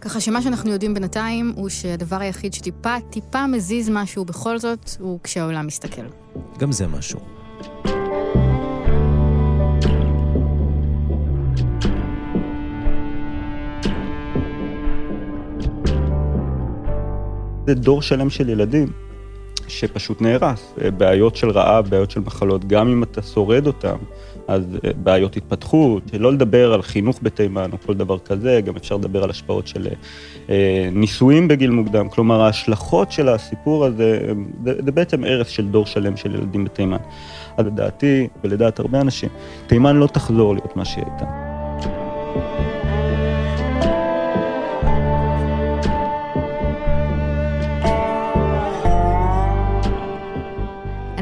ככה 0.00 0.20
שמה 0.20 0.42
שאנחנו 0.42 0.70
יודעים 0.70 0.94
בינתיים 0.94 1.52
הוא 1.56 1.68
שהדבר 1.68 2.16
היחיד 2.16 2.54
שטיפה, 2.54 2.94
טיפה 3.10 3.46
מזיז 3.46 3.88
משהו 3.92 4.24
בכל 4.24 4.58
זאת, 4.58 4.90
הוא 5.00 5.18
כשהעולם 5.22 5.66
מסתכל. 5.66 6.06
גם 6.58 6.72
זה 6.72 6.86
משהו. 6.86 7.20
זה 17.74 17.80
דור 17.80 18.02
שלם 18.02 18.30
של 18.30 18.48
ילדים 18.48 18.88
שפשוט 19.68 20.20
נהרס. 20.20 20.74
בעיות 20.96 21.36
של 21.36 21.50
רעב, 21.50 21.88
בעיות 21.88 22.10
של 22.10 22.20
מחלות, 22.20 22.64
גם 22.64 22.88
אם 22.88 23.02
אתה 23.02 23.22
שורד 23.22 23.66
אותם, 23.66 23.96
אז 24.48 24.62
אה, 24.84 24.90
בעיות 25.02 25.36
התפתחות, 25.36 26.02
לא 26.18 26.32
לדבר 26.32 26.72
על 26.72 26.82
חינוך 26.82 27.18
בתימן 27.22 27.72
או 27.72 27.76
כל 27.86 27.94
דבר 27.94 28.18
כזה, 28.18 28.60
גם 28.64 28.76
אפשר 28.76 28.96
לדבר 28.96 29.24
על 29.24 29.30
השפעות 29.30 29.66
של 29.66 29.88
אה, 30.50 30.88
נישואים 30.92 31.48
בגיל 31.48 31.70
מוקדם, 31.70 32.08
כלומר 32.08 32.40
ההשלכות 32.40 33.12
של 33.12 33.28
הסיפור 33.28 33.84
הזה, 33.84 34.32
זה, 34.64 34.74
זה 34.84 34.92
בעצם 34.92 35.24
הרס 35.24 35.48
של 35.48 35.68
דור 35.68 35.86
שלם 35.86 36.16
של 36.16 36.34
ילדים 36.34 36.64
בתימן. 36.64 36.96
אז 37.56 37.66
לדעתי, 37.66 38.28
ולדעת 38.44 38.78
הרבה 38.78 39.00
אנשים, 39.00 39.28
תימן 39.66 39.96
לא 39.96 40.06
תחזור 40.06 40.54
להיות 40.54 40.76
מה 40.76 40.84
שהיא 40.84 41.04
הייתה. 41.04 42.71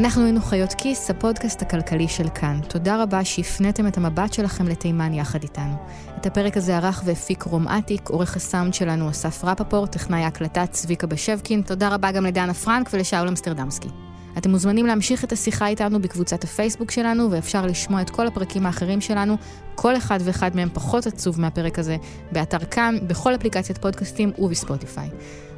אנחנו 0.01 0.25
היינו 0.25 0.41
חיות 0.41 0.75
כיס, 0.75 1.11
הפודקאסט 1.11 1.63
הכלכלי 1.63 2.09
של 2.09 2.29
כאן. 2.29 2.61
תודה 2.69 3.03
רבה 3.03 3.25
שהפניתם 3.25 3.87
את 3.87 3.97
המבט 3.97 4.33
שלכם 4.33 4.67
לתימן 4.67 5.15
יחד 5.15 5.43
איתנו. 5.43 5.75
את 6.17 6.27
הפרק 6.27 6.57
הזה 6.57 6.77
ערך 6.77 7.03
והפיק 7.05 7.43
רום 7.43 7.69
אטיק, 7.69 8.09
עורך 8.09 8.37
הסאונד 8.37 8.75
שלנו 8.75 9.11
אסף 9.11 9.45
רפפורט, 9.45 9.93
טכנאי 9.93 10.21
ההקלטה 10.21 10.67
צביקה 10.67 11.07
בשבקין. 11.07 11.63
תודה 11.63 11.89
רבה 11.89 12.13
גם 12.13 12.27
לדנה 12.27 12.55
פרנק 12.55 12.91
ולשאול 12.93 13.29
אמסטרדמסקי. 13.29 14.10
אתם 14.41 14.51
מוזמנים 14.51 14.87
להמשיך 14.87 15.25
את 15.25 15.33
השיחה 15.33 15.67
איתנו 15.67 16.03
בקבוצת 16.03 16.45
הפייסבוק 16.45 16.91
שלנו, 16.91 17.31
ואפשר 17.31 17.67
לשמוע 17.67 18.03
את 18.03 18.11
כל 18.11 18.27
הפרקים 18.27 18.67
האחרים 18.67 19.01
שלנו, 19.01 19.37
כל 19.75 19.97
אחד 19.97 20.19
ואחד 20.25 20.57
מהם 20.57 20.69
פחות 20.73 21.07
עצוב 21.07 21.41
מהפרק 21.41 21.79
הזה, 21.79 21.97
באתר 22.33 22.59
כאן, 22.59 22.99
בכל 23.07 23.35
אפליקציית 23.35 23.79
פודקאסטים 23.79 24.33
ובספוטיפיי. 24.39 25.09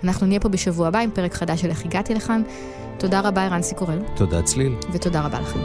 אנחנו 0.04 0.26
נהיה 0.26 0.40
פה 0.40 0.48
בשבוע 0.48 0.88
הבא 0.88 0.98
עם 0.98 1.10
פרק 1.10 1.34
חדש 1.34 1.60
של 1.60 1.68
איך 1.68 1.84
הגעתי 1.84 2.14
לכאן. 2.14 2.42
תודה 2.98 3.20
רבה, 3.20 3.44
ערן 3.44 3.62
סיקורל. 3.62 3.98
תודה, 4.16 4.42
צליל. 4.42 4.74
ותודה 4.92 5.20
רבה 5.20 5.40
לכם. 5.40 5.60